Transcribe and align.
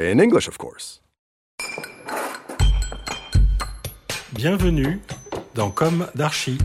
In 0.00 0.20
English, 0.20 0.46
of 0.46 0.56
course. 0.58 1.02
Bienvenue 4.32 5.00
dans 5.56 5.72
Comme 5.72 6.06
d'Archi. 6.14 6.56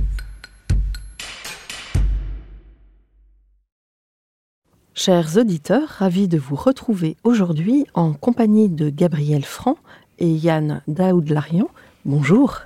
Chers 4.94 5.36
auditeurs, 5.38 5.90
ravis 5.90 6.28
de 6.28 6.38
vous 6.38 6.56
retrouver 6.56 7.18
aujourd'hui 7.24 7.88
en 7.96 8.14
compagnie 8.14 8.70
de 8.70 8.92
Gabriel 8.92 9.44
Franc 9.44 9.78
et 10.20 10.30
Yann 10.30 10.84
Daoud-Larian. 10.88 11.70
Bonjour. 12.06 12.62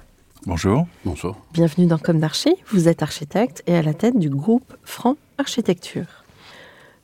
Bonjour. 0.45 0.85
Bonjour. 1.05 1.37
Bienvenue 1.53 1.87
dans 1.87 1.97
Comme 1.97 2.19
d'Archi. 2.19 2.57
Vous 2.67 2.89
êtes 2.89 3.01
architecte 3.01 3.63
et 3.67 3.77
à 3.77 3.81
la 3.81 3.93
tête 3.93 4.19
du 4.19 4.29
groupe 4.29 4.75
Franc 4.83 5.15
Architecture. 5.37 6.25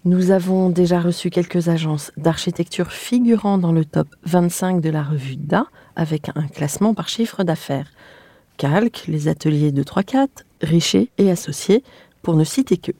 Nous 0.06 0.32
avons 0.32 0.70
déjà 0.70 1.00
reçu 1.00 1.30
quelques 1.30 1.70
agences 1.70 2.12
d'architecture 2.18 2.92
figurant 2.92 3.58
dans 3.58 3.72
le 3.72 3.86
top 3.86 4.10
25 4.26 4.82
de 4.82 4.90
la 4.90 5.02
revue 5.02 5.38
DA 5.38 5.66
avec 5.96 6.30
un 6.36 6.50
classement 6.50 6.94
par 6.94 7.08
chiffre 7.08 7.46
d'affaires. 7.46 7.90
Calque, 8.58 9.06
les 9.08 9.30
ateliers 9.30 9.72
de 9.72 9.82
3-4, 9.82 10.28
Richer 10.62 11.10
et 11.18 11.32
Associés, 11.32 11.84
pour 12.22 12.36
ne 12.36 12.44
citer 12.44 12.76
que. 12.76 12.92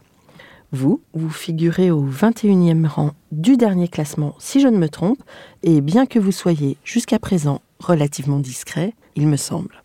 Vous, 0.72 1.02
vous 1.14 1.30
figurez 1.30 1.92
au 1.92 2.08
21e 2.08 2.88
rang 2.88 3.12
du 3.34 3.58
dernier 3.58 3.90
classement, 3.90 4.34
si 4.40 4.62
je 4.62 4.70
ne 4.70 4.78
me 4.78 4.88
trompe, 4.88 5.22
et 5.62 5.82
bien 5.82 6.06
que 6.06 6.20
vous 6.20 6.32
soyez 6.32 6.78
jusqu'à 6.86 7.20
présent 7.20 7.62
relativement 7.80 8.40
discret, 8.40 8.94
il 9.18 9.28
me 9.28 9.36
semble. 9.36 9.83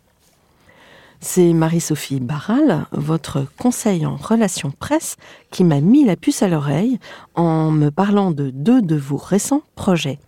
C'est 1.21 1.53
Marie-Sophie 1.53 2.21
Barral, 2.21 2.87
votre 2.93 3.45
conseil 3.59 4.07
en 4.07 4.17
relations 4.17 4.71
presse, 4.71 5.17
qui 5.51 5.65
m'a 5.65 5.81
mis 5.81 6.05
la 6.05 6.17
puce 6.17 6.43
à 6.43 6.49
l'oreille 6.49 6.99
en 7.35 7.73
me 7.73 7.91
parlant 7.91 8.31
de 8.31 8.51
deux 8.51 8.83
de 8.83 8.97
vos 8.97 9.17
récents 9.17 9.63
projets. 9.75 10.21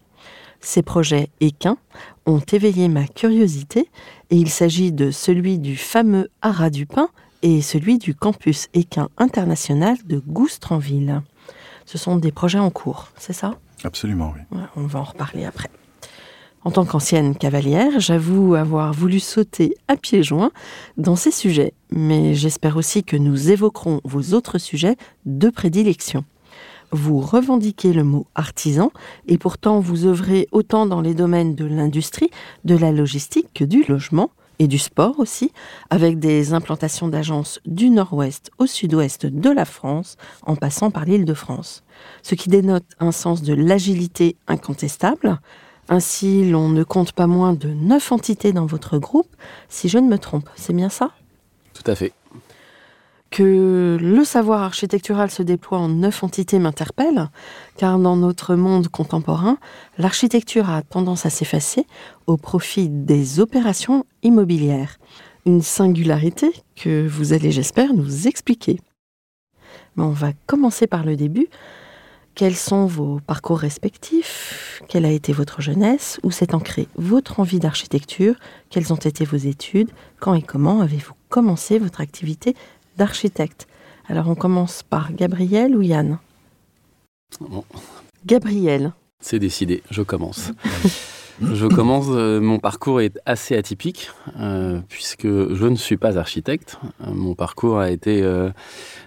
Ces 0.61 0.83
projets 0.83 1.31
équins 1.41 1.79
ont 2.27 2.41
éveillé 2.53 2.89
ma 2.89 3.07
curiosité 3.07 3.89
et 4.31 4.37
il 4.37 4.51
s'agit 4.51 4.93
de 4.93 5.11
celui 5.11 5.59
du 5.59 5.77
fameux 5.77 6.29
Haras 6.43 6.71
du 6.71 6.87
Pin 6.87 7.09
et 7.43 7.63
celui 7.63 7.99
du 7.99 8.15
campus 8.15 8.69
équin 8.75 9.09
international 9.17 9.97
de 10.05 10.19
Goustranville. 10.19 11.23
Ce 11.87 11.99
sont 11.99 12.17
des 12.17 12.33
projets 12.33 12.59
en 12.59 12.71
cours, 12.71 13.09
c'est 13.17 13.33
ça? 13.33 13.59
Absolument, 13.85 14.35
oui. 14.37 14.59
Ouais, 14.59 14.67
on 14.77 14.87
va 14.87 15.01
en 15.01 15.05
reparler 15.05 15.45
après. 15.45 15.71
En 16.63 16.71
tant 16.71 16.85
qu'ancienne 16.85 17.35
cavalière, 17.35 18.01
j'avoue 18.01 18.55
avoir 18.55 18.93
voulu 18.93 19.19
sauter 19.19 19.77
à 19.89 19.97
pieds 19.97 20.23
joints 20.23 20.51
dans 20.99 21.17
ces 21.17 21.31
sujets, 21.31 21.73
mais 21.91 22.35
j'espère 22.35 22.77
aussi 22.77 23.03
que 23.03 23.17
nous 23.17 23.51
évoquerons 23.51 24.03
vos 24.05 24.35
autres 24.35 24.59
sujets 24.59 24.97
de 25.25 25.49
prédilection. 25.49 26.23
Vous 26.93 27.21
revendiquez 27.21 27.95
le 27.95 28.05
mot 28.05 28.27
artisan 28.35 28.93
et 29.27 29.39
pourtant 29.39 29.81
vous 29.81 30.05
œuvrez 30.05 30.49
autant 30.53 30.85
dans 30.85 31.01
les 31.01 31.15
domaines 31.15 31.55
de 31.55 31.65
l'industrie, 31.65 32.31
de 32.67 32.77
la 32.77 32.93
logistique 32.93 33.49
que 33.55 33.65
du 33.65 33.85
logement 33.85 34.31
et 34.59 34.67
du 34.67 34.79
sport 34.79 35.19
aussi, 35.19 35.53
avec 35.89 36.19
des 36.19 36.53
implantations 36.53 37.09
d'agences 37.09 37.61
du 37.65 37.89
nord-ouest 37.89 38.51
au 38.59 38.67
sud-ouest 38.67 39.25
de 39.25 39.49
la 39.49 39.65
France, 39.65 40.19
en 40.43 40.57
passant 40.57 40.91
par 40.91 41.07
l'île 41.07 41.25
de 41.25 41.33
France. 41.33 41.85
Ce 42.23 42.35
qui 42.35 42.51
dénote 42.51 42.85
un 42.99 43.13
sens 43.13 43.41
de 43.41 43.55
l'agilité 43.55 44.37
incontestable. 44.47 45.41
Ainsi, 45.91 46.49
l'on 46.49 46.69
ne 46.71 46.85
compte 46.85 47.13
pas 47.13 47.27
moins 47.27 47.53
de 47.53 47.69
neuf 47.69 48.13
entités 48.13 48.53
dans 48.53 48.65
votre 48.65 48.97
groupe, 48.99 49.29
si 49.69 49.89
je 49.89 49.99
ne 49.99 50.09
me 50.09 50.19
trompe. 50.19 50.49
C'est 50.55 50.73
bien 50.73 50.89
ça? 50.89 51.11
Tout 51.75 51.83
à 51.87 51.95
fait. 51.95 52.13
que 53.31 53.97
le 54.01 54.25
savoir 54.25 54.63
architectural 54.63 55.31
se 55.31 55.43
déploie 55.43 55.79
en 55.79 55.89
neuf 55.89 56.25
entités 56.25 56.59
m'interpelle, 56.59 57.31
car 57.77 57.99
dans 57.99 58.17
notre 58.17 58.57
monde 58.57 58.89
contemporain, 58.89 59.59
l'architecture 59.99 60.69
a 60.69 60.83
tendance 60.83 61.27
à 61.27 61.31
s'effacer 61.31 61.87
au 62.27 62.37
profit 62.37 62.89
des 62.89 63.39
opérations 63.39 64.05
immobilières. 64.25 64.99
Une 65.47 65.63
singularité 65.63 66.53
que 66.75 67.07
vous 67.07 67.33
allez, 67.33 67.53
j'espère, 67.53 67.95
nous 67.95 68.27
expliquer. 68.27 68.81
Mais 69.97 70.03
on 70.03 70.11
va 70.11 70.33
commencer 70.47 70.87
par 70.89 71.05
le 71.05 71.17
début. 71.17 71.47
Quels 72.35 72.57
sont 72.57 72.87
vos 72.87 73.21
parcours 73.27 73.59
respectifs? 73.59 74.83
Quelle 74.89 75.05
a 75.05 75.11
été 75.11 75.33
votre 75.33 75.61
jeunesse? 75.61 76.19
Où 76.23 76.31
s'est 76.31 76.55
ancrée 76.55 76.89
votre 76.97 77.41
envie 77.41 77.59
d'architecture? 77.59 78.35
Quelles 78.71 78.93
ont 78.93 78.97
été 78.97 79.25
vos 79.25 79.37
études? 79.37 79.91
Quand 80.21 80.35
et 80.35 80.43
comment 80.43 80.81
avez-vous 80.81 81.15
commencé 81.29 81.79
votre 81.79 82.01
activité 82.01 82.55
d'architecte? 82.97 83.67
Alors 84.09 84.29
on 84.29 84.35
commence 84.35 84.83
par 84.83 85.13
Gabriel 85.13 85.77
ou 85.77 85.83
Yann? 85.83 86.19
Bon, 87.41 87.65
Gabriel. 88.27 88.93
c'est 89.21 89.39
décidé, 89.39 89.83
je 89.91 90.03
commence. 90.03 90.51
je 91.41 91.67
commence, 91.67 92.07
euh, 92.11 92.41
mon 92.41 92.59
parcours 92.59 93.01
est 93.01 93.19
assez 93.25 93.57
atypique, 93.57 94.11
euh, 94.39 94.81
puisque 94.89 95.27
je 95.27 95.67
ne 95.67 95.77
suis 95.77 95.97
pas 95.97 96.19
architecte. 96.19 96.79
Euh, 97.03 97.13
mon 97.13 97.35
parcours 97.35 97.79
a 97.79 97.91
été 97.91 98.23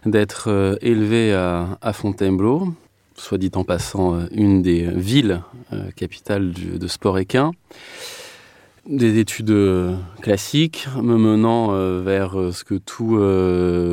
d'être 0.05 0.77
élevé 0.81 1.33
à, 1.33 1.77
à 1.81 1.93
Fontainebleau, 1.93 2.73
soit 3.15 3.37
dit 3.37 3.51
en 3.55 3.63
passant, 3.63 4.15
euh, 4.15 4.25
une 4.31 4.61
des 4.61 4.83
villes 4.83 5.41
euh, 5.71 5.91
capitales 5.95 6.53
de 6.53 6.87
sport 6.87 7.19
équin. 7.19 7.51
Des 8.85 9.17
études 9.17 9.51
euh, 9.51 9.95
classiques 10.21 10.87
me 11.01 11.15
menant 11.15 11.71
vers 12.01 12.35
ce 12.51 12.65
que 12.65 12.75
tout 12.75 13.15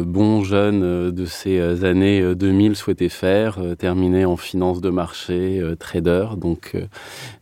bon 0.05 0.43
jeune 0.43 1.13
de 1.13 1.25
ces 1.27 1.85
années 1.85 2.21
euh, 2.21 2.35
2000 2.35 2.75
souhaitait 2.75 3.09
faire, 3.09 3.61
terminer 3.79 4.25
en 4.25 4.37
finance 4.37 4.81
de 4.81 4.91
marché, 4.91 5.63
trader. 5.79 6.31
Donc 6.37 6.77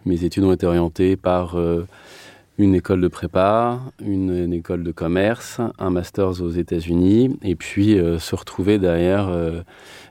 mes 0.05 0.25
études 0.25 0.45
ont 0.45 0.53
été 0.53 0.67
orientées 0.67 1.17
par 1.17 1.57
une 2.59 2.75
école 2.75 3.01
de 3.01 3.09
prépa, 3.09 3.79
une, 4.05 4.53
école 4.53 4.83
de 4.83 4.91
commerce, 4.91 5.61
un 5.79 5.91
master 5.91 6.43
aux 6.43 6.51
États-Unis, 6.51 7.39
et 7.43 7.55
puis 7.55 7.97
euh, 7.97 8.19
se 8.19 8.35
retrouver 8.35 8.79
derrière 8.79 9.29
euh, 9.29 9.63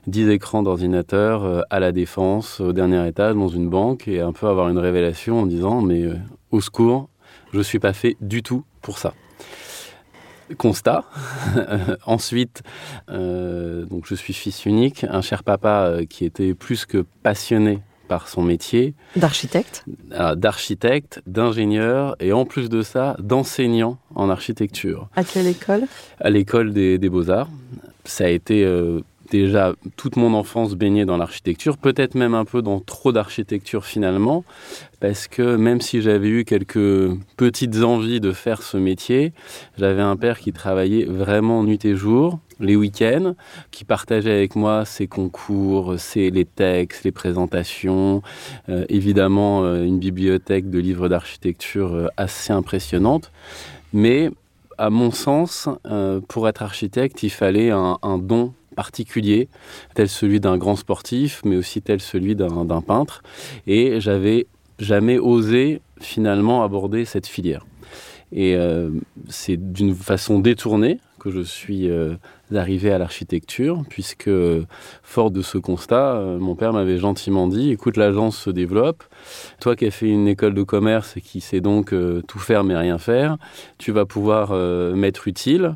10 0.06 0.30
écrans 0.30 0.62
d'ordinateur 0.62 1.44
euh, 1.44 1.60
à 1.68 1.78
la 1.78 1.92
défense, 1.92 2.60
au 2.60 2.72
dernier 2.72 3.06
étage, 3.06 3.34
dans 3.34 3.48
une 3.48 3.68
banque, 3.68 4.08
et 4.08 4.20
un 4.20 4.32
peu 4.32 4.46
avoir 4.46 4.70
une 4.70 4.78
révélation 4.78 5.42
en 5.42 5.46
disant 5.46 5.82
mais 5.82 6.04
euh, 6.04 6.16
au 6.50 6.62
secours, 6.62 7.10
je 7.52 7.60
suis 7.60 7.78
pas 7.78 7.92
fait 7.92 8.16
du 8.22 8.42
tout 8.42 8.64
pour 8.80 8.96
ça. 8.96 9.12
Constat. 10.56 11.04
Ensuite, 12.06 12.62
donc 13.08 14.06
je 14.06 14.14
suis 14.14 14.32
fils 14.32 14.64
unique, 14.64 15.04
un 15.04 15.20
cher 15.20 15.44
papa 15.44 15.98
qui 16.08 16.24
était 16.24 16.54
plus 16.54 16.86
que 16.86 17.04
passionné 17.22 17.80
par 18.08 18.28
son 18.28 18.42
métier, 18.42 18.94
D'architecte. 19.16 19.84
Euh, 20.12 20.34
d'architecte, 20.34 21.22
d'ingénieur 21.26 22.16
et 22.20 22.32
en 22.32 22.44
plus 22.44 22.68
de 22.68 22.82
ça, 22.82 23.16
d'enseignant 23.20 23.98
en 24.14 24.30
architecture. 24.30 25.08
À 25.14 25.24
quelle 25.24 25.46
école? 25.46 25.82
À 26.20 26.30
l'école 26.30 26.72
des, 26.72 26.98
des 26.98 27.08
beaux-arts. 27.08 27.48
Ça 28.04 28.24
a 28.24 28.28
été 28.28 28.64
euh, 28.64 29.00
déjà 29.30 29.74
toute 29.96 30.16
mon 30.16 30.34
enfance 30.34 30.74
baignée 30.74 31.04
dans 31.04 31.16
l'architecture, 31.16 31.76
peut-être 31.76 32.14
même 32.14 32.34
un 32.34 32.44
peu 32.44 32.62
dans 32.62 32.80
trop 32.80 33.12
d'architecture 33.12 33.84
finalement, 33.84 34.44
parce 35.00 35.28
que 35.28 35.56
même 35.56 35.80
si 35.80 36.02
j'avais 36.02 36.28
eu 36.28 36.44
quelques 36.44 37.10
petites 37.36 37.82
envies 37.82 38.20
de 38.20 38.32
faire 38.32 38.62
ce 38.62 38.76
métier, 38.76 39.32
j'avais 39.76 40.02
un 40.02 40.16
père 40.16 40.40
qui 40.40 40.52
travaillait 40.52 41.04
vraiment 41.04 41.62
nuit 41.62 41.84
et 41.84 41.94
jour, 41.94 42.40
les 42.60 42.74
week-ends, 42.74 43.34
qui 43.70 43.84
partageait 43.84 44.32
avec 44.32 44.56
moi 44.56 44.84
ses 44.84 45.06
concours, 45.06 45.98
ses, 45.98 46.30
les 46.30 46.44
textes, 46.44 47.04
les 47.04 47.12
présentations, 47.12 48.22
euh, 48.68 48.84
évidemment 48.88 49.62
euh, 49.62 49.84
une 49.84 49.98
bibliothèque 49.98 50.68
de 50.68 50.78
livres 50.78 51.08
d'architecture 51.08 51.94
euh, 51.94 52.08
assez 52.16 52.52
impressionnante. 52.52 53.30
Mais 53.92 54.30
à 54.76 54.90
mon 54.90 55.10
sens, 55.10 55.68
pour 56.28 56.48
être 56.48 56.62
architecte, 56.62 57.24
il 57.24 57.30
fallait 57.30 57.70
un, 57.70 57.98
un 58.02 58.16
don 58.16 58.52
particulier, 58.76 59.48
tel 59.94 60.08
celui 60.08 60.38
d'un 60.38 60.56
grand 60.56 60.76
sportif, 60.76 61.40
mais 61.44 61.56
aussi 61.56 61.82
tel 61.82 62.00
celui 62.00 62.36
d'un 62.36 62.80
peintre. 62.80 63.24
Et 63.66 63.98
j'avais 63.98 64.46
jamais 64.78 65.18
osé 65.18 65.80
finalement 66.00 66.62
aborder 66.62 67.04
cette 67.04 67.26
filière. 67.26 67.64
Et 68.32 68.54
euh, 68.56 68.90
c'est 69.28 69.56
d'une 69.56 69.94
façon 69.94 70.38
détournée 70.38 71.00
que 71.18 71.30
je 71.30 71.40
suis 71.40 71.88
euh, 71.88 72.14
arrivé 72.54 72.92
à 72.92 72.98
l'architecture, 72.98 73.82
puisque 73.88 74.30
fort 75.02 75.30
de 75.30 75.42
ce 75.42 75.58
constat, 75.58 76.16
euh, 76.16 76.38
mon 76.38 76.54
père 76.54 76.72
m'avait 76.72 76.98
gentiment 76.98 77.48
dit, 77.48 77.70
écoute, 77.70 77.96
l'agence 77.96 78.36
se 78.36 78.50
développe, 78.50 79.02
toi 79.60 79.74
qui 79.74 79.86
as 79.86 79.90
fait 79.90 80.08
une 80.08 80.28
école 80.28 80.54
de 80.54 80.62
commerce 80.62 81.16
et 81.16 81.20
qui 81.20 81.40
sais 81.40 81.60
donc 81.60 81.94
tout 82.26 82.38
faire 82.38 82.64
mais 82.64 82.76
rien 82.76 82.98
faire, 82.98 83.36
tu 83.78 83.90
vas 83.90 84.04
pouvoir 84.04 84.52
m'être 84.94 85.26
utile, 85.26 85.74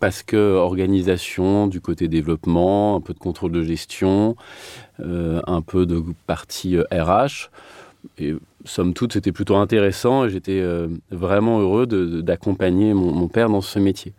parce 0.00 0.22
que 0.22 0.56
organisation 0.56 1.66
du 1.66 1.80
côté 1.80 2.08
développement, 2.08 2.96
un 2.96 3.00
peu 3.00 3.12
de 3.12 3.18
contrôle 3.18 3.52
de 3.52 3.62
gestion, 3.62 4.34
un 4.98 5.62
peu 5.62 5.86
de 5.86 6.02
partie 6.26 6.78
RH, 6.90 7.50
et 8.18 8.34
somme 8.64 8.94
toute, 8.94 9.14
c'était 9.14 9.32
plutôt 9.32 9.56
intéressant 9.56 10.24
et 10.24 10.30
j'étais 10.30 10.60
euh, 10.60 10.88
vraiment 11.10 11.60
heureux 11.60 11.86
d'accompagner 11.86 12.94
mon, 12.94 13.28
père 13.28 13.48
dans 13.48 13.60
ce 13.60 13.78
métier. 13.78 14.12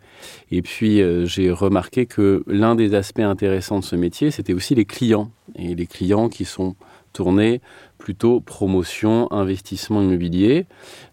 Et 0.50 0.62
puis, 0.62 1.00
euh, 1.00 1.26
j'ai 1.26 1.50
remarqué 1.50 2.06
que 2.06 2.42
l'un 2.46 2.74
des 2.74 2.94
aspects 2.94 3.20
intéressants 3.20 3.80
de 3.80 3.84
ce 3.84 3.96
métier, 3.96 4.30
c'était 4.30 4.54
aussi 4.54 4.74
les 4.74 4.84
clients. 4.84 5.30
Et 5.56 5.74
les 5.74 5.86
clients 5.86 6.28
qui 6.28 6.44
sont 6.44 6.74
tournés 7.12 7.60
plutôt 7.98 8.40
promotion, 8.40 9.30
investissement 9.30 10.02
immobilier, 10.02 10.66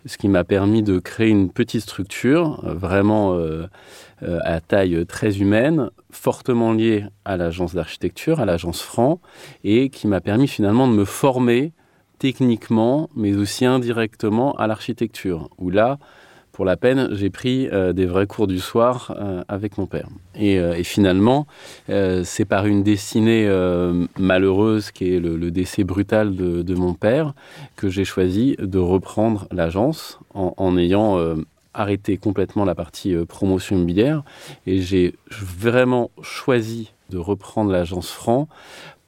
ce 0.06 0.18
qui 0.18 0.28
m'a 0.28 0.44
permis 0.44 0.82
de 0.82 0.98
créer 0.98 1.30
une 1.30 1.52
petite 1.52 1.82
structure 1.82 2.64
euh, 2.64 2.74
vraiment 2.74 3.38
à 4.22 4.60
taille 4.60 5.06
très 5.06 5.40
humaine, 5.40 5.92
fortement 6.12 6.74
liée 6.74 7.06
à 7.26 7.38
l'agence 7.38 7.74
d'architecture, 7.74 8.40
à 8.40 8.46
l'agence 8.46 8.82
Franc, 8.82 9.22
et 9.64 9.90
qui 9.90 10.08
m'a 10.08 10.20
permis 10.20 10.48
finalement 10.48 10.88
de 10.88 10.94
me 10.94 11.06
former 11.06 11.74
techniquement, 12.20 13.10
mais 13.16 13.36
aussi 13.36 13.66
indirectement 13.66 14.54
à 14.58 14.68
l'architecture, 14.68 15.50
où 15.58 15.70
là, 15.70 15.98
pour 16.60 16.66
la 16.66 16.76
peine, 16.76 17.08
j'ai 17.14 17.30
pris 17.30 17.70
euh, 17.72 17.94
des 17.94 18.06
vrais 18.06 18.28
cours 18.28 18.46
du 18.46 18.60
soir 18.60 19.16
euh, 19.18 19.46
avec 19.48 19.78
mon 19.78 19.86
père. 19.86 20.10
Et, 20.36 20.60
euh, 20.60 20.84
finalement, 20.84 21.48
c'est 21.88 22.44
par 22.44 22.66
une 22.66 22.84
destinée 22.84 23.50
malheureuse, 24.18 24.92
qui 24.92 25.16
est 25.16 25.20
le, 25.22 25.52
décès 25.52 25.86
brutal 25.86 26.36
de, 26.36 26.76
mon 26.76 26.94
père, 26.94 27.34
que 27.78 27.88
j'ai 27.88 28.04
choisi 28.04 28.58
de 28.60 28.78
reprendre 28.78 29.48
l'agence 29.52 30.20
en, 30.34 30.78
ayant 30.78 31.18
arrêté 31.74 32.18
complètement 32.18 32.66
la 32.66 32.76
partie 32.76 33.16
promotion 33.26 33.78
immobilière. 33.78 34.24
Et 34.68 34.82
j'ai 34.82 35.16
vraiment 35.30 36.12
choisi 36.22 36.92
de 37.10 37.18
reprendre 37.18 37.72
l'agence 37.72 38.12
Franc 38.12 38.50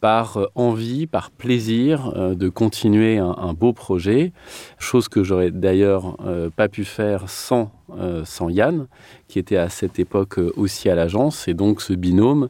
par 0.02 0.38
euh, 0.38 0.48
envie, 0.56 1.08
par 1.08 1.32
plaisir 1.32 2.12
euh, 2.18 2.36
de 2.36 2.50
continuer 2.50 3.20
un, 3.20 3.54
beau 3.54 3.72
projet, 3.72 4.34
chose 4.80 5.08
que 5.08 5.24
j'aurais 5.24 5.52
d'ailleurs 5.52 6.18
euh, 6.26 6.50
pas 6.50 6.68
pu 6.68 6.84
faire 6.84 7.30
sans, 7.30 7.72
sans 8.24 8.50
Yann, 8.50 8.88
qui 9.28 9.38
était 9.38 9.58
à 9.58 9.70
cette 9.70 10.00
époque 10.00 10.40
aussi 10.56 10.90
à 10.90 10.96
l'agence. 10.96 11.48
Et 11.48 11.54
donc 11.54 11.82
ce 11.82 11.94
binôme, 11.94 12.50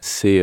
c'est 0.00 0.42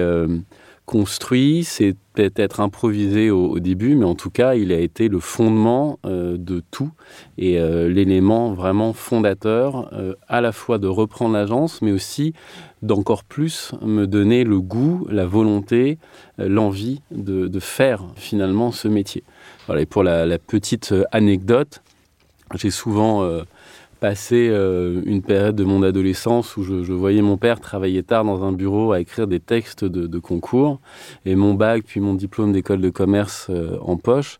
construit, 0.85 1.63
c'est 1.63 1.95
peut-être 2.13 2.59
improvisé 2.59 3.29
au, 3.31 3.59
début, 3.59 3.95
mais 3.95 4.05
en 4.05 4.15
tout 4.15 4.29
cas, 4.29 4.55
il 4.55 4.71
a 4.71 4.79
été 4.79 5.07
le 5.07 5.19
fondement 5.19 5.99
euh, 6.05 6.37
de 6.37 6.61
tout 6.71 6.91
et 7.37 7.59
euh, 7.59 7.87
l'élément 7.87 8.53
vraiment 8.53 8.91
fondateur 8.91 9.89
euh, 9.93 10.15
à 10.27 10.41
la 10.41 10.51
fois 10.51 10.77
de 10.77 10.87
reprendre 10.87 11.33
l'agence, 11.33 11.81
mais 11.81 11.91
aussi 11.91 12.33
d'encore 12.81 13.23
plus 13.23 13.71
me 13.81 14.05
donner 14.05 14.43
le 14.43 14.59
goût, 14.59 15.07
la 15.09 15.25
volonté, 15.25 15.97
l'envie 16.37 17.01
de, 17.11 17.59
faire 17.59 18.03
finalement 18.15 18.71
ce 18.71 18.87
métier. 18.87 19.23
Voilà, 19.67 19.81
et 19.81 19.85
pour 19.85 20.03
la, 20.03 20.25
la 20.25 20.39
petite 20.39 20.93
anecdote, 21.11 21.83
j'ai 22.55 22.71
souvent 22.71 23.43
passé 24.01 24.49
euh, 24.49 24.99
une 25.05 25.21
période 25.21 25.55
de 25.55 25.63
mon 25.63 25.83
adolescence 25.83 26.57
où 26.57 26.63
je, 26.63 26.91
voyais 26.91 27.21
mon 27.21 27.37
père 27.37 27.61
travailler 27.61 28.01
tard 28.01 28.25
dans 28.25 28.43
un 28.43 28.51
bureau 28.51 28.91
à 28.91 28.99
écrire 28.99 29.27
des 29.27 29.39
textes 29.39 29.85
de, 29.85 30.19
concours 30.19 30.81
et 31.25 31.35
mon 31.35 31.53
bac 31.53 31.83
puis 31.85 31.99
mon 31.99 32.15
diplôme 32.15 32.51
d'école 32.51 32.81
de 32.81 32.89
commerce 32.89 33.47
euh, 33.49 33.77
en 33.81 33.97
poche. 33.97 34.39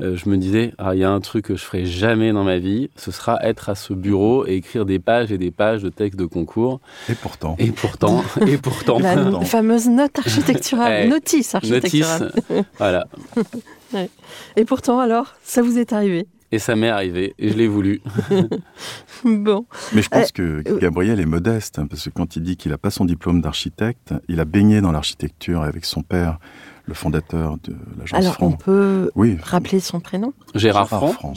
Euh, 0.00 0.16
je 0.16 0.28
me 0.28 0.38
disais, 0.38 0.72
ah, 0.78 0.94
il 0.94 1.00
y 1.00 1.04
a 1.04 1.10
un 1.10 1.20
truc 1.20 1.44
que 1.44 1.54
je 1.54 1.62
ferai 1.62 1.84
jamais 1.84 2.32
dans 2.32 2.44
ma 2.44 2.58
vie, 2.58 2.90
ce 2.96 3.10
sera 3.10 3.38
être 3.42 3.68
à 3.68 3.74
ce 3.74 3.92
bureau 3.92 4.46
et 4.46 4.54
écrire 4.54 4.86
des 4.86 4.98
pages 4.98 5.30
et 5.30 5.38
des 5.38 5.50
pages 5.50 5.82
de 5.82 5.90
textes 5.90 6.18
de 6.18 6.26
concours. 6.26 6.80
Et 7.10 7.14
pourtant. 7.14 7.56
Et 7.58 7.72
pourtant. 7.72 8.24
et 8.46 8.56
pourtant. 8.56 8.98
La 8.98 9.40
fameuse 9.42 9.88
note 9.88 10.18
architecturale, 10.18 11.08
notice 11.10 11.54
architecturale. 11.54 12.32
Notice, 12.34 12.64
voilà. 12.78 13.06
Et 14.56 14.64
pourtant, 14.64 14.98
alors, 14.98 15.34
ça 15.44 15.62
vous 15.62 15.78
est 15.78 15.92
arrivé 15.92 16.26
et 16.54 16.60
ça 16.60 16.76
m'est 16.76 16.88
arrivé, 16.88 17.34
et 17.36 17.50
je 17.50 17.56
l'ai 17.56 17.66
voulu. 17.66 18.00
bon. 19.24 19.66
Mais 19.92 20.02
je 20.02 20.08
pense 20.08 20.30
euh, 20.38 20.62
que 20.62 20.78
Gabriel 20.78 21.18
est 21.18 21.26
modeste, 21.26 21.80
hein, 21.80 21.86
parce 21.88 22.04
que 22.04 22.10
quand 22.10 22.36
il 22.36 22.44
dit 22.44 22.56
qu'il 22.56 22.70
n'a 22.70 22.78
pas 22.78 22.90
son 22.90 23.04
diplôme 23.04 23.40
d'architecte, 23.40 24.14
il 24.28 24.38
a 24.38 24.44
baigné 24.44 24.80
dans 24.80 24.92
l'architecture 24.92 25.62
avec 25.62 25.84
son 25.84 26.02
père, 26.02 26.38
le 26.86 26.94
fondateur 26.94 27.56
de 27.64 27.74
l'agence 27.98 28.20
Alors, 28.20 28.36
on 28.40 28.52
peut 28.52 29.10
oui. 29.16 29.36
rappeler 29.42 29.80
son 29.80 29.98
prénom? 29.98 30.32
Gérard, 30.54 30.86
Franck. 30.88 31.36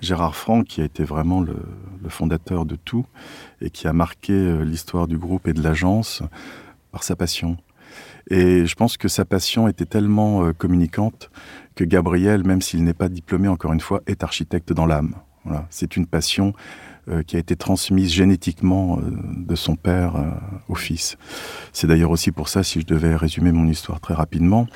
Gérard. 0.00 0.34
Franck, 0.34 0.68
qui 0.68 0.80
a 0.80 0.84
été 0.84 1.04
vraiment 1.04 1.42
le, 1.42 1.56
fondateur 2.08 2.64
de 2.64 2.76
tout, 2.76 3.04
et 3.60 3.68
qui 3.68 3.88
a 3.88 3.92
marqué 3.92 4.32
euh, 4.32 4.64
l'histoire 4.64 5.06
du 5.06 5.18
groupe 5.18 5.48
et 5.48 5.52
de 5.52 5.62
l'agence 5.62 6.22
par 6.92 7.02
sa 7.02 7.14
passion. 7.14 7.58
Et 8.30 8.64
je 8.64 8.74
pense 8.74 8.96
que 8.96 9.08
sa 9.08 9.26
passion 9.26 9.68
était 9.68 9.84
tellement 9.84 10.44
euh, 10.44 10.52
communicante 10.54 11.30
que 11.80 11.84
Gabriel, 11.86 12.44
même 12.44 12.60
s'il 12.60 12.84
n'est 12.84 12.92
pas 12.92 13.08
diplômé, 13.08 13.48
encore 13.48 13.72
une 13.72 13.80
fois, 13.80 14.02
est 14.06 14.22
architecte 14.22 14.70
dans 14.70 14.84
l'âme. 14.84 15.14
Voilà. 15.46 15.66
C'est 15.70 15.96
une 15.96 16.04
passion 16.04 16.52
euh, 17.08 17.22
qui 17.22 17.36
a 17.36 17.38
été 17.38 17.56
transmise 17.56 18.12
génétiquement 18.12 18.98
euh, 18.98 19.10
de 19.34 19.54
son 19.54 19.76
père 19.76 20.16
euh, 20.16 20.28
au 20.68 20.74
fils. 20.74 21.16
C'est 21.72 21.86
d'ailleurs 21.86 22.10
aussi 22.10 22.32
pour 22.32 22.50
ça, 22.50 22.62
si 22.62 22.82
je 22.82 22.86
devais 22.86 23.16
résumer 23.16 23.50
mon 23.50 23.66
histoire 23.66 23.98
très 23.98 24.12
rapidement, 24.12 24.66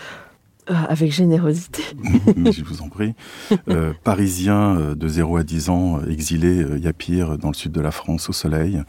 avec 0.66 1.12
générosité. 1.12 1.82
Mais 2.38 2.52
je 2.52 2.64
vous 2.64 2.80
en 2.80 2.88
prie. 2.88 3.12
parisien 4.02 4.94
de 4.96 5.08
0 5.08 5.36
à 5.36 5.42
10 5.42 5.68
ans, 5.68 6.00
exilé 6.06 6.80
Yapir 6.80 7.36
dans 7.36 7.48
le 7.48 7.54
sud 7.54 7.70
de 7.72 7.82
la 7.82 7.90
France 7.90 8.30
au 8.30 8.32
soleil, 8.32 8.82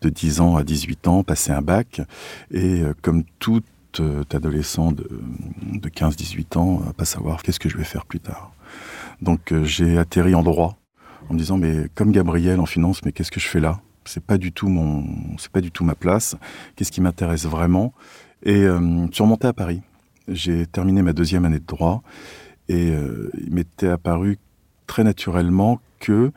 de 0.00 0.08
10 0.08 0.40
ans 0.40 0.56
à 0.56 0.64
18 0.64 1.08
ans, 1.08 1.22
passé 1.22 1.52
un 1.52 1.60
bac. 1.60 2.00
Et 2.50 2.80
comme 3.02 3.24
tout 3.40 3.60
euh, 4.00 4.24
adolescent 4.32 4.92
de, 4.92 5.08
15-18 5.88 6.58
ans 6.58 6.82
à 6.88 6.92
pas 6.92 7.04
savoir 7.04 7.42
qu'est-ce 7.42 7.60
que 7.60 7.68
je 7.68 7.76
vais 7.76 7.84
faire 7.84 8.06
plus 8.06 8.20
tard. 8.20 8.52
Donc 9.20 9.52
euh, 9.52 9.64
j'ai 9.64 9.98
atterri 9.98 10.34
en 10.34 10.42
droit 10.42 10.76
en 11.28 11.34
me 11.34 11.38
disant 11.38 11.58
mais 11.58 11.86
comme 11.94 12.12
Gabriel 12.12 12.60
en 12.60 12.66
finance, 12.66 13.04
mais 13.04 13.12
qu'est-ce 13.12 13.30
que 13.30 13.40
je 13.40 13.48
fais 13.48 13.60
là? 13.60 13.80
C'est 14.04 14.24
pas 14.24 14.38
du 14.38 14.52
tout 14.52 14.68
mon, 14.68 15.04
c'est 15.38 15.50
pas 15.50 15.60
du 15.60 15.70
tout 15.70 15.84
ma 15.84 15.94
place. 15.94 16.36
Qu'est-ce 16.74 16.90
qui 16.90 17.00
m'intéresse 17.00 17.46
vraiment? 17.46 17.92
Et 18.42 18.62
euh, 18.62 19.06
je 19.08 19.14
suis 19.14 19.22
remonté 19.22 19.46
à 19.46 19.52
Paris. 19.52 19.82
J'ai 20.28 20.66
terminé 20.66 21.02
ma 21.02 21.12
deuxième 21.12 21.44
année 21.44 21.58
de 21.58 21.66
droit 21.66 22.02
et 22.68 22.88
il 22.88 23.52
m'était 23.52 23.88
apparu 23.88 24.38
très 24.86 25.02
naturellement 25.02 25.80
que 25.98 26.32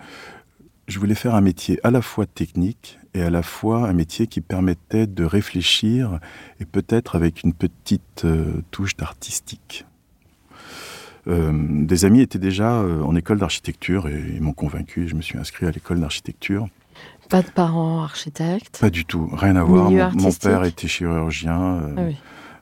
je 0.88 1.00
voulais 1.00 1.16
faire 1.16 1.36
un 1.36 1.42
métier 1.42 1.80
à 1.84 1.92
la 1.92 2.02
fois 2.02 2.26
technique 2.26 3.00
et 3.14 3.22
à 3.22 3.30
la 3.30 3.42
fois 3.42 3.88
un 3.90 3.94
métier 3.94 4.28
qui 4.28 4.42
permettait 4.42 5.08
de 5.08 5.24
réfléchir 5.24 6.20
et 6.60 6.66
peut-être 6.66 7.16
avec 7.16 7.44
une 7.44 7.54
petite 7.54 8.26
euh, 8.26 8.62
touche 8.72 8.96
d'artistique. 8.96 9.86
Euh, 11.28 11.52
des 11.86 12.06
amis 12.06 12.22
étaient 12.22 12.40
déjà 12.40 12.74
euh, 12.74 13.02
en 13.02 13.16
école 13.16 13.40
d'architecture 13.40 14.08
et 14.08 14.24
ils 14.36 14.42
m'ont 14.42 14.54
convaincu 14.54 15.08
je 15.08 15.16
me 15.16 15.22
suis 15.22 15.40
inscrit 15.40 15.66
à 15.66 15.72
l'école 15.72 16.00
d'architecture. 16.00 16.68
Pas 17.30 17.42
de 17.42 17.50
parents 17.50 18.04
architectes 18.04 18.78
Pas 18.80 18.92
du 18.92 19.06
tout, 19.06 19.28
rien 19.34 19.56
à 19.56 19.64
voir. 19.64 19.90
Mon, 20.14 20.32
père 20.32 20.64
était 20.64 20.88
chirurgien, 20.88 21.82
ah 21.98 22.02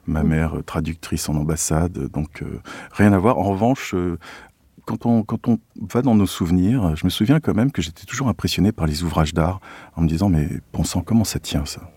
ma 0.06 0.22
mère 0.22 0.56
traductrice 0.64 1.28
en 1.28 1.34
ambassade, 1.34 2.10
donc 2.10 2.42
rien 2.92 3.12
à 3.12 3.18
voir. 3.18 3.38
En 3.38 3.42
revanche, 3.42 3.94
quand 4.84 5.06
on, 5.06 5.58
va 5.80 6.02
dans 6.02 6.14
nos 6.14 6.26
souvenirs, 6.26 6.94
je 6.96 7.04
me 7.04 7.10
souviens 7.10 7.40
quand 7.40 7.54
même 7.54 7.72
que 7.72 7.82
j'étais 7.82 8.04
toujours 8.04 8.28
impressionné 8.28 8.72
par 8.72 8.86
les 8.86 9.02
ouvrages 9.02 9.34
d'art 9.34 9.60
en 9.96 10.02
me 10.02 10.08
disant 10.08 10.28
mais 10.28 10.48
bon 10.72 10.84
sang, 10.84 11.02
comment 11.02 11.24
ça 11.24 11.38
tient 11.38 11.64
ça? 11.64 11.90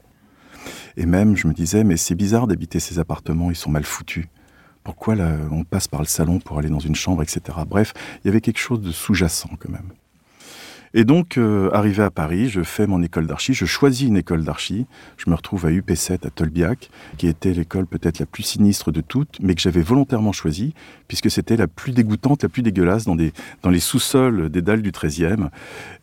Et 0.96 1.06
même, 1.06 1.36
je 1.36 1.48
me 1.48 1.54
disais, 1.54 1.84
mais 1.84 1.96
c'est 1.96 2.16
bizarre 2.16 2.48
d'habiter 2.48 2.80
ces 2.80 2.98
appartements, 2.98 3.52
ils 3.52 3.56
sont 3.56 3.70
mal 3.70 3.84
foutus. 3.84 4.26
Pourquoi 4.84 5.16
là, 5.16 5.38
on 5.52 5.64
passe 5.64 5.88
par 5.88 6.00
le 6.00 6.08
salon 6.08 6.40
pour 6.40 6.58
aller 6.60 6.70
dans 6.70 6.80
une 6.80 6.96
chambre, 6.96 7.22
etc. 7.22 7.60
Bref, 7.68 7.94
il 8.24 8.28
y 8.28 8.30
avait 8.30 8.42
quelque 8.42 8.60
chose 8.60 8.82
de 8.82 8.92
sous-jacent 8.92 9.50
quand 9.60 9.70
même. 9.70 9.92
Et 10.94 11.04
donc, 11.04 11.38
euh, 11.38 11.70
arrivé 11.74 12.04
à 12.04 12.12
Paris, 12.12 12.50
je 12.50 12.64
fais 12.64 12.88
mon 12.88 13.02
école 13.02 13.28
d'archi, 13.28 13.54
je 13.54 13.66
choisis 13.66 14.08
une 14.08 14.18
école 14.18 14.44
d'archi, 14.44 14.86
je 15.18 15.30
me 15.30 15.36
retrouve 15.36 15.66
à 15.66 15.70
UP7 15.70 16.26
à 16.26 16.30
Tolbiac, 16.30 16.90
qui 17.18 17.28
était 17.28 17.54
l'école 17.54 17.86
peut-être 17.86 18.20
la 18.20 18.26
plus 18.26 18.44
sinistre 18.44 18.92
de 18.92 19.02
toutes, 19.02 19.40
mais 19.42 19.56
que 19.56 19.62
j'avais 19.62 19.82
volontairement 19.82 20.32
choisie, 20.32 20.74
puisque 21.08 21.30
c'était 21.30 21.58
la 21.58 21.68
plus 21.68 21.92
dégoûtante, 21.92 22.44
la 22.44 22.50
plus 22.50 22.62
dégueulasse 22.62 23.06
dans, 23.06 23.16
des, 23.16 23.34
dans 23.64 23.70
les 23.70 23.80
sous-sols 23.80 24.50
des 24.50 24.62
dalles 24.62 24.82
du 24.82 24.92
13e, 24.92 25.50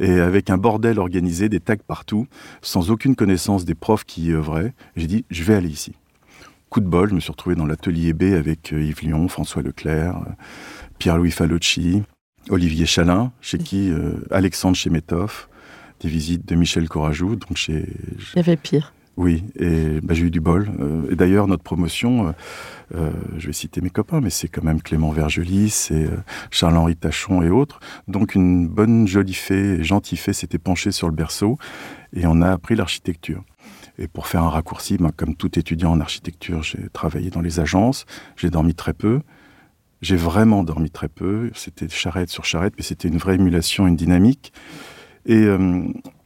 et 0.01 0.21
avec 0.21 0.51
un 0.51 0.59
bordel 0.59 0.99
organisé, 0.99 1.49
des 1.49 1.61
tags 1.61 1.77
partout, 1.77 2.27
sans 2.63 2.91
aucune 2.91 3.17
connaissance 3.17 3.65
des 3.65 3.75
profs 3.75 4.05
qui 4.05 4.27
y 4.27 4.33
œuvraient. 4.33 4.75
J'ai 4.97 5.07
dit, 5.07 5.25
je 5.31 5.43
vais 5.45 5.55
aller 5.55 5.69
ici. 5.69 5.95
Coup 6.71 6.81
de 6.81 6.87
bol, 6.87 7.09
je 7.09 7.15
me 7.15 7.21
suis 7.21 7.31
retrouvé 7.31 7.55
dans 7.55 7.67
l'atelier 7.67 8.13
B 8.13 8.35
avec 8.35 8.73
euh, 8.73 8.83
Yves 8.83 9.03
Lyon, 9.03 9.29
François 9.29 9.63
Leclerc, 9.63 10.17
euh, 10.17 10.33
Pierre-Louis 10.99 11.31
Falocci, 11.31 12.03
Olivier 12.51 12.87
Chalin, 12.87 13.33
chez 13.41 13.59
qui 13.59 13.91
euh, 13.91 14.15
Alexandre 14.31 14.77
Chemetov, 14.77 15.49
des 16.01 16.09
visites 16.09 16.47
de 16.47 16.55
Michel 16.55 16.89
Corajou. 16.89 17.37
Donc 17.37 17.57
chez, 17.57 17.87
Il 18.35 18.37
y 18.37 18.39
avait 18.39 18.57
pire. 18.57 18.93
Oui, 19.17 19.45
et 19.57 20.01
bah, 20.03 20.13
j'ai 20.13 20.25
eu 20.25 20.31
du 20.31 20.41
bol. 20.41 20.69
Euh, 20.81 21.11
et 21.11 21.15
d'ailleurs, 21.15 21.47
notre 21.47 21.63
promotion, 21.63 22.35
euh, 22.95 23.11
je 23.39 23.47
vais 23.47 23.53
citer 23.53 23.81
mes 23.81 23.91
copains, 23.91 24.21
mais 24.21 24.31
c'est 24.31 24.49
quand 24.49 24.65
même 24.65 24.83
Clément 24.83 25.11
Vergelis, 25.11 25.71
c'est 25.71 26.09
Charles-Henri 26.51 26.97
Tachon 26.97 27.43
et 27.43 27.51
autres. 27.51 27.79
Donc 28.09 28.35
une 28.35 28.67
bonne 28.67 29.07
jolie 29.07 29.35
fée, 29.35 29.83
gentille 29.85 30.19
fée 30.19 30.33
s'était 30.33 30.59
penchée 30.59 30.91
sur 30.91 31.09
le 31.09 31.15
berceau 31.15 31.59
et 32.13 32.27
on 32.27 32.43
a 32.43 32.51
appris 32.51 32.75
l'architecture. 32.75 33.45
Et 33.99 34.09
pour 34.09 34.27
faire 34.27 34.43
un 34.43 34.51
raccourci, 34.51 34.97
bah, 34.97 35.13
comme 35.17 35.37
tout 35.37 35.59
étudiant 35.59 35.93
en 35.93 36.01
architecture, 36.01 36.63
j'ai 36.63 36.89
travaillé 36.93 37.31
dans 37.31 37.41
les 37.41 37.61
agences, 37.61 38.07
j'ai 38.37 38.51
dormi 38.51 38.75
très 38.75 38.93
peu. 38.93 39.21
J'ai 40.05 40.17
vraiment 40.17 40.65
dormi 40.65 40.91
très 40.91 41.09
peu. 41.09 41.51
C'était 41.55 41.89
charrette 41.89 42.29
sur 42.29 42.45
charrette, 42.45 42.75
mais 42.77 42.83
c'était 42.83 43.09
une 43.09 43.17
vraie 43.17 43.37
émulation, 43.37 43.87
une 43.87 43.97
dynamique. 43.97 44.53
Et 45.25 45.45
euh, 45.45 45.83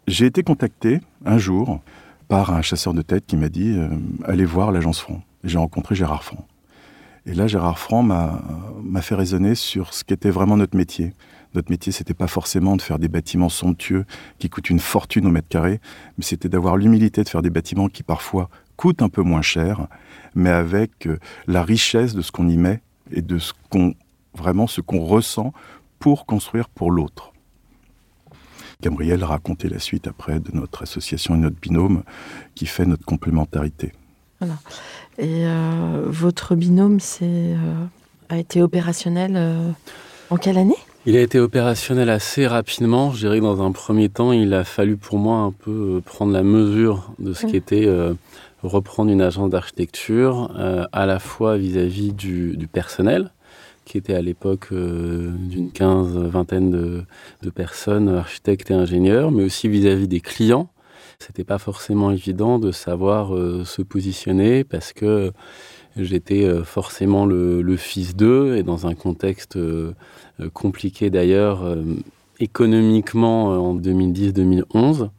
j'ai 0.08 0.26
été 0.26 0.42
contacté 0.42 0.98
un 1.24 1.38
jour 1.38 1.80
par 2.26 2.52
un 2.52 2.60
chasseur 2.60 2.92
de 2.92 3.02
tête 3.02 3.24
qui 3.24 3.36
m'a 3.36 3.48
dit 3.48 3.76
euh, 3.78 3.88
allez 4.24 4.44
voir 4.44 4.72
l'agence 4.72 4.98
Franc. 4.98 5.22
J'ai 5.44 5.58
rencontré 5.58 5.94
Gérard 5.94 6.24
Franc. 6.24 6.44
Et 7.24 7.34
là, 7.34 7.46
Gérard 7.46 7.78
Franc 7.78 8.02
m'a 8.02 9.00
fait 9.00 9.14
raisonner 9.14 9.54
sur 9.54 9.94
ce 9.94 10.02
qu'était 10.02 10.30
vraiment 10.30 10.56
notre 10.56 10.76
métier. 10.76 11.12
Notre 11.54 11.70
métier, 11.70 11.92
c'était 11.92 12.14
pas 12.14 12.26
forcément 12.26 12.74
de 12.74 12.82
faire 12.82 12.98
des 12.98 13.06
bâtiments 13.06 13.48
somptueux 13.48 14.06
qui 14.40 14.50
coûtent 14.50 14.70
une 14.70 14.80
fortune 14.80 15.24
au 15.24 15.30
mètre 15.30 15.48
carré, 15.48 15.80
mais 16.16 16.24
c'était 16.24 16.48
d'avoir 16.48 16.76
l'humilité 16.76 17.22
de 17.22 17.28
faire 17.28 17.42
des 17.42 17.50
bâtiments 17.50 17.88
qui 17.88 18.02
parfois 18.02 18.50
coûtent 18.76 19.02
un 19.02 19.08
peu 19.08 19.22
moins 19.22 19.42
cher, 19.42 19.86
mais 20.34 20.50
avec 20.50 21.06
euh, 21.06 21.20
la 21.46 21.62
richesse 21.62 22.14
de 22.14 22.22
ce 22.22 22.32
qu'on 22.32 22.48
y 22.48 22.56
met 22.56 22.80
et 23.12 23.22
de 23.22 23.38
ce 23.38 23.52
qu'on 23.70 23.94
vraiment 24.34 24.66
ce 24.66 24.80
qu'on 24.80 25.04
ressent 25.04 25.52
pour 25.98 26.26
construire 26.26 26.68
pour 26.68 26.90
l'autre. 26.90 27.32
Gabriel 28.80 29.24
racontait 29.24 29.68
la 29.68 29.80
suite 29.80 30.06
après 30.06 30.38
de 30.38 30.52
notre 30.52 30.82
association 30.82 31.34
et 31.34 31.38
notre 31.38 31.56
binôme 31.56 32.04
qui 32.54 32.66
fait 32.66 32.86
notre 32.86 33.04
complémentarité. 33.04 33.92
Voilà. 34.40 34.54
Et 35.18 35.46
euh, 35.46 36.04
votre 36.06 36.54
binôme 36.54 36.98
euh, 37.22 37.84
a 38.28 38.38
été 38.38 38.62
opérationnel 38.62 39.32
euh, 39.34 39.70
en 40.30 40.36
quelle 40.36 40.58
année? 40.58 40.76
Il 41.08 41.16
a 41.16 41.22
été 41.22 41.40
opérationnel 41.40 42.10
assez 42.10 42.46
rapidement. 42.46 43.12
Je 43.12 43.20
dirais 43.20 43.38
que 43.38 43.44
dans 43.44 43.62
un 43.62 43.72
premier 43.72 44.10
temps, 44.10 44.30
il 44.30 44.52
a 44.52 44.62
fallu 44.62 44.98
pour 44.98 45.16
moi 45.16 45.38
un 45.38 45.52
peu 45.52 45.70
euh, 45.70 46.00
prendre 46.02 46.34
la 46.34 46.42
mesure 46.42 47.12
de 47.18 47.32
ce 47.32 47.46
qu'était 47.46 47.86
euh, 47.86 48.12
reprendre 48.62 49.10
une 49.10 49.22
agence 49.22 49.48
d'architecture, 49.48 50.54
euh, 50.58 50.84
à 50.92 51.06
la 51.06 51.18
fois 51.18 51.56
vis-à-vis 51.56 52.12
du, 52.12 52.58
du 52.58 52.66
personnel, 52.66 53.30
qui 53.86 53.96
était 53.96 54.12
à 54.12 54.20
l'époque 54.20 54.66
euh, 54.72 55.30
d'une 55.34 55.72
quinze, 55.72 56.14
vingtaine 56.14 56.70
de, 56.70 57.04
de, 57.40 57.48
personnes, 57.48 58.10
architectes 58.10 58.70
et 58.70 58.74
ingénieurs, 58.74 59.30
mais 59.30 59.44
aussi 59.44 59.66
vis-à-vis 59.66 60.08
des 60.08 60.20
clients. 60.20 60.68
C'était 61.20 61.42
pas 61.42 61.56
forcément 61.56 62.10
évident 62.10 62.58
de 62.58 62.70
savoir 62.70 63.30
se 63.64 63.80
positionner 63.82 64.62
parce 64.62 64.92
que 64.92 65.32
j'étais 66.04 66.44
euh, 66.44 66.64
forcément 66.64 67.26
le, 67.26 67.76
fils 67.76 68.16
d'eux 68.16 68.56
et 68.56 68.62
dans 68.62 68.86
un 68.86 68.94
contexte 68.94 69.56
euh, 69.56 69.92
compliqué 70.52 71.10
d'ailleurs 71.10 71.76
économiquement 72.40 73.46
en 73.46 73.76
2010-2011. 73.76 75.10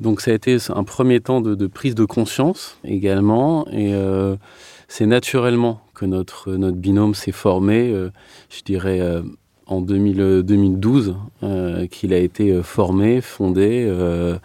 Donc 0.00 0.20
ça 0.20 0.30
a 0.30 0.34
été 0.34 0.56
un 0.68 0.84
premier 0.84 1.20
temps 1.20 1.40
de, 1.40 1.66
prise 1.66 1.94
de 1.94 2.04
conscience 2.04 2.78
également 2.84 3.66
et 3.68 3.94
euh, 3.94 4.36
c'est 4.86 5.06
naturellement 5.06 5.80
que 5.94 6.06
notre, 6.06 6.52
binôme 6.70 7.14
s'est 7.14 7.32
formé, 7.32 7.90
euh, 7.90 8.10
je 8.48 8.62
dirais 8.62 9.00
euh, 9.00 9.22
en 9.68 9.80
2000, 9.80 10.42
2012, 10.42 11.16
euh, 11.42 11.86
qu'il 11.86 12.12
a 12.12 12.18
été 12.18 12.62
formé, 12.62 13.20
fondé, 13.20 13.86
euh, 13.86 14.38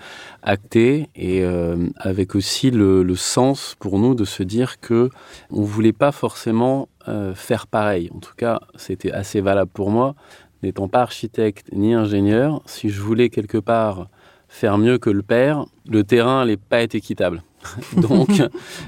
acté 0.44 1.10
et 1.16 1.44
euh, 1.44 1.88
avec 1.98 2.36
aussi 2.36 2.70
le, 2.70 3.04
le, 3.04 3.16
sens 3.16 3.76
pour 3.80 3.98
nous 3.98 4.14
de 4.14 4.26
se 4.26 4.44
dire 4.44 4.80
que 4.80 5.10
on 5.50 5.62
voulait 5.62 5.94
pas 5.94 6.12
forcément 6.12 6.90
euh, 7.08 7.34
faire 7.34 7.68
pareil. 7.68 8.10
En 8.14 8.20
tout 8.20 8.36
cas, 8.36 8.60
c'était 8.76 9.12
assez 9.12 9.42
valable 9.42 9.72
pour 9.74 9.90
moi, 9.90 10.16
n'étant 10.62 10.88
pas 10.88 11.02
architecte 11.02 11.68
ni 11.72 11.94
ingénieur, 11.94 12.62
si 12.66 12.90
je 12.90 13.02
voulais 13.02 13.30
quelque 13.30 13.58
part 13.58 14.08
faire 14.50 14.78
mieux 14.78 14.98
que 14.98 15.10
le 15.10 15.24
père, 15.24 15.66
le 15.90 16.04
terrain 16.04 16.40
n'allait 16.40 16.58
pas 16.58 16.82
être 16.82 16.96
équitable. 16.96 17.42
Donc, 17.98 18.30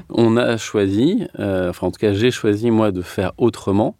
on 0.09 0.37
a 0.37 0.57
choisi, 0.57 1.25
euh, 1.39 1.69
enfin 1.69 1.87
en 1.87 1.91
tout 1.91 1.99
cas 1.99 2.13
j'ai 2.13 2.31
choisi 2.31 2.69
moi 2.71 2.91
de 2.91 3.01
faire 3.01 3.31
autrement, 3.37 3.95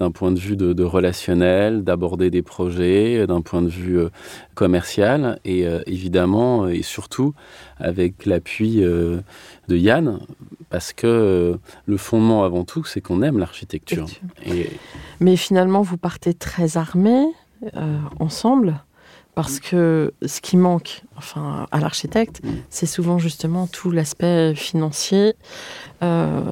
d'un 0.00 0.10
point 0.10 0.32
de 0.32 0.38
vue 0.38 0.56
de, 0.56 0.72
de 0.72 0.82
relationnel, 0.82 1.84
d'aborder 1.84 2.30
des 2.30 2.40
projets, 2.40 3.26
d'un 3.26 3.42
point 3.42 3.60
de 3.60 3.68
vue 3.68 3.98
euh, 3.98 4.08
commercial, 4.54 5.38
et 5.44 5.66
euh, 5.66 5.82
évidemment, 5.86 6.66
et 6.66 6.82
surtout 6.82 7.34
avec 7.76 8.24
l'appui 8.24 8.82
euh, 8.82 9.20
de 9.68 9.76
Yann, 9.76 10.18
parce 10.70 10.94
que 10.94 11.06
euh, 11.06 11.56
le 11.84 11.96
fondement 11.98 12.44
avant 12.44 12.64
tout, 12.64 12.82
c'est 12.84 13.02
qu'on 13.02 13.20
aime 13.22 13.38
l'architecture. 13.38 14.06
Et... 14.46 14.70
Mais 15.20 15.36
finalement, 15.36 15.82
vous 15.82 15.98
partez 15.98 16.32
très 16.32 16.78
armés 16.78 17.26
euh, 17.76 17.98
ensemble 18.18 18.82
parce 19.34 19.60
que 19.60 20.12
ce 20.26 20.40
qui 20.40 20.56
manque 20.56 21.02
enfin, 21.16 21.66
à 21.70 21.80
l'architecte, 21.80 22.42
c'est 22.68 22.86
souvent 22.86 23.18
justement 23.18 23.66
tout 23.66 23.90
l'aspect 23.90 24.54
financier. 24.54 25.34
Euh... 26.02 26.42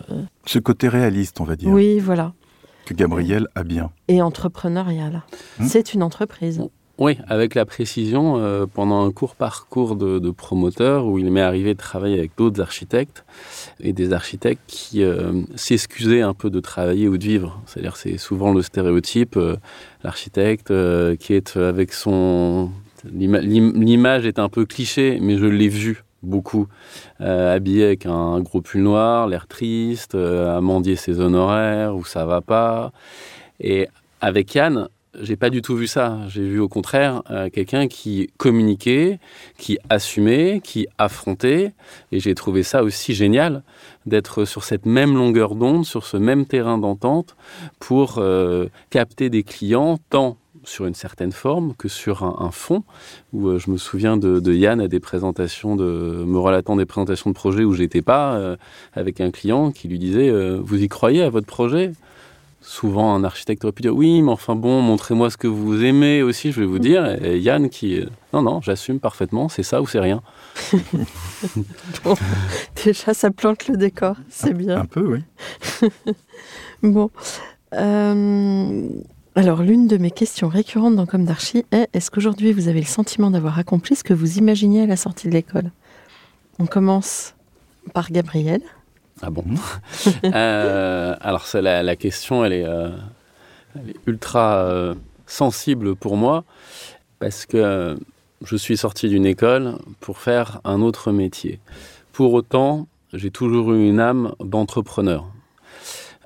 Ce 0.47 0.59
côté 0.59 0.89
réaliste, 0.89 1.41
on 1.41 1.45
va 1.45 1.57
dire. 1.57 1.69
Oui, 1.71 1.99
voilà. 1.99 2.33
Que 2.89 2.95
Gabriel 2.95 3.49
a 3.55 3.65
bien. 3.65 3.91
Et 4.09 4.23
entrepreneurial. 4.23 5.23
Hum. 5.61 5.67
C'est 5.67 5.93
une 5.93 6.03
entreprise. 6.03 6.63
Oui, 6.97 7.19
avec 7.29 7.55
la 7.55 7.67
précision, 7.67 8.39
euh, 8.39 8.65
pendant 8.65 9.05
un 9.05 9.13
court 9.13 9.35
parcours 9.35 9.95
de, 9.95 10.19
de, 10.19 10.31
promoteur 10.31 11.05
où 11.05 11.19
il 11.19 11.31
m'est 11.31 11.43
arrivé 11.43 11.75
de 11.75 11.79
travailler 11.79 12.19
avec 12.19 12.31
d'autres 12.39 12.63
architectes 12.63 13.27
et 13.79 13.93
des 13.93 14.15
architectes 14.15 14.63
qui 14.67 15.03
euh, 15.03 15.43
s'excusaient 15.55 16.23
un 16.23 16.33
peu 16.33 16.49
de 16.49 16.61
travailler 16.61 17.09
ou 17.09 17.19
de 17.19 17.25
vivre. 17.25 17.61
C'est-à-dire 17.67 17.99
c'est 17.99 18.17
souvent 18.17 18.55
le 18.55 18.63
stéréotype, 18.63 19.37
euh, 19.37 19.57
l'architecte 20.03 20.71
euh, 20.71 21.15
qui 21.15 21.35
est 21.35 21.59
avec 21.59 21.93
son... 21.93 22.71
L'image 23.05 24.25
est 24.25 24.39
un 24.39 24.49
peu 24.49 24.65
cliché, 24.65 25.19
mais 25.21 25.37
je 25.37 25.45
l'ai 25.45 25.69
vu 25.69 26.05
beaucoup, 26.29 26.69
euh, 27.21 27.55
habillé 27.55 27.85
avec 27.85 28.07
un 28.07 28.41
gros 28.41 28.61
pull 28.61 28.83
noir, 28.83 29.27
l'air 29.27 29.47
triste, 29.47 30.15
euh, 30.15 30.57
à 30.57 30.61
mendier 30.61 30.97
ses 30.97 31.21
honoraires, 31.21 31.97
où 31.97 32.05
ça 32.05 32.25
va 32.25 32.41
pas. 32.41 32.93
Et 33.61 33.89
avec 34.21 34.55
Yann, 34.55 34.89
j'ai 35.21 35.37
pas 35.37 35.51
du 35.51 35.63
tout 35.63 35.75
vu 35.75 35.87
ça. 35.87 36.19
J'ai 36.29 36.43
vu 36.43 36.61
au 36.61 36.69
contraire 36.69 37.23
euh, 37.31 37.49
quelqu'un 37.51 37.89
qui 37.89 38.31
communiquait, 38.37 39.19
qui 39.57 39.79
assumait, 39.89 40.61
qui 40.63 40.87
affrontait. 40.99 41.73
Et 42.13 42.21
j'ai 42.21 42.35
trouvé 42.35 42.63
ça 42.63 42.83
aussi 42.83 43.15
génial 43.15 43.63
d'être 44.07 44.45
sur 44.45 44.65
cette 44.65 44.87
même 44.87 45.15
longueur 45.15 45.55
d'onde, 45.55 45.85
sur 45.85 46.07
ce 46.07 46.17
même 46.17 46.47
terrain 46.47 46.79
d'entente 46.79 47.37
pour 47.79 48.19
euh, 48.19 48.67
capter 48.91 49.31
des 49.31 49.43
clients 49.43 49.99
tant 50.11 50.37
sur 50.69 50.87
une 50.87 50.95
certaine 50.95 51.33
forme 51.33 51.75
que 51.77 51.89
sur 51.89 52.23
un, 52.23 52.37
un 52.41 52.51
fond 52.51 52.85
où 53.33 53.49
euh, 53.49 53.59
je 53.59 53.71
me 53.71 53.79
souviens 53.79 54.17
de, 54.17 54.39
de, 54.39 54.53
Yann 54.53 54.81
à 54.81 54.89
des 54.89 55.01
présentations 55.01 55.75
de 55.77 56.25
me 56.27 56.39
relatant 56.39 56.77
des 56.77 56.87
présentations 56.87 57.31
de 57.31 57.35
projets 57.35 57.65
où 57.65 57.73
j'étais 57.73 58.03
pas 58.03 58.35
euh, 58.35 58.57
avec 58.93 59.21
un 59.21 59.31
client 59.31 59.73
qui 59.73 59.89
lui 59.89 59.99
disait 59.99 60.29
euh, 60.29 60.61
vous 60.63 60.83
y 60.83 60.89
croyez 60.89 61.23
à 61.23 61.31
votre 61.31 61.47
projet? 61.47 61.93
Souvent 62.61 63.15
un 63.15 63.25
architecte 63.25 63.65
aurait 63.65 63.73
pu 63.73 63.83
dire 63.83 63.95
oui 63.95 64.21
mais 64.21 64.33
enfin 64.33 64.55
bon 64.55 64.83
montrez-moi 64.83 65.31
ce 65.31 65.37
que 65.37 65.47
vous 65.47 65.85
aimez 65.85 66.23
aussi 66.23 66.53
je 66.53 66.61
vais 66.61 66.67
vous 66.67 66.81
dire 66.81 67.07
et 67.25 67.39
Yann 67.39 67.71
qui 67.71 68.05
non 68.33 68.43
non 68.43 68.61
j'assume 68.61 69.01
parfaitement 69.01 69.49
c'est 69.49 69.63
ça 69.63 69.81
ou 69.81 69.87
c'est 69.87 70.01
rien. 70.01 70.23
Bon, 72.05 72.15
déjà 72.85 73.15
ça 73.15 73.31
plante 73.31 73.69
le 73.69 73.77
décor 73.77 74.17
c'est 74.29 74.55
bien. 74.55 74.81
un 74.81 74.87
peu 74.87 75.07
oui. 75.07 75.91
Bon 76.83 77.11
euh... 77.75 78.89
Alors, 79.39 79.63
l'une 79.63 79.87
de 79.87 79.99
mes 79.99 80.11
questions 80.11 80.49
récurrentes 80.49 80.97
dans 80.97 81.07
Comme 81.07 81.25
d'Archi 81.25 81.65
est 81.71 81.89
est-ce 81.93 82.11
qu'aujourd'hui 82.11 82.53
vous 82.53 82.67
avez 82.67 82.81
le 82.81 82.87
sentiment 82.87 83.31
d'avoir 83.31 83.57
accompli 83.57 83.95
ce 83.95 84.03
que 84.03 84.13
vous 84.13 84.37
imaginiez 84.37 84.83
à 84.83 84.87
la 84.87 84.97
sortie 84.97 85.29
de 85.29 85.33
l'école? 85.33 85.71
On 86.59 86.67
commence 86.67 87.37
par 87.95 88.11
Gabriel. 88.11 88.63
Ah 89.23 89.31
bon? 89.31 89.45
Euh, 90.25 91.15
Alors 91.21 91.47
la, 91.55 91.95
question, 91.95 92.45
elle 92.45 92.53
est, 92.53 92.65
euh, 92.65 92.91
ultra 94.09 94.57
euh, 94.57 94.97
sensible 95.29 95.95
pour 95.95 96.17
moi 96.17 96.43
parce 97.21 97.47
que 97.47 97.97
je 98.43 98.57
suis 98.57 98.77
sorti 98.77 99.09
d'une 99.09 99.25
école 99.25 99.79
pour 100.01 100.19
faire 100.19 100.61
un 100.65 100.81
autre 100.83 101.13
métier. 101.13 101.61
Pour 102.11 102.33
autant, 102.33 102.89
j'ai 103.13 103.31
toujours 103.31 103.73
eu 103.73 103.89
une 103.89 104.01
âme 104.01 104.35
d'entrepreneur. 104.41 105.31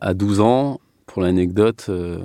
À 0.01 0.15
12 0.15 0.41
ans, 0.41 0.81
pour 1.13 1.21
l'anecdote, 1.21 1.87
euh, 1.91 2.21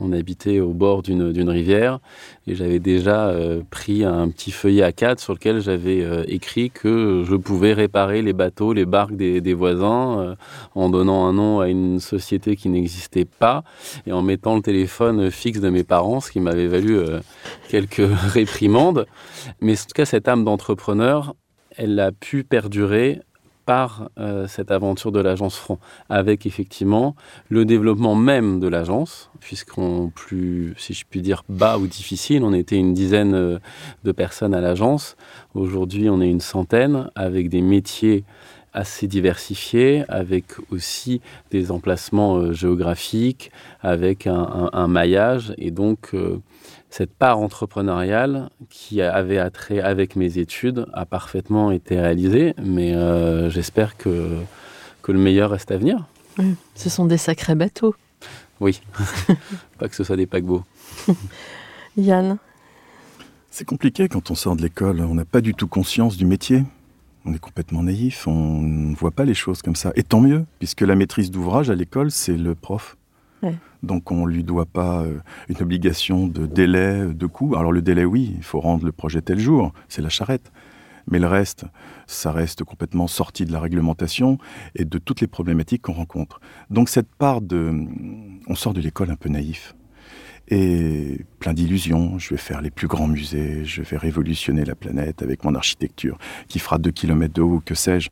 on 0.00 0.10
habitait 0.10 0.58
au 0.58 0.72
bord 0.72 1.02
d'une 1.02 1.48
rivière 1.48 2.00
et 2.48 2.56
j'avais 2.56 2.80
déjà 2.80 3.28
euh, 3.28 3.62
pris 3.70 4.02
un 4.02 4.28
petit 4.30 4.50
feuillet 4.50 4.82
A4 4.82 5.20
sur 5.20 5.34
lequel 5.34 5.60
j'avais 5.60 6.02
euh, 6.02 6.24
écrit 6.26 6.72
que 6.72 7.22
je 7.24 7.36
pouvais 7.36 7.72
réparer 7.72 8.20
les 8.20 8.32
bateaux, 8.32 8.72
les 8.72 8.84
barques 8.84 9.14
des, 9.14 9.40
des 9.40 9.54
voisins 9.54 10.36
en 10.74 10.90
donnant 10.90 11.26
un 11.26 11.32
nom 11.34 11.60
à 11.60 11.68
une 11.68 12.00
société 12.00 12.56
qui 12.56 12.68
n'existait 12.68 13.26
pas 13.26 13.62
et 14.08 14.12
en 14.12 14.22
mettant 14.22 14.56
le 14.56 14.62
téléphone 14.62 15.30
fixe 15.30 15.60
de 15.60 15.70
mes 15.70 15.84
parents, 15.84 16.20
ce 16.20 16.32
qui 16.32 16.40
m'avait 16.40 16.66
valu 16.66 16.98
quelques 17.68 18.02
réprimandes. 18.32 19.06
Mais 19.60 19.74
en 19.74 19.84
tout 19.84 19.94
cas, 19.94 20.04
cette 20.04 20.26
âme 20.26 20.42
d'entrepreneur, 20.42 21.36
elle 21.76 22.00
a 22.00 22.10
pu 22.10 22.42
perdurer 22.42 23.20
par 23.64 24.10
euh, 24.18 24.46
cette 24.46 24.70
aventure 24.70 25.12
de 25.12 25.20
l'agence 25.20 25.56
Franc, 25.56 25.78
avec 26.08 26.46
effectivement 26.46 27.14
le 27.48 27.64
développement 27.64 28.14
même 28.14 28.60
de 28.60 28.68
l'agence, 28.68 29.30
puisqu'on 29.40 30.10
plus, 30.14 30.74
si 30.78 30.94
je 30.94 31.04
puis 31.08 31.22
dire, 31.22 31.44
bas 31.48 31.78
ou 31.78 31.86
difficile, 31.86 32.42
on 32.44 32.52
était 32.52 32.76
une 32.76 32.94
dizaine 32.94 33.34
euh, 33.34 33.58
de 34.04 34.12
personnes 34.12 34.54
à 34.54 34.60
l'agence. 34.60 35.16
Aujourd'hui, 35.54 36.10
on 36.10 36.20
est 36.20 36.30
une 36.30 36.40
centaine, 36.40 37.10
avec 37.14 37.48
des 37.48 37.60
métiers 37.62 38.24
assez 38.72 39.06
diversifiés, 39.06 40.04
avec 40.08 40.44
aussi 40.70 41.20
des 41.50 41.70
emplacements 41.70 42.36
euh, 42.36 42.52
géographiques, 42.52 43.50
avec 43.82 44.26
un, 44.26 44.86
maillage, 44.88 45.54
et 45.58 45.70
donc 45.70 46.14
cette 46.92 47.14
part 47.14 47.38
entrepreneuriale 47.38 48.50
qui 48.68 49.00
avait 49.00 49.38
attrait 49.38 49.80
avec 49.80 50.14
mes 50.14 50.36
études 50.38 50.86
a 50.92 51.06
parfaitement 51.06 51.70
été 51.70 51.98
réalisée, 51.98 52.54
mais 52.62 52.94
euh, 52.94 53.48
j'espère 53.48 53.96
que, 53.96 54.36
que 55.02 55.10
le 55.10 55.18
meilleur 55.18 55.50
reste 55.52 55.70
à 55.70 55.78
venir. 55.78 56.06
ce 56.74 56.90
sont 56.90 57.06
des 57.06 57.16
sacrés 57.16 57.54
bateaux. 57.54 57.94
Oui, 58.60 58.82
pas 59.78 59.88
que 59.88 59.96
ce 59.96 60.04
soit 60.04 60.16
des 60.16 60.26
paquebots. 60.26 60.64
Yann 61.96 62.36
C'est 63.50 63.64
compliqué 63.64 64.10
quand 64.10 64.30
on 64.30 64.34
sort 64.34 64.54
de 64.54 64.62
l'école, 64.62 65.00
on 65.00 65.14
n'a 65.14 65.24
pas 65.24 65.40
du 65.40 65.54
tout 65.54 65.68
conscience 65.68 66.18
du 66.18 66.26
métier. 66.26 66.62
On 67.24 67.32
est 67.32 67.38
complètement 67.38 67.82
naïf, 67.82 68.26
on 68.26 68.60
ne 68.60 68.94
voit 68.94 69.12
pas 69.12 69.24
les 69.24 69.34
choses 69.34 69.62
comme 69.62 69.76
ça. 69.76 69.92
Et 69.94 70.02
tant 70.02 70.20
mieux, 70.20 70.44
puisque 70.58 70.80
la 70.80 70.96
maîtrise 70.96 71.30
d'ouvrage 71.30 71.70
à 71.70 71.74
l'école, 71.74 72.10
c'est 72.10 72.36
le 72.36 72.54
prof. 72.54 72.96
Donc 73.82 74.12
on 74.12 74.26
ne 74.26 74.32
lui 74.32 74.44
doit 74.44 74.66
pas 74.66 75.02
euh, 75.02 75.18
une 75.48 75.60
obligation 75.60 76.28
de 76.28 76.46
délai, 76.46 77.06
de 77.06 77.26
coût. 77.26 77.56
Alors 77.56 77.72
le 77.72 77.82
délai, 77.82 78.04
oui, 78.04 78.34
il 78.36 78.44
faut 78.44 78.60
rendre 78.60 78.84
le 78.84 78.92
projet 78.92 79.20
tel 79.20 79.40
jour, 79.40 79.72
c'est 79.88 80.02
la 80.02 80.08
charrette. 80.08 80.52
Mais 81.10 81.18
le 81.18 81.26
reste, 81.26 81.64
ça 82.06 82.30
reste 82.30 82.62
complètement 82.62 83.08
sorti 83.08 83.44
de 83.44 83.50
la 83.50 83.58
réglementation 83.58 84.38
et 84.76 84.84
de 84.84 84.98
toutes 84.98 85.20
les 85.20 85.26
problématiques 85.26 85.82
qu'on 85.82 85.94
rencontre. 85.94 86.40
Donc 86.70 86.88
cette 86.88 87.12
part 87.16 87.40
de... 87.40 87.74
On 88.46 88.54
sort 88.54 88.72
de 88.72 88.80
l'école 88.80 89.10
un 89.10 89.16
peu 89.16 89.28
naïf 89.28 89.74
et 90.48 91.20
plein 91.38 91.52
d'illusions. 91.52 92.18
Je 92.18 92.30
vais 92.30 92.36
faire 92.36 92.60
les 92.60 92.70
plus 92.70 92.88
grands 92.88 93.08
musées, 93.08 93.64
je 93.64 93.82
vais 93.82 93.96
révolutionner 93.96 94.64
la 94.64 94.74
planète 94.74 95.22
avec 95.22 95.44
mon 95.44 95.54
architecture 95.54 96.18
qui 96.48 96.58
fera 96.58 96.78
deux 96.78 96.90
kilomètres 96.90 97.34
de 97.34 97.42
haut, 97.42 97.62
que 97.64 97.74
sais-je 97.74 98.10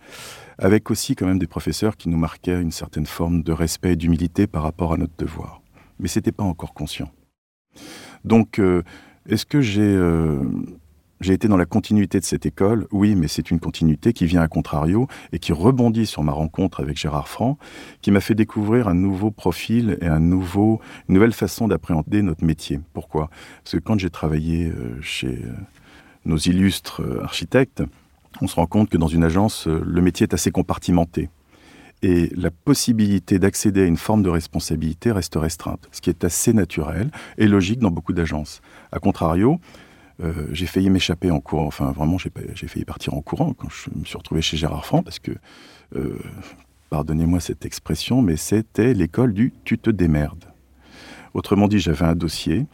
avec 0.60 0.90
aussi 0.90 1.16
quand 1.16 1.26
même 1.26 1.38
des 1.38 1.46
professeurs 1.46 1.96
qui 1.96 2.08
nous 2.08 2.18
marquaient 2.18 2.60
une 2.60 2.70
certaine 2.70 3.06
forme 3.06 3.42
de 3.42 3.52
respect 3.52 3.92
et 3.92 3.96
d'humilité 3.96 4.46
par 4.46 4.62
rapport 4.62 4.92
à 4.92 4.98
notre 4.98 5.16
devoir. 5.18 5.62
Mais 5.98 6.06
ce 6.06 6.18
n'était 6.18 6.32
pas 6.32 6.44
encore 6.44 6.74
conscient. 6.74 7.10
Donc, 8.24 8.58
euh, 8.58 8.82
est-ce 9.26 9.46
que 9.46 9.62
j'ai 9.62 9.80
euh, 9.80 10.42
j'ai 11.20 11.34
été 11.34 11.48
dans 11.48 11.56
la 11.56 11.66
continuité 11.66 12.18
de 12.18 12.24
cette 12.24 12.46
école 12.46 12.86
Oui, 12.92 13.14
mais 13.14 13.28
c'est 13.28 13.50
une 13.50 13.60
continuité 13.60 14.12
qui 14.12 14.26
vient 14.26 14.40
à 14.40 14.48
contrario 14.48 15.06
et 15.32 15.38
qui 15.38 15.52
rebondit 15.52 16.06
sur 16.06 16.22
ma 16.22 16.32
rencontre 16.32 16.80
avec 16.80 16.96
Gérard 16.96 17.28
Franc, 17.28 17.58
qui 18.00 18.10
m'a 18.10 18.20
fait 18.20 18.34
découvrir 18.34 18.88
un 18.88 18.94
nouveau 18.94 19.30
profil 19.30 19.98
et 20.00 20.06
un 20.06 20.20
nouveau, 20.20 20.80
une 21.08 21.16
nouvelle 21.16 21.32
façon 21.32 21.68
d'appréhender 21.68 22.22
notre 22.22 22.44
métier. 22.44 22.80
Pourquoi? 22.94 23.28
Parce 23.62 23.72
que 23.72 23.78
quand 23.78 23.98
j'ai 23.98 24.10
travaillé 24.10 24.68
euh, 24.68 25.00
chez 25.02 25.44
nos 26.24 26.38
illustres 26.38 27.02
architectes, 27.22 27.82
on 28.40 28.46
se 28.46 28.56
rend 28.56 28.66
compte 28.66 28.88
que 28.88 28.96
dans 28.96 29.08
une 29.08 29.24
agence, 29.24 29.66
euh, 29.66 29.82
le 29.84 30.00
métier 30.00 30.24
est 30.24 30.34
assez 30.34 30.50
compartimenté. 30.50 31.28
Et 32.02 32.30
la 32.34 32.50
possibilité 32.50 33.38
d'accéder 33.38 33.82
à 33.82 33.84
une 33.84 33.98
forme 33.98 34.22
de 34.22 34.30
responsabilité 34.30 35.12
reste 35.12 35.36
restreinte, 35.36 35.86
ce 35.92 36.00
qui 36.00 36.08
est 36.08 36.24
assez 36.24 36.54
naturel 36.54 37.10
et 37.36 37.46
logique 37.46 37.78
dans 37.78 37.90
beaucoup 37.90 38.14
d'agences. 38.14 38.62
A 38.90 38.98
contrario, 38.98 39.60
euh, 40.22 40.48
j'ai 40.52 40.66
failli 40.66 40.90
m'échapper 40.90 41.30
en 41.30 41.40
courant, 41.40 41.66
enfin 41.66 41.92
vraiment 41.92 42.18
j'ai 42.18 42.68
failli 42.68 42.84
partir 42.84 43.14
en 43.14 43.22
courant 43.22 43.54
quand 43.54 43.68
je 43.70 43.90
me 43.98 44.04
suis 44.04 44.18
retrouvé 44.18 44.42
chez 44.42 44.56
Gérard 44.56 44.84
Franc 44.84 45.02
parce 45.02 45.18
que, 45.18 45.32
euh, 45.96 46.18
pardonnez-moi 46.90 47.40
cette 47.40 47.64
expression, 47.64 48.20
mais 48.20 48.36
c'était 48.36 48.94
l'école 48.94 49.32
du 49.32 49.52
tu 49.64 49.78
te 49.78 49.90
démerdes. 49.90 50.44
Autrement 51.32 51.68
dit, 51.68 51.78
j'avais 51.78 52.04
un 52.04 52.16
dossier, 52.16 52.66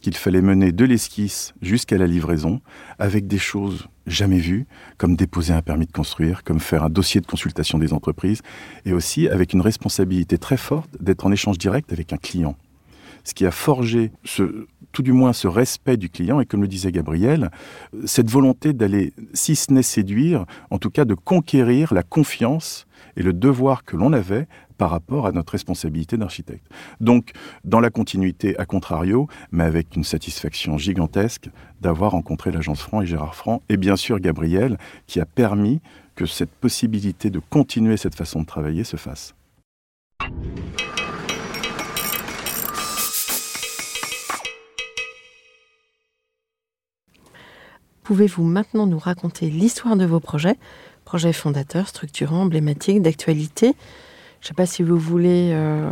qu'il 0.00 0.16
fallait 0.16 0.42
mener 0.42 0.72
de 0.72 0.84
l'esquisse 0.84 1.54
jusqu'à 1.60 1.98
la 1.98 2.06
livraison, 2.06 2.60
avec 2.98 3.26
des 3.26 3.38
choses 3.38 3.88
jamais 4.06 4.38
vues, 4.38 4.66
comme 4.96 5.16
déposer 5.16 5.52
un 5.52 5.62
permis 5.62 5.86
de 5.86 5.92
construire, 5.92 6.44
comme 6.44 6.60
faire 6.60 6.84
un 6.84 6.88
dossier 6.88 7.20
de 7.20 7.26
consultation 7.26 7.78
des 7.78 7.92
entreprises, 7.92 8.42
et 8.84 8.92
aussi 8.92 9.28
avec 9.28 9.52
une 9.52 9.60
responsabilité 9.60 10.38
très 10.38 10.56
forte 10.56 10.90
d'être 11.00 11.26
en 11.26 11.32
échange 11.32 11.58
direct 11.58 11.92
avec 11.92 12.12
un 12.12 12.16
client. 12.16 12.56
Ce 13.24 13.34
qui 13.34 13.44
a 13.44 13.50
forgé 13.50 14.12
ce, 14.24 14.66
tout 14.92 15.02
du 15.02 15.12
moins 15.12 15.32
ce 15.32 15.48
respect 15.48 15.96
du 15.96 16.08
client, 16.08 16.40
et 16.40 16.46
comme 16.46 16.62
le 16.62 16.68
disait 16.68 16.92
Gabriel, 16.92 17.50
cette 18.04 18.30
volonté 18.30 18.72
d'aller, 18.72 19.12
si 19.34 19.56
ce 19.56 19.72
n'est 19.72 19.82
séduire, 19.82 20.44
en 20.70 20.78
tout 20.78 20.90
cas 20.90 21.04
de 21.04 21.14
conquérir 21.14 21.94
la 21.94 22.02
confiance 22.02 22.86
et 23.16 23.22
le 23.22 23.32
devoir 23.32 23.84
que 23.84 23.96
l'on 23.96 24.12
avait 24.12 24.46
par 24.76 24.90
rapport 24.90 25.26
à 25.26 25.32
notre 25.32 25.52
responsabilité 25.52 26.16
d'architecte. 26.16 26.64
Donc, 27.00 27.32
dans 27.64 27.80
la 27.80 27.90
continuité, 27.90 28.56
à 28.58 28.64
contrario, 28.64 29.26
mais 29.50 29.64
avec 29.64 29.96
une 29.96 30.04
satisfaction 30.04 30.78
gigantesque 30.78 31.50
d'avoir 31.80 32.12
rencontré 32.12 32.52
l'agence 32.52 32.80
Franc 32.80 33.02
et 33.02 33.06
Gérard 33.06 33.34
Franc, 33.34 33.60
et 33.68 33.76
bien 33.76 33.96
sûr 33.96 34.20
Gabriel, 34.20 34.78
qui 35.06 35.20
a 35.20 35.26
permis 35.26 35.80
que 36.14 36.26
cette 36.26 36.50
possibilité 36.50 37.30
de 37.30 37.40
continuer 37.50 37.96
cette 37.96 38.14
façon 38.14 38.40
de 38.40 38.46
travailler 38.46 38.84
se 38.84 38.96
fasse. 38.96 39.34
Pouvez-vous 48.08 48.42
maintenant 48.42 48.86
nous 48.86 48.98
raconter 48.98 49.50
l'histoire 49.50 49.94
de 49.94 50.06
vos 50.06 50.18
projets, 50.18 50.56
projets 51.04 51.34
fondateurs, 51.34 51.88
structurants, 51.88 52.44
emblématiques, 52.44 53.02
d'actualité 53.02 53.74
je 54.40 54.46
ne 54.46 54.48
sais 54.48 54.54
pas 54.54 54.64
si 54.64 54.82
vous 54.82 54.96
voulez 54.96 55.50
euh, 55.52 55.90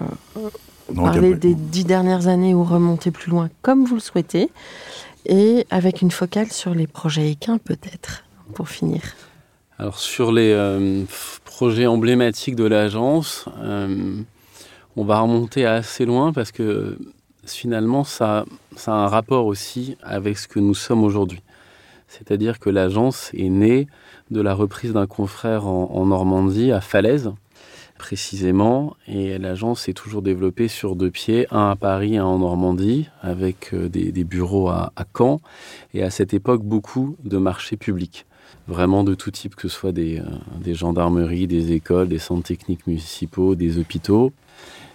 parler 0.95 1.35
des 1.35 1.55
dix 1.55 1.85
dernières 1.85 2.27
années 2.27 2.55
ou 2.55 2.65
remonter 2.65 3.11
plus 3.11 3.31
loin 3.31 3.51
comme 3.61 3.85
vous 3.85 3.97
le 3.97 4.01
souhaitez, 4.01 4.51
et 5.27 5.67
avec 5.69 6.01
une 6.01 6.11
focale 6.11 6.51
sur 6.51 6.75
les 6.75 6.87
projets 6.87 7.31
équins 7.31 7.59
peut-être, 7.59 8.25
pour 8.55 8.71
finir. 8.71 9.03
Alors 9.79 9.99
sur 9.99 10.33
les 10.33 10.53
euh, 10.53 11.05
projets 11.45 11.87
emblématiques 11.87 12.57
de 12.57 12.65
l'agence, 12.65 13.45
euh, 13.59 14.23
on 14.97 15.05
va 15.05 15.21
remonter 15.21 15.67
assez 15.67 16.07
loin 16.07 16.33
parce 16.33 16.51
que 16.51 16.97
finalement 17.45 18.05
ça, 18.05 18.47
ça 18.75 18.93
a 18.93 18.95
un 18.95 19.09
rapport 19.09 19.45
aussi 19.45 19.99
avec 20.03 20.39
ce 20.39 20.49
que 20.49 20.61
nous 20.61 20.75
sommes 20.75 21.05
aujourd'hui. 21.05 21.43
C'est-à-dire 22.09 22.59
que 22.59 22.71
l'agence 22.71 23.31
est 23.35 23.49
née 23.49 23.87
de 24.31 24.41
la 24.41 24.55
reprise 24.55 24.93
d'un 24.93 25.07
confrère 25.07 25.67
en 25.67 26.07
Normandie, 26.07 26.73
à 26.73 26.81
Falaise, 26.81 27.33
précisément. 27.97 28.97
Et 29.09 29.39
l'agence 29.39 29.83
s'est 29.83 29.93
toujours 29.93 30.23
développée 30.23 30.69
sur 30.69 30.97
deux 30.97 31.11
pieds, 31.11 31.47
un 31.51 31.71
à 31.71 31.77
Paris, 31.77 32.17
un 32.17 32.25
en 32.25 32.39
Normandie, 32.39 33.09
avec 33.23 33.73
euh, 33.73 33.89
des, 33.89 34.25
bureaux 34.25 34.69
à, 34.69 34.93
Caen. 35.17 35.41
Et 35.95 36.03
à 36.03 36.11
cette 36.11 36.35
époque, 36.35 36.63
beaucoup 36.63 37.17
de 37.25 37.39
marchés 37.39 37.77
publics. 37.77 38.27
Vraiment 38.69 39.05
de 39.05 39.15
tout 39.15 39.31
type, 39.31 39.55
que 39.55 39.69
ce 39.69 39.77
soit 39.77 39.97
euh, 39.97 40.21
des 40.61 40.75
gendarmeries, 40.75 41.47
des 41.47 41.73
écoles, 41.73 42.09
des 42.09 42.19
centres 42.19 42.47
techniques 42.47 42.87
municipaux, 42.87 43.55
des 43.55 43.79
hôpitaux. 43.79 44.33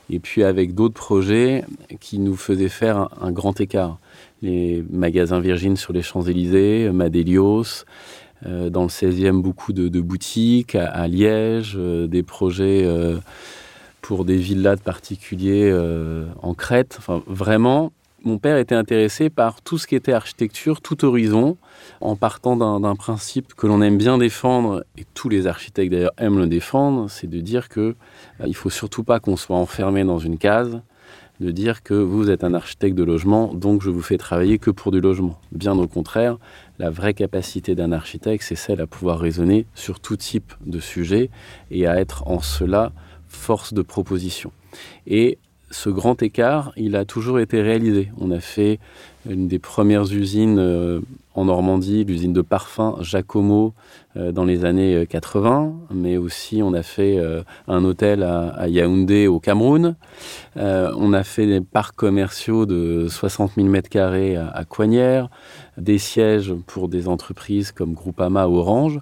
Et 0.10 0.20
puis 0.20 0.44
avec 0.44 0.76
d'autres 0.76 0.94
projets 0.94 1.64
qui 2.02 2.20
nous 2.20 2.36
faisaient 2.36 2.70
faire 2.70 3.08
un, 3.22 3.32
grand 3.32 3.62
écart. 3.62 3.98
Les 4.42 4.84
magasins 4.90 5.40
Virgin 5.40 5.76
sur 5.76 5.94
les 5.94 6.02
Champs-Élysées, 6.02 6.90
Madelios, 6.92 7.86
euh, 8.48 8.70
dans 8.70 8.84
le 8.84 8.90
16e, 8.90 9.42
beaucoup 9.42 9.72
de, 9.72 10.02
boutiques, 10.02 10.76
à, 10.76 11.08
Liège, 11.08 11.76
euh, 11.78 12.08
des 12.08 12.24
projets 12.24 12.84
euh, 12.86 13.18
pour 14.02 14.26
des 14.26 14.38
villas 14.38 14.78
de 14.78 14.82
particuliers 14.82 15.72
en 16.42 16.56
Crète. 16.56 16.96
Enfin, 16.98 17.22
vraiment, 17.28 17.92
mon 18.24 18.40
père 18.40 18.58
était 18.58 18.74
intéressé 18.74 19.30
par 19.30 19.62
tout 19.62 19.78
ce 19.78 19.86
qui 19.86 19.96
était 19.96 20.14
architecture, 20.14 20.82
tout 20.82 21.06
horizon, 21.06 21.58
en 22.02 22.16
partant 22.16 22.58
d'un 22.80 22.96
principe 22.96 23.54
que 23.54 23.68
l'on 23.68 23.82
aime 23.82 23.98
bien 23.98 24.18
défendre, 24.18 24.84
et 24.98 25.06
tous 25.14 25.30
les 25.30 25.46
architectes 25.46 25.92
d'ailleurs 25.92 26.14
aiment 26.18 26.40
le 26.40 26.48
défendre, 26.48 27.12
c'est 27.12 27.28
de 27.28 27.40
dire 27.40 27.70
que 27.70 27.96
il 28.46 28.56
faut 28.56 28.72
surtout 28.72 29.04
pas 29.04 29.20
qu'on 29.20 29.38
soit 29.38 29.58
enfermé 29.58 30.04
dans 30.04 30.20
une 30.20 30.40
case, 30.40 30.82
de 31.42 31.50
dire 31.50 31.82
que 31.82 31.96
vous 31.96 32.30
êtes 32.30 32.44
un 32.44 32.54
architecte 32.54 32.96
de 32.96 33.04
logement, 33.04 33.52
donc 33.54 33.82
je 33.82 33.90
vous 33.90 34.04
fais 34.04 34.18
travailler 34.18 34.60
que 34.60 34.70
pour 34.70 34.92
du 34.92 35.02
logement. 35.02 35.40
Bien 35.52 35.76
au 35.78 35.88
contraire, 35.88 36.38
la 36.78 36.92
vraie 36.92 37.16
capacité 37.16 37.74
d'un 37.74 37.92
architecte, 37.92 38.44
c'est 38.48 38.56
celle 38.56 38.80
à 38.80 38.86
pouvoir 38.86 39.20
raisonner 39.20 39.66
sur 39.74 40.00
tout 40.00 40.18
type 40.18 40.54
de 40.64 40.80
sujet 40.80 41.32
et 41.72 41.88
à 41.88 42.00
être 42.00 42.28
en 42.28 42.42
cela 42.42 42.94
force 43.28 43.74
de 43.74 43.82
proposition. 43.82 44.52
Ce 45.72 45.90
grand 45.90 46.22
écart, 46.22 46.74
il 46.76 46.96
a 46.96 47.06
toujours 47.06 47.40
été 47.40 47.62
réalisé. 47.62 48.12
On 48.20 48.32
a 48.32 48.40
fait 48.40 48.80
une 49.30 49.48
des 49.48 49.60
premières 49.60 50.12
usines 50.12 50.60
euh, 50.60 51.00
en 51.34 51.46
Normandie, 51.46 52.04
l'usine 52.04 52.34
de 52.34 52.42
parfum 52.42 52.98
Jacomo 53.00 53.74
euh, 54.18 54.32
dans 54.32 54.44
les 54.44 54.66
années 54.66 55.06
80, 55.08 55.74
mais 55.94 56.18
aussi 56.18 56.62
on 56.62 56.74
a 56.74 56.84
fait 56.84 57.18
euh, 57.18 57.44
un 57.68 57.86
hôtel 57.86 58.24
à, 58.24 58.68
Yaoundé 58.68 59.28
au 59.28 59.40
Cameroun. 59.40 59.96
on 60.56 61.14
a 61.14 61.24
fait 61.24 61.48
des 61.48 61.62
parcs 61.62 61.96
commerciaux 61.96 62.66
de 62.66 63.08
60 63.10 63.54
000 63.56 63.68
m2 63.70 64.38
à, 64.38 64.48
à 64.58 65.30
des 65.78 65.98
sièges 65.98 66.54
pour 66.68 66.90
des 66.90 67.08
entreprises 67.08 67.72
comme 67.72 67.94
Groupama 67.94 68.48
ou 68.48 68.58
Orange, 68.58 69.00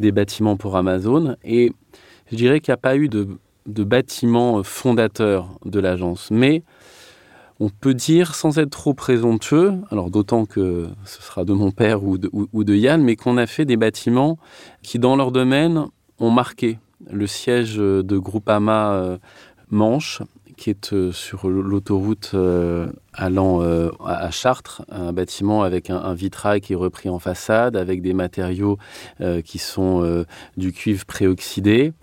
des 0.00 0.12
bâtiments 0.12 0.56
pour 0.56 0.76
Amazon. 0.76 1.36
Et 1.44 1.72
je 2.30 2.36
dirais 2.36 2.60
qu'il 2.60 2.72
n'y 2.72 2.74
a 2.74 2.78
pas 2.78 2.96
eu 2.96 3.08
de 3.08 3.28
de 3.66 3.84
bâtiment 3.84 4.62
fondateur 4.62 5.58
de 5.64 5.80
l'agence. 5.80 6.30
Mais 6.30 6.62
on 7.58 7.68
peut 7.70 7.94
dire, 7.94 8.34
sans 8.34 8.58
être 8.58 8.70
trop 8.70 8.94
présomptueux, 8.94 9.74
alors 9.90 10.10
d'autant 10.10 10.44
que 10.44 10.88
ce 11.04 11.22
sera 11.22 11.44
de 11.44 11.52
mon 11.52 11.70
père 11.70 12.04
ou 12.04 12.18
de, 12.18 12.74
Yann, 12.74 13.02
mais 13.02 13.16
qu'on 13.16 13.38
a 13.38 13.46
fait 13.46 13.64
des 13.64 13.76
bâtiments 13.76 14.38
qui, 14.82 14.98
dans 14.98 15.16
leur 15.16 15.32
domaine, 15.32 15.86
ont 16.18 16.30
marqué. 16.30 16.78
Le 17.10 17.26
siège 17.26 17.76
de 17.76 18.18
Groupama 18.18 18.92
euh, 18.92 19.18
Manche, 19.70 20.22
qui 20.56 20.70
est 20.70 20.92
euh, 20.92 21.12
sur 21.12 21.48
l'autoroute 21.48 22.32
euh, 22.34 22.90
allant 23.12 23.60
à 24.04 24.30
Chartres, 24.30 24.82
un 24.90 25.12
bâtiment 25.12 25.62
avec 25.62 25.88
un, 25.88 26.14
vitrail 26.14 26.60
qui 26.60 26.74
est 26.74 26.76
repris 26.76 27.08
en 27.08 27.18
façade, 27.18 27.76
avec 27.76 28.02
des 28.02 28.12
matériaux 28.12 28.76
qui 29.44 29.58
sont 29.58 30.24
du 30.58 30.72
cuivre 30.72 31.06
préoxydé. 31.06 31.94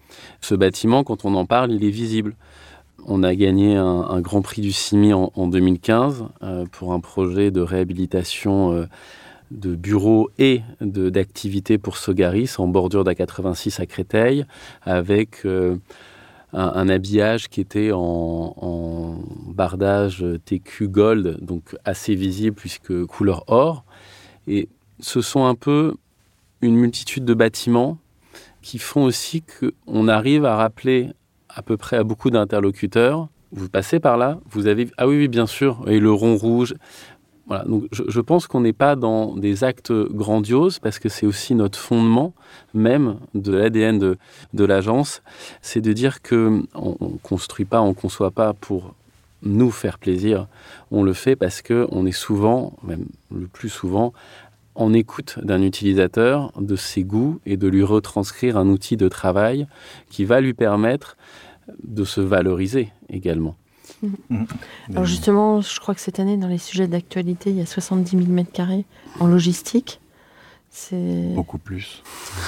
Ce 0.41 0.55
bâtiment, 0.55 1.03
quand 1.03 1.25
on 1.25 1.36
en 1.36 1.45
parle, 1.45 1.71
il 1.71 1.83
est 1.83 1.89
visible. 1.89 2.36
On 3.05 3.23
a 3.23 3.36
gagné 3.36 3.75
un, 3.75 4.21
grand 4.21 4.41
prix 4.41 4.62
du 4.62 4.71
CIMI 4.71 5.13
en, 5.13 5.47
2015 5.47 6.25
euh, 6.41 6.65
pour 6.71 6.93
un 6.93 6.99
projet 6.99 7.51
de 7.51 7.59
réhabilitation 7.59 8.71
euh, 8.71 8.86
de 9.51 9.75
bureaux 9.75 10.29
et 10.39 10.62
d'activités 10.79 11.77
pour 11.77 11.97
Sogaris 11.97 12.55
en 12.57 12.67
bordure 12.67 13.03
d'A86 13.03 13.81
à 13.81 13.86
Créteil, 13.86 14.45
avec 14.83 15.45
euh, 15.45 15.75
un, 16.53 16.88
habillage 16.88 17.49
qui 17.49 17.59
était 17.59 17.91
en, 17.91 17.99
en, 18.57 19.19
bardage 19.47 20.25
TQ 20.45 20.88
Gold, 20.88 21.38
donc 21.41 21.75
assez 21.83 22.15
visible 22.15 22.55
puisque 22.55 23.05
couleur 23.05 23.43
or. 23.47 23.83
Et 24.47 24.69
ce 24.99 25.21
sont 25.21 25.45
un 25.45 25.55
peu 25.55 25.95
une 26.62 26.75
multitude 26.75 27.25
de 27.25 27.33
bâtiments 27.33 27.97
qui 28.63 28.80
font 28.80 29.04
aussi 29.04 29.43
qu'on 29.43 30.08
arrive 30.08 30.45
à 30.45 30.56
rappeler 30.56 31.12
à 31.49 31.62
peu 31.62 31.78
près 31.78 31.97
à 31.97 32.04
beaucoup 32.04 32.32
d'interlocuteurs, 32.32 33.28
vous 33.52 33.69
passez 33.69 33.99
par 33.99 34.17
là, 34.17 34.39
vous 34.49 34.65
avez... 34.65 34.88
Ah 34.97 35.08
oui, 35.08 35.17
oui, 35.17 35.28
bien 35.28 35.45
sûr, 35.45 35.84
et 35.86 35.99
le 35.99 36.12
rond 36.12 36.36
rouge. 36.36 36.73
Voilà, 37.45 37.65
donc 37.65 37.84
je, 37.91 38.21
pense 38.21 38.47
qu'on 38.47 38.62
n'est 38.62 38.73
pas 38.73 38.95
dans 38.95 39.36
des 39.36 39.65
actes 39.65 39.91
grandioses 39.91 40.80
parce 40.80 40.97
que 40.97 41.10
c'est 41.10 41.26
aussi 41.26 41.56
notre 41.56 41.78
fondement 41.78 42.34
même 42.73 43.17
de 43.36 43.52
l'ADN 43.52 43.99
de, 43.99 44.17
de 44.54 44.63
l'agence, 44.63 45.21
c'est 45.62 45.82
de 45.82 45.91
dire 45.91 46.21
que 46.21 46.63
on, 46.73 46.93
construit 47.21 47.65
pas, 47.65 47.82
on 47.82 47.93
conçoit 47.93 48.32
pas 48.32 48.54
pour 48.54 48.95
nous 49.41 49.71
faire 49.71 49.99
plaisir, 49.99 50.47
on 50.89 51.04
le 51.04 51.12
fait 51.12 51.36
parce 51.36 51.62
que 51.62 51.86
on 51.91 52.06
est 52.06 52.13
souvent, 52.13 52.73
même 52.82 53.06
le 53.30 53.47
plus 53.47 53.67
souvent, 53.67 54.13
en 54.75 54.93
écoute 54.93 55.39
d'un 55.43 55.62
utilisateur, 55.62 56.51
de 56.59 56.75
ses 56.75 57.03
goûts 57.03 57.39
et 57.45 57.57
de 57.57 57.67
lui 57.67 57.83
retranscrire 57.83 58.57
un 58.57 58.67
outil 58.67 58.97
de 58.97 59.07
travail 59.07 59.67
qui 60.09 60.25
va 60.25 60.41
lui 60.41 60.53
permettre 60.53 61.17
de 61.83 62.03
se 62.03 62.21
valoriser 62.21 62.91
également. 63.09 63.55
Mhm. 64.29 64.47
Alors 64.89 65.05
justement, 65.05 65.62
je 65.62 65.79
crois 65.79 65.95
que 65.95 66.01
cette 66.01 66.19
année, 66.19 66.38
dans 66.38 66.47
les 66.47 66.57
sujets 66.57 66.88
d'actualité, 66.88 67.51
il 67.51 67.57
y 67.57 67.62
a 67.62 67.65
70 67.65 68.12
000 68.12 68.21
m2 68.23 68.83
en 69.19 69.27
logistique. 69.27 69.99
C'est 70.69 71.33
beaucoup 71.36 71.59
plus. 71.59 72.01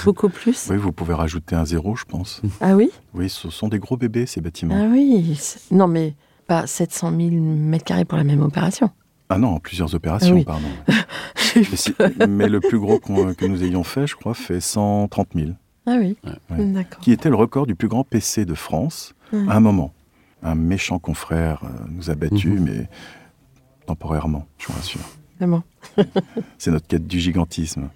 Beaucoup 0.04 0.30
plus. 0.30 0.68
Oui, 0.72 0.78
vous 0.78 0.92
pouvez 0.92 1.14
rajouter 1.14 1.56
un 1.56 1.66
zéro, 1.66 1.96
je 1.96 2.06
pense. 2.06 2.42
Ah 2.60 2.76
oui? 2.76 2.90
Oui, 3.14 3.30
ce 3.30 3.52
sont 3.52 3.68
des 3.68 3.78
gros 3.78 3.98
bébés, 3.98 4.26
ces 4.26 4.42
bâtiments. 4.42 4.76
Ah 4.76 4.88
oui. 4.92 5.40
Non, 5.70 5.88
mais 5.88 6.16
pas 6.48 6.66
700 6.66 7.12
000 7.12 7.20
m2 7.30 8.06
pour 8.06 8.18
la 8.18 8.24
même 8.24 8.42
opération. 8.42 8.90
Ah 9.30 9.38
non, 9.38 9.60
plusieurs 9.60 9.96
opérations, 9.96 10.38
ah 10.42 10.52
pardon. 10.52 12.28
mais, 12.28 12.48
le 12.48 12.60
plus 12.60 12.80
gros 12.80 13.00
que 13.00 13.46
nous 13.46 13.64
ayons 13.64 13.84
fait, 13.84 14.08
je 14.08 14.16
crois, 14.16 14.34
fait 14.34 14.60
130 14.60 15.30
000. 15.36 15.52
Ah 15.88 15.98
oui, 16.00 16.18
d'accord. 16.50 17.00
Qui 17.00 17.12
était 17.12 17.30
le 17.30 17.36
record 17.36 17.68
du 17.68 17.76
plus 17.76 17.88
grand 17.88 18.04
PC 18.04 18.46
de 18.46 18.54
France 18.54 19.14
à 19.32 19.56
un 19.56 19.60
moment. 19.60 19.94
Un 20.44 20.56
méchant 20.56 21.00
confrère 21.00 21.64
euh, 21.64 21.86
nous 21.90 22.12
a 22.12 22.16
battus, 22.16 22.60
mhm. 22.60 22.64
mais 22.64 22.90
temporairement, 23.88 24.46
je 24.60 24.68
vous 24.68 24.74
rassure. 24.74 25.02
C'est 26.58 26.72
notre 26.72 26.88
quête 26.88 27.08
du 27.08 27.20
gigantisme. 27.20 27.90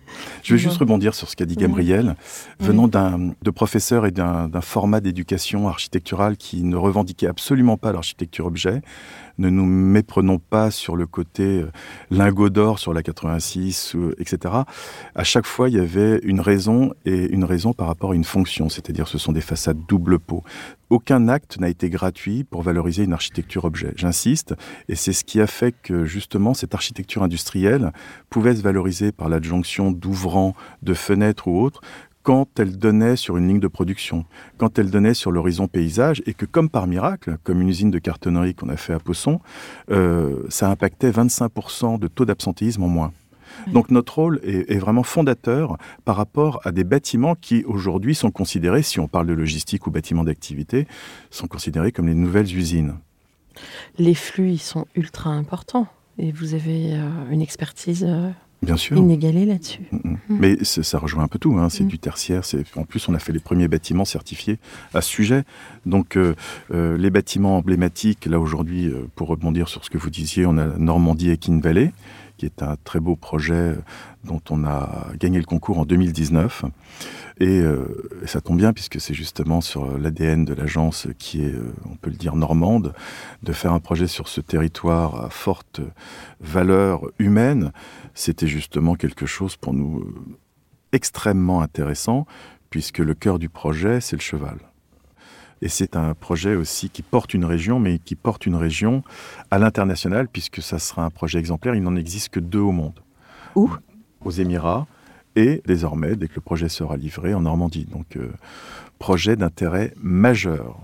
Je 0.44 0.54
vais 0.54 0.60
juste 0.60 0.78
rebondir 0.78 1.16
sur 1.16 1.30
ce 1.30 1.36
qu'a 1.36 1.46
dit 1.46 1.56
Gabriel. 1.56 2.16
Venant 2.60 2.88
d'un 2.88 3.32
de 3.42 3.50
professeur 3.50 4.06
et 4.06 4.12
d'un 4.12 4.62
format 4.62 5.00
d'éducation 5.00 5.68
architecturale 5.68 6.38
qui 6.38 6.64
ne 6.64 6.76
revendiquait 6.76 7.28
absolument 7.28 7.78
pas 7.78 7.92
l'architecture 7.92 8.46
objet, 8.46 8.82
ne 9.40 9.50
nous 9.50 9.66
méprenons 9.66 10.38
pas 10.38 10.70
sur 10.70 10.96
le 10.96 11.08
côté 11.08 11.62
euh, 11.62 11.72
lingot 12.12 12.50
d'or 12.50 12.78
sur 12.78 12.94
la 12.94 13.02
86, 13.02 13.96
etc. 14.20 14.54
À 15.16 15.24
chaque 15.24 15.46
fois, 15.46 15.70
il 15.70 15.76
y 15.76 15.80
avait 15.80 16.20
une 16.24 16.42
raison 16.42 16.94
et 17.06 17.26
une 17.32 17.46
raison 17.46 17.74
par 17.74 17.88
rapport 17.88 18.12
à 18.12 18.16
une 18.16 18.24
fonction, 18.24 18.70
c'est-à-dire 18.70 19.08
ce 19.08 19.18
sont 19.18 19.32
des 19.32 19.42
façades 19.42 19.80
double 19.88 20.20
pot. 20.20 20.44
Aucun 20.90 21.28
acte 21.28 21.60
n'a 21.60 21.70
été 21.70 21.90
gratuit 21.90 22.44
pour 22.44 22.64
valoriser 22.64 23.04
une 23.04 23.14
architecture 23.14 23.66
objet. 23.66 23.94
J'insiste, 23.96 24.56
et 24.88 24.96
c'est 24.96 25.14
ce 25.14 25.24
qui 25.24 25.40
a 25.40 25.48
fait 25.48 25.74
que 25.84 26.06
justement 26.06 26.54
cette 26.54 26.74
architecture 26.74 27.22
industrielle 27.22 27.92
pouvait 28.30 28.56
se 28.56 28.62
valoriser 28.62 29.12
par 29.12 29.30
l'adjonction 29.30 29.92
d'ouvrants, 29.92 30.56
de 30.82 30.94
fenêtres 30.96 31.48
ou 31.48 31.62
autres, 31.62 31.82
quand 32.30 32.60
elle 32.60 32.78
donnait 32.78 33.16
sur 33.16 33.38
une 33.38 33.48
ligne 33.48 33.60
de 33.60 33.68
production, 33.68 34.24
quand 34.60 34.78
elle 34.78 34.92
donnait 34.92 35.16
sur 35.16 35.32
l'horizon 35.32 35.68
paysage, 35.68 36.22
et 36.28 36.36
que 36.36 36.46
comme 36.46 36.70
par 36.70 36.86
miracle, 36.86 37.40
comme 37.44 37.60
une 37.60 37.70
usine 37.70 37.90
de 37.90 37.98
cartonnerie 37.98 38.54
qu'on 38.54 38.70
a 38.70 38.78
fait 38.78 38.94
à 38.94 39.00
Posson, 39.00 39.40
euh, 39.90 40.44
ça 40.48 40.70
impactait 40.70 41.10
25% 41.10 41.98
de 41.98 42.08
taux 42.08 42.26
d'absentéisme 42.26 42.84
en 42.84 42.88
moins. 42.88 43.14
Donc 43.74 43.90
notre 43.90 44.14
rôle 44.14 44.40
est, 44.44 44.78
vraiment 44.78 45.02
fondateur 45.02 45.78
par 46.06 46.18
rapport 46.18 46.62
à 46.66 46.72
des 46.72 46.84
bâtiments 46.84 47.34
qui 47.34 47.64
aujourd'hui 47.64 48.14
sont 48.14 48.30
considérés, 48.30 48.84
si 48.84 49.00
on 49.00 49.08
parle 49.08 49.26
de 49.26 49.34
logistique 49.34 49.88
ou 49.88 49.90
bâtiments 49.90 50.24
d'activité, 50.24 50.86
sont 51.32 51.48
considérés 51.48 51.92
comme 51.92 52.06
les 52.06 52.14
nouvelles 52.14 52.56
usines. 52.56 52.94
Les 53.98 54.14
flux, 54.14 54.52
ils 54.52 54.60
sont 54.60 54.86
ultra 54.94 55.32
importants 55.32 55.88
et 56.20 56.32
vous 56.32 56.54
avez 56.54 56.94
euh, 56.94 57.10
une 57.32 57.42
expertise 57.42 58.06
euh, 58.08 58.30
Bien 58.62 58.76
sûr. 58.76 58.98
Inégalé 58.98 59.46
là-dessus. 59.46 59.82
Mm, 59.92 59.98
mm. 59.98 60.18
Mm. 60.30 60.38
Mais 60.40 60.64
ça 60.64 60.98
rejoint 60.98 61.24
un 61.24 61.28
peu 61.28 61.40
tout. 61.40 61.58
Hein. 61.58 61.70
C'est 61.70 61.86
du 61.86 61.98
tertiaire. 61.98 62.44
En 62.76 62.84
plus, 62.84 63.08
on 63.08 63.14
a 63.14 63.20
fait 63.20 63.32
les 63.32 63.40
premiers 63.40 63.68
bâtiments 63.68 64.06
certifiés 64.06 64.58
à 64.94 65.02
ce 65.02 65.10
sujet. 65.10 65.44
Donc, 65.86 66.18
euh, 66.18 66.36
euh, 66.74 66.98
les 66.98 67.10
bâtiments 67.10 67.58
emblématiques, 67.58 68.26
là 68.26 68.40
aujourd'hui, 68.40 68.88
euh, 68.88 69.08
pour 69.16 69.30
rebondir 69.30 69.70
sur 69.70 69.86
ce 69.86 69.90
que 69.90 69.98
vous 69.98 70.10
disiez, 70.10 70.46
on 70.46 70.58
a 70.58 70.66
Normandie 70.78 71.32
et 71.32 71.38
King 71.38 71.62
Valley, 71.62 71.94
qui 72.38 72.46
est 72.46 72.62
un 72.62 72.76
très 72.84 73.00
beau 73.00 73.16
projet 73.16 73.76
dont 74.26 74.42
on 74.50 74.66
a 74.66 75.08
gagné 75.18 75.40
le 75.40 75.46
concours 75.46 75.80
en 75.80 75.86
2019. 75.86 76.66
Et, 77.42 77.62
ça 78.26 78.42
tombe 78.42 78.58
bien 78.58 78.74
puisque 78.74 79.00
c'est 79.00 79.14
justement 79.14 79.62
sur 79.62 79.98
l'ADN 79.98 80.44
de 80.46 80.54
l'agence 80.54 81.08
qui 81.18 81.42
est, 81.42 81.54
on 81.90 81.96
peut 81.96 82.10
le 82.10 82.16
dire, 82.16 82.36
normande, 82.36 82.94
de 83.44 83.54
faire 83.54 83.74
un 83.74 83.80
projet 83.80 84.08
sur 84.08 84.28
ce 84.28 84.42
territoire 84.42 85.26
à 85.26 85.30
forte 85.30 85.82
valeur 86.42 87.02
humaine 87.18 87.72
c'était 88.20 88.48
justement 88.48 88.96
quelque 88.96 89.26
chose 89.26 89.56
pour 89.56 89.74
nous 89.74 90.00
euh, 90.00 90.38
extrêmement 90.92 91.62
intéressant, 91.62 92.26
puisque 92.70 92.98
le 92.98 93.14
cœur 93.14 93.40
du 93.40 93.48
projet, 93.48 94.02
c'est 94.02 94.18
le 94.18 94.22
cheval. 94.22 94.58
Et 95.62 95.70
c'est 95.70 95.96
un 95.96 96.14
projet 96.14 96.56
aussi 96.56 96.90
qui 96.90 97.02
porte 97.02 97.34
une 97.34 97.46
région, 97.46 97.80
mais 97.80 97.98
qui 97.98 98.16
porte 98.16 98.46
une 98.46 98.56
région 98.56 99.04
à 99.52 99.58
l'international, 99.58 100.28
puisque 100.28 100.62
ça 100.62 100.80
sera 100.80 101.06
un 101.06 101.10
projet 101.10 101.40
exemplaire. 101.40 101.76
Il 101.76 101.84
n'en 101.84 101.96
existe 101.96 102.30
que 102.30 102.42
deux 102.42 102.60
au 102.60 102.74
monde. 102.74 103.00
Où? 103.56 103.72
Aux 104.22 104.32
Émirats 104.32 104.86
et 105.38 105.62
désormais, 105.66 106.18
dès 106.18 106.28
que 106.28 106.36
le 106.36 106.42
projet 106.42 106.68
sera 106.68 106.98
livré, 106.98 107.34
en 107.34 107.42
Normandie. 107.42 107.86
Donc, 107.86 108.18
euh, 108.18 108.32
projet 109.00 109.38
d'intérêt 109.38 109.94
majeur. 110.02 110.78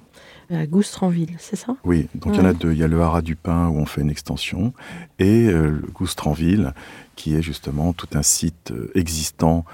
À 0.49 0.65
Goustranville, 0.65 1.35
c'est 1.39 1.55
ça? 1.55 1.75
Oui, 1.83 2.07
donc 2.15 2.35
il 2.35 2.39
y 2.39 2.41
en 2.41 2.45
a 2.45 2.53
deux. 2.53 2.71
Il 2.71 2.77
y 2.77 2.83
a 2.83 2.87
le 2.87 3.01
Haras 3.01 3.21
du 3.21 3.35
Pin 3.35 3.67
où 3.69 3.77
on 3.77 3.85
fait 3.85 4.01
une 4.01 4.09
extension 4.09 4.73
et 5.19 5.47
euh, 5.47 5.69
le 5.69 5.87
Goustranville 5.93 6.73
qui 7.15 7.35
est 7.35 7.41
justement 7.41 7.93
tout 7.93 8.09
un 8.13 8.21
site 8.21 8.71
euh, 8.71 8.91
existant 8.95 9.65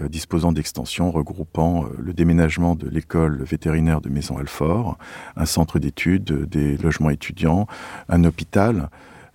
euh, 0.00 0.08
disposant 0.08 0.52
d'extensions 0.52 1.10
regroupant 1.10 1.86
le 1.98 2.12
déménagement 2.12 2.74
de 2.74 2.88
l'école 2.88 3.42
vétérinaire 3.42 4.00
de 4.00 4.08
Maison-Alfort, 4.08 4.98
un 5.36 5.46
centre 5.46 5.78
d'études, 5.78 6.46
des 6.48 6.76
logements 6.76 7.10
étudiants, 7.10 7.66
un 8.08 8.24
hôpital 8.24 8.90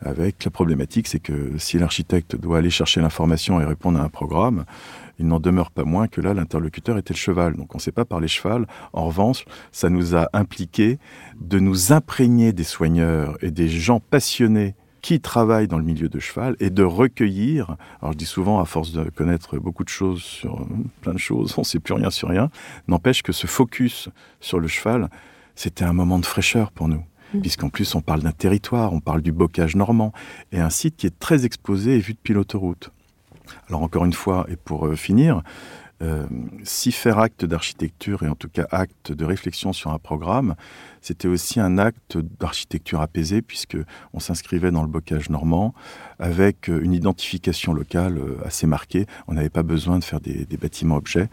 avec 0.05 0.43
la 0.43 0.51
problématique, 0.51 1.07
c'est 1.07 1.19
que 1.19 1.57
si 1.57 1.77
l'architecte 1.77 2.35
doit 2.35 2.57
aller 2.57 2.69
chercher 2.69 3.01
l'information 3.01 3.61
et 3.61 3.65
répondre 3.65 3.99
à 3.99 4.03
un 4.03 4.09
programme, 4.09 4.65
il 5.19 5.27
n'en 5.27 5.39
demeure 5.39 5.71
pas 5.71 5.83
moins 5.83 6.07
que 6.07 6.21
là, 6.21 6.33
l'interlocuteur 6.33 6.97
était 6.97 7.13
le 7.13 7.19
cheval. 7.19 7.55
Donc 7.55 7.73
on 7.75 7.77
ne 7.77 7.81
sait 7.81 7.91
pas 7.91 8.05
parler 8.05 8.27
cheval. 8.27 8.67
En 8.93 9.05
revanche, 9.05 9.45
ça 9.71 9.89
nous 9.89 10.15
a 10.15 10.29
impliqué 10.33 10.99
de 11.39 11.59
nous 11.59 11.91
imprégner 11.91 12.53
des 12.53 12.63
soigneurs 12.63 13.37
et 13.41 13.51
des 13.51 13.69
gens 13.69 13.99
passionnés 13.99 14.75
qui 15.01 15.19
travaillent 15.19 15.67
dans 15.67 15.77
le 15.77 15.83
milieu 15.83 16.07
de 16.07 16.19
cheval 16.19 16.55
et 16.61 16.69
de 16.69 16.81
recueillir, 16.81 17.75
alors 18.01 18.13
je 18.13 18.17
dis 18.17 18.25
souvent 18.25 18.61
à 18.61 18.65
force 18.65 18.93
de 18.93 19.03
connaître 19.09 19.57
beaucoup 19.57 19.83
de 19.83 19.89
choses 19.89 20.23
sur 20.23 20.61
euh, 20.61 20.65
plein 21.01 21.11
de 21.11 21.17
choses, 21.17 21.53
on 21.57 21.61
ne 21.61 21.65
sait 21.65 21.79
plus 21.79 21.93
rien 21.93 22.09
sur 22.09 22.29
rien, 22.29 22.49
n'empêche 22.87 23.21
que 23.21 23.33
ce 23.33 23.45
focus 23.45 24.07
sur 24.39 24.59
le 24.59 24.69
cheval, 24.69 25.09
c'était 25.55 25.83
un 25.83 25.91
moment 25.91 26.19
de 26.19 26.25
fraîcheur 26.25 26.71
pour 26.71 26.87
nous. 26.87 27.03
Mm. 27.33 27.41
puisqu'en 27.41 27.69
plus 27.69 27.95
on 27.95 28.01
parle 28.01 28.21
d'un 28.21 28.31
territoire, 28.31 28.93
on 28.93 28.99
parle 28.99 29.21
du 29.21 29.31
bocage 29.31 29.75
normand, 29.75 30.13
et 30.51 30.59
un 30.59 30.69
site 30.69 30.95
qui 30.95 31.07
est 31.07 31.19
très 31.19 31.45
exposé 31.45 31.95
et 31.95 31.99
vu 31.99 32.13
depuis 32.13 32.33
l'autoroute. 32.33 32.91
Alors 33.69 33.81
encore 33.81 34.05
une 34.05 34.13
fois, 34.13 34.45
et 34.49 34.55
pour 34.55 34.87
euh, 34.87 34.95
finir, 34.95 35.41
euh, 36.01 36.25
si 36.63 36.91
faire 36.91 37.19
acte 37.19 37.45
d'architecture 37.45 38.23
et 38.23 38.27
en 38.27 38.35
tout 38.35 38.49
cas 38.49 38.65
acte 38.71 39.11
de 39.11 39.23
réflexion 39.25 39.73
sur 39.73 39.91
un 39.91 39.99
programme, 39.99 40.55
c'était 41.01 41.27
aussi 41.27 41.59
un 41.59 41.77
acte 41.77 42.17
d'architecture 42.39 43.01
apaisée 43.01 43.41
puisque 43.41 43.77
on 44.13 44.19
s'inscrivait 44.19 44.71
dans 44.71 44.81
le 44.81 44.89
bocage 44.89 45.29
normand 45.29 45.73
avec 46.19 46.69
euh, 46.69 46.83
une 46.83 46.93
identification 46.93 47.73
locale 47.73 48.19
assez 48.43 48.67
marquée. 48.67 49.05
On 49.27 49.33
n'avait 49.33 49.49
pas 49.49 49.63
besoin 49.63 49.99
de 49.99 50.03
faire 50.03 50.19
des, 50.19 50.45
des 50.45 50.57
bâtiments 50.57 50.97
objets. 50.97 51.29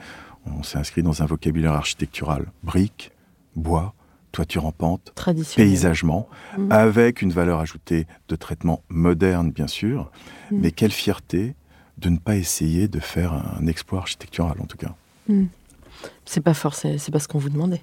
On 0.46 0.62
s'est 0.62 0.78
inscrit 0.78 1.02
dans 1.02 1.22
un 1.22 1.26
vocabulaire 1.26 1.72
architectural 1.72 2.46
briques, 2.62 3.12
bois, 3.56 3.94
toiture 4.32 4.66
en 4.66 4.72
pente, 4.72 5.12
paysagement, 5.56 6.28
mm. 6.56 6.72
avec 6.72 7.22
une 7.22 7.32
valeur 7.32 7.60
ajoutée 7.60 8.06
de 8.28 8.36
traitement 8.36 8.82
moderne, 8.88 9.50
bien 9.50 9.66
sûr. 9.66 10.10
Mm. 10.50 10.58
Mais 10.60 10.70
quelle 10.70 10.92
fierté 10.92 11.54
de 12.00 12.08
ne 12.08 12.18
pas 12.18 12.36
essayer 12.36 12.88
de 12.88 12.98
faire 13.00 13.32
un 13.32 13.66
exploit 13.66 14.00
architectural, 14.00 14.56
en 14.60 14.66
tout 14.66 14.76
cas. 14.76 14.94
Mm. 15.28 15.44
C'est 16.24 16.40
pas 16.40 16.54
forcément, 16.54 16.96
c'est 16.98 17.12
pas 17.12 17.18
ce 17.18 17.28
qu'on 17.28 17.38
vous 17.38 17.50
demandait. 17.50 17.82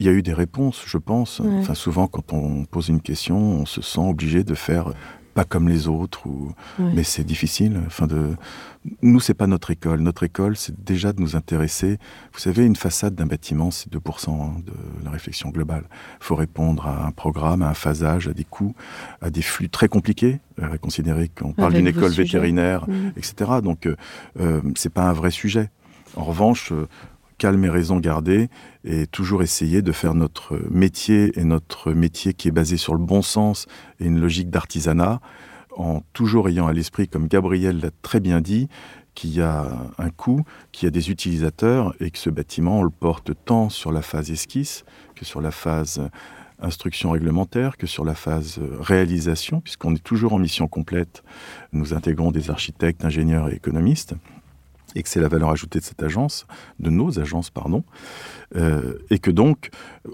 Il 0.00 0.06
y 0.06 0.08
a 0.08 0.12
eu 0.12 0.22
des 0.22 0.34
réponses, 0.34 0.84
je 0.86 0.98
pense. 0.98 1.40
Enfin, 1.40 1.74
souvent, 1.74 2.06
quand 2.06 2.32
on 2.32 2.64
pose 2.64 2.88
une 2.88 3.00
question, 3.00 3.36
on 3.36 3.66
se 3.66 3.82
sent 3.82 4.00
obligé 4.00 4.44
de 4.44 4.54
faire 4.54 4.92
pas 5.38 5.44
comme 5.44 5.68
les 5.68 5.86
autres. 5.86 6.26
Ou... 6.26 6.52
Mais 6.80 7.04
c'est 7.04 7.22
difficile. 7.22 7.80
Enfin, 7.86 8.08
de... 8.08 8.34
Nous, 9.02 9.20
c'est 9.20 9.34
pas 9.34 9.46
notre 9.46 9.70
école. 9.70 10.00
Notre 10.00 10.24
école, 10.24 10.56
c'est 10.56 10.84
déjà 10.84 11.12
de 11.12 11.20
nous 11.20 11.36
intéresser. 11.36 11.98
Vous 12.32 12.40
savez, 12.40 12.66
une 12.66 12.74
façade 12.74 13.14
d'un 13.14 13.26
bâtiment, 13.26 13.70
c'est 13.70 13.88
2% 13.88 14.30
hein, 14.30 14.56
de 14.66 14.72
la 15.04 15.12
réflexion 15.12 15.50
globale. 15.50 15.84
Il 16.20 16.24
faut 16.24 16.34
répondre 16.34 16.88
à 16.88 17.06
un 17.06 17.12
programme, 17.12 17.62
à 17.62 17.68
un 17.68 17.74
phasage, 17.74 18.26
à 18.26 18.32
des 18.32 18.42
coûts, 18.42 18.74
à 19.22 19.30
des 19.30 19.42
flux 19.42 19.68
très 19.68 19.86
compliqués. 19.86 20.40
Euh, 20.60 20.76
considérer 20.78 21.28
qu'on 21.28 21.52
parle 21.52 21.74
d'une 21.74 21.86
école 21.86 22.10
vétérinaire, 22.10 22.88
mmh. 22.88 23.12
etc. 23.16 23.60
Donc, 23.62 23.86
euh, 23.86 23.94
euh, 24.40 24.60
c'est 24.74 24.92
pas 24.92 25.04
un 25.04 25.12
vrai 25.12 25.30
sujet. 25.30 25.70
En 26.16 26.24
revanche, 26.24 26.72
euh, 26.72 26.88
calme 27.38 27.64
et 27.64 27.70
raison 27.70 27.98
garder 27.98 28.48
et 28.84 29.06
toujours 29.06 29.42
essayer 29.42 29.80
de 29.80 29.92
faire 29.92 30.14
notre 30.14 30.60
métier 30.70 31.38
et 31.38 31.44
notre 31.44 31.92
métier 31.92 32.34
qui 32.34 32.48
est 32.48 32.52
basé 32.52 32.76
sur 32.76 32.94
le 32.94 33.00
bon 33.00 33.22
sens 33.22 33.66
et 34.00 34.06
une 34.06 34.20
logique 34.20 34.50
d'artisanat 34.50 35.20
en 35.76 36.02
toujours 36.12 36.48
ayant 36.48 36.66
à 36.66 36.72
l'esprit, 36.72 37.08
comme 37.08 37.28
Gabriel 37.28 37.80
l'a 37.80 37.90
très 38.02 38.18
bien 38.18 38.40
dit, 38.40 38.68
qu'il 39.14 39.30
y 39.30 39.40
a 39.40 39.66
un 39.98 40.10
coût, 40.10 40.44
qu'il 40.70 40.86
y 40.86 40.88
a 40.88 40.90
des 40.90 41.10
utilisateurs 41.10 41.94
et 41.98 42.10
que 42.10 42.18
ce 42.18 42.30
bâtiment, 42.30 42.80
on 42.80 42.82
le 42.82 42.90
porte 42.90 43.32
tant 43.44 43.68
sur 43.68 43.90
la 43.90 44.02
phase 44.02 44.30
esquisse 44.30 44.84
que 45.16 45.24
sur 45.24 45.40
la 45.40 45.50
phase 45.50 46.08
instruction 46.60 47.10
réglementaire 47.10 47.76
que 47.76 47.86
sur 47.86 48.04
la 48.04 48.14
phase 48.14 48.60
réalisation, 48.80 49.60
puisqu'on 49.60 49.94
est 49.94 50.02
toujours 50.02 50.32
en 50.32 50.38
mission 50.38 50.66
complète. 50.66 51.22
Nous 51.72 51.94
intégrons 51.94 52.30
des 52.30 52.50
architectes, 52.50 53.04
ingénieurs 53.04 53.48
et 53.48 53.54
économistes 53.54 54.14
et 54.94 55.02
que 55.02 55.08
c'est 55.08 55.20
la 55.20 55.28
valeur 55.28 55.50
ajoutée 55.50 55.78
de 55.78 55.84
cette 55.84 56.02
agence, 56.02 56.46
de 56.78 56.90
nos 56.90 57.18
agences, 57.18 57.50
pardon, 57.50 57.84
euh, 58.56 58.98
et 59.10 59.18
que 59.18 59.30
donc 59.30 59.70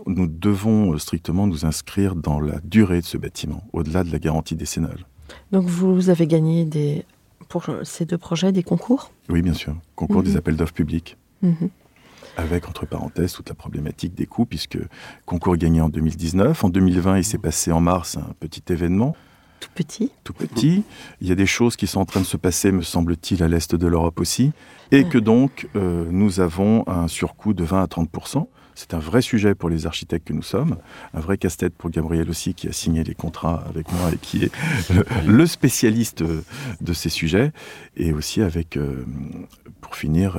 nous 0.06 0.26
devons 0.26 0.96
strictement 0.98 1.46
nous 1.46 1.64
inscrire 1.64 2.16
dans 2.16 2.40
la 2.40 2.58
durée 2.64 3.00
de 3.00 3.06
ce 3.06 3.16
bâtiment, 3.16 3.64
au-delà 3.72 4.04
de 4.04 4.12
la 4.12 4.18
garantie 4.18 4.56
décennale. 4.56 5.06
Donc 5.52 5.66
vous 5.66 6.10
avez 6.10 6.26
gagné 6.26 6.64
des, 6.64 7.04
pour 7.48 7.66
ces 7.82 8.04
deux 8.04 8.18
projets 8.18 8.52
des 8.52 8.62
concours? 8.62 9.10
Oui, 9.28 9.42
bien 9.42 9.54
sûr, 9.54 9.76
concours 9.94 10.22
des 10.22 10.32
mhm. 10.32 10.36
appels 10.36 10.56
d'offres 10.56 10.74
publics. 10.74 11.16
Mhm. 11.42 11.70
Avec, 12.36 12.68
entre 12.68 12.84
parenthèses, 12.84 13.32
toute 13.32 13.48
la 13.48 13.54
problématique 13.54 14.14
des 14.14 14.26
coûts, 14.26 14.44
puisque 14.44 14.78
concours 15.24 15.56
gagné 15.56 15.80
en 15.80 15.88
2019. 15.88 16.64
En 16.64 16.68
2020, 16.68 17.18
il 17.18 17.24
s'est 17.24 17.38
passé 17.38 17.70
en 17.70 17.80
mars 17.80 18.16
un 18.16 18.32
petit 18.40 18.72
événement 18.72 19.14
tout 19.60 19.70
petit. 19.74 20.10
Tout 20.24 20.32
petit. 20.32 20.84
Il 21.20 21.28
y 21.28 21.32
a 21.32 21.34
des 21.34 21.46
choses 21.46 21.76
qui 21.76 21.86
sont 21.86 22.00
en 22.00 22.04
train 22.04 22.20
de 22.20 22.26
se 22.26 22.36
passer, 22.36 22.72
me 22.72 22.82
semble-t-il, 22.82 23.42
à 23.42 23.48
l'est 23.48 23.74
de 23.74 23.86
l'Europe 23.86 24.20
aussi. 24.20 24.52
Et 24.90 25.04
que 25.04 25.18
donc, 25.18 25.68
euh, 25.74 26.06
nous 26.10 26.40
avons 26.40 26.86
un 26.88 27.08
surcoût 27.08 27.54
de 27.54 27.64
20 27.64 27.82
à 27.82 27.86
30% 27.86 28.46
c'est 28.74 28.94
un 28.94 28.98
vrai 28.98 29.22
sujet 29.22 29.54
pour 29.54 29.68
les 29.68 29.86
architectes 29.86 30.26
que 30.26 30.32
nous 30.32 30.42
sommes, 30.42 30.76
un 31.14 31.20
vrai 31.20 31.38
casse-tête 31.38 31.74
pour 31.74 31.90
Gabriel 31.90 32.28
aussi, 32.28 32.54
qui 32.54 32.68
a 32.68 32.72
signé 32.72 33.04
les 33.04 33.14
contrats 33.14 33.64
avec 33.68 33.90
moi 33.92 34.10
et 34.12 34.16
qui 34.16 34.44
est 34.44 34.52
le, 35.24 35.46
spécialiste 35.46 36.22
de 36.22 36.92
ces 36.92 37.08
sujets. 37.08 37.52
Et 37.96 38.12
aussi 38.12 38.42
avec, 38.42 38.76
euh, 38.76 39.04
pour 39.80 39.94
finir, 39.94 40.38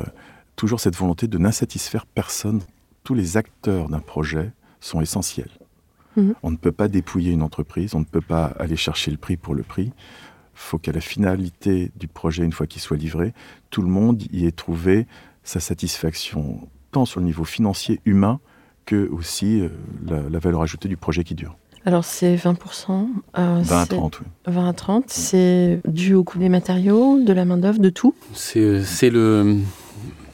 toujours 0.55 0.79
cette 0.79 0.95
volonté 0.95 1.27
de 1.27 1.37
n'insatisfaire 1.37 2.05
personne. 2.05 2.61
Tous 3.03 3.13
les 3.13 3.37
acteurs 3.37 3.87
d'un 3.87 3.99
projet 3.99 4.51
sont 4.81 4.99
essentiels. 4.99 5.51
Mhm. 6.15 6.35
On 6.43 6.51
ne 6.51 6.57
peut 6.57 6.71
pas 6.71 6.87
dépouiller 6.87 7.31
une 7.31 7.41
entreprise, 7.41 7.95
on 7.95 7.99
ne 7.99 8.05
peut 8.05 8.21
pas 8.21 8.45
aller 8.59 8.75
chercher 8.75 9.11
le 9.11 9.17
prix 9.17 9.37
pour 9.37 9.55
le 9.55 9.63
prix. 9.63 9.91
Il 10.55 10.61
faut 10.61 10.77
qu'à 10.77 10.91
la 10.91 11.01
finalité 11.01 11.91
du 11.95 12.07
projet, 12.07 12.43
une 12.43 12.53
fois 12.53 12.67
qu'il 12.67 12.81
soit 12.81 12.97
livré, 12.97 13.33
tout 13.69 13.81
le 13.81 13.89
monde 13.89 14.23
y 14.31 14.45
ait 14.45 14.51
trouvé 14.51 15.05
sa 15.43 15.59
satisfaction, 15.59 16.67
tant 16.91 17.05
sur 17.05 17.19
le 17.19 17.25
niveau 17.25 17.43
financier, 17.43 17.99
humain, 18.05 18.39
que 18.85 19.09
aussi 19.09 19.61
euh, 19.61 19.69
la, 20.07 20.39
valeur 20.39 20.61
ajoutée 20.61 20.87
du 20.87 20.97
projet 20.97 21.23
qui 21.23 21.35
dure. 21.35 21.57
Alors 21.85 22.05
c'est 22.05 22.35
20%. 22.35 23.07
20 23.35 23.71
à 23.71 23.85
30, 23.85 24.19
oui. 24.21 24.25
20 24.47 24.69
à 24.69 24.73
30, 24.73 25.03
c'est 25.07 25.81
dû 25.87 26.13
au 26.13 26.23
coût 26.23 26.39
des 26.39 26.49
matériaux, 26.49 27.21
de 27.21 27.33
la 27.33 27.45
main-d'œuvre, 27.45 27.79
de 27.79 27.89
tout? 27.89 28.15
C'est 28.33 29.09
le, 29.09 29.57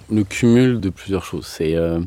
le 0.10 0.24
cumul 0.24 0.80
de 0.80 0.90
plusieurs 0.90 1.26
choses. 1.26 1.48
C'est. 1.48 1.76
Euh, 1.76 2.00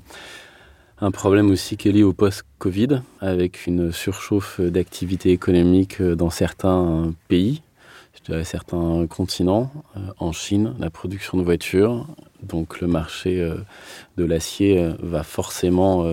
un 1.05 1.11
problème 1.11 1.51
aussi 1.51 1.77
qui 1.77 1.89
est 1.89 1.93
lié 1.93 2.03
au 2.03 2.13
post-Covid, 2.13 3.03
avec 3.21 3.67
une 3.67 3.93
surchauffe 3.93 4.61
d'activité 4.61 5.31
économique 5.31 6.01
dans 6.01 6.31
certains 6.31 7.13
pays, 7.29 7.63
certains 8.45 9.07
continents. 9.07 9.71
Euh, 9.97 10.01
en 10.19 10.33
Chine, 10.33 10.75
la 10.79 10.91
production 10.91 11.39
de 11.39 11.43
voitures, 11.43 12.07
donc 12.43 12.81
le 12.81 12.87
marché 12.87 13.41
euh, 13.41 13.57
de 14.17 14.25
l'acier 14.25 14.83
euh, 14.83 14.95
va 15.03 15.23
forcément 15.23 16.07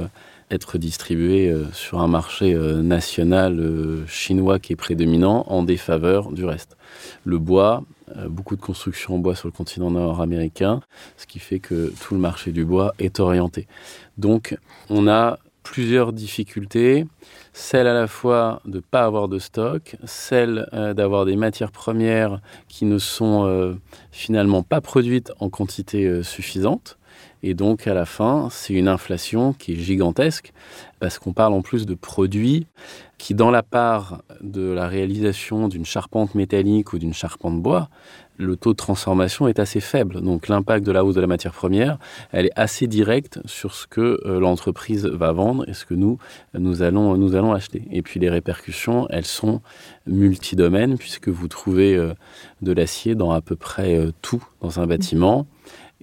être 0.52 0.78
distribué 0.78 1.54
sur 1.74 2.00
un 2.00 2.08
marché 2.08 2.54
national 2.54 4.04
chinois 4.08 4.60
qui 4.60 4.74
est 4.74 4.76
prédominant 4.76 5.46
en 5.48 5.64
défaveur 5.64 6.32
du 6.32 6.46
reste. 6.46 6.78
Le 7.26 7.40
bois, 7.40 7.84
beaucoup 8.28 8.56
de 8.56 8.62
construction 8.62 9.16
en 9.16 9.18
bois 9.18 9.36
sur 9.36 9.48
le 9.48 9.54
continent 9.54 9.92
nord-américain, 9.92 10.82
ce 11.18 11.26
qui 11.26 11.40
fait 11.40 11.60
que 11.60 11.94
tout 12.02 12.14
le 12.14 12.20
marché 12.20 12.52
du 12.52 12.66
bois 12.66 12.94
est 13.00 13.20
orienté. 13.20 13.68
Donc, 14.18 14.58
on 14.90 15.08
a 15.08 15.40
plusieurs 15.64 16.14
difficultés. 16.14 17.06
Celle 17.54 17.88
à 17.88 17.94
la 17.94 18.08
fois 18.08 18.62
de 18.66 18.78
ne 18.78 18.80
pas 18.80 19.04
avoir 19.04 19.28
de 19.28 19.40
stock, 19.40 19.96
celle 20.06 20.68
euh, 20.74 20.94
d'avoir 20.94 21.26
des 21.26 21.36
matières 21.36 21.72
premières 21.72 22.42
qui 22.68 22.86
ne 22.86 22.98
sont 22.98 23.46
euh, 23.46 23.76
finalement 24.12 24.64
pas 24.64 24.82
produites 24.82 25.32
en 25.40 25.50
quantité 25.50 26.06
euh, 26.06 26.24
suffisante. 26.24 26.98
Et 27.44 27.54
donc 27.54 27.88
à 27.88 27.94
la 27.94 28.06
fin, 28.06 28.50
c'est 28.52 28.74
une 28.74 28.88
inflation 28.88 29.54
qui 29.54 29.74
est 29.74 29.76
gigantesque 29.76 30.54
parce 31.00 31.18
qu'on 31.18 31.34
parle 31.34 31.54
en 31.54 31.62
plus 31.62 31.86
de 31.86 31.96
produits 31.96 32.68
qui, 33.18 33.34
dans 33.34 33.52
la 33.52 33.64
part 33.64 34.24
de 34.42 34.72
la 34.72 34.88
réalisation 34.88 35.68
d'une 35.68 35.86
charpente 35.86 36.36
métallique 36.36 36.94
ou 36.94 37.00
d'une 37.00 37.14
charpente 37.14 37.62
bois, 37.62 37.90
le 38.38 38.56
taux 38.56 38.72
de 38.72 38.78
transformation 38.78 39.48
est 39.48 39.60
assez 39.60 39.80
faible. 39.80 40.22
Donc 40.22 40.48
l'impact 40.48 40.86
de 40.86 40.92
la 40.92 41.06
hausse 41.06 41.16
de 41.16 41.22
la 41.22 41.28
matière 41.28 41.54
première, 41.54 41.98
elle 42.32 42.48
est 42.48 42.60
assez 42.60 42.88
directe 42.88 43.40
sur 43.46 43.74
ce 43.74 43.86
que 43.86 44.20
euh, 44.26 44.40
l'entreprise 44.40 45.06
va 45.06 45.32
vendre 45.32 45.68
et 45.70 45.74
ce 45.74 45.86
que 45.86 45.94
nous, 45.94 46.18
nous 46.54 46.82
allons, 46.82 47.16
nous 47.18 47.36
allons 47.36 47.54
acheter. 47.54 47.84
Et 47.92 48.02
puis 48.02 48.20
les 48.20 48.30
répercussions, 48.30 49.08
elles 49.10 49.26
sont 49.26 49.62
multidomaines 50.08 50.98
puisque 50.98 51.30
vous 51.30 51.48
trouvez 51.48 51.96
euh, 51.96 52.14
de 52.62 52.72
l'acier 52.72 53.16
dans 53.16 53.32
à 53.32 53.42
peu 53.42 53.56
près 53.56 53.96
euh, 53.96 54.12
tout 54.22 54.44
dans 54.62 54.80
un 54.80 54.88
bâtiment 54.88 55.46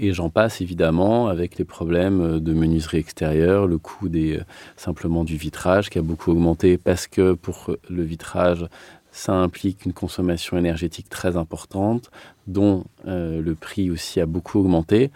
Et 0.00 0.12
j'en 0.12 0.30
passe 0.30 0.60
évidemment 0.60 1.26
avec 1.26 1.58
les 1.58 1.64
problèmes 1.64 2.38
de 2.38 2.52
menuiserie 2.52 2.98
extérieure, 2.98 3.66
le 3.66 3.78
coût 3.78 4.08
des, 4.08 4.40
simplement 4.76 5.24
du 5.24 5.36
vitrage 5.36 5.90
qui 5.90 5.98
a 5.98 6.02
beaucoup 6.02 6.30
augmenté 6.30 6.78
parce 6.78 7.08
que 7.08 7.32
pour 7.32 7.74
le 7.90 8.02
vitrage, 8.04 8.64
ça 9.10 9.34
implique 9.34 9.84
une 9.84 9.92
consommation 9.92 10.56
énergétique 10.56 11.08
très 11.08 11.36
importante, 11.36 12.10
dont 12.46 12.84
euh, 13.06 13.42
le 13.42 13.54
prix 13.56 13.90
aussi 13.90 14.20
a 14.20 14.26
beaucoup 14.26 14.60
augmenté. 14.60 15.10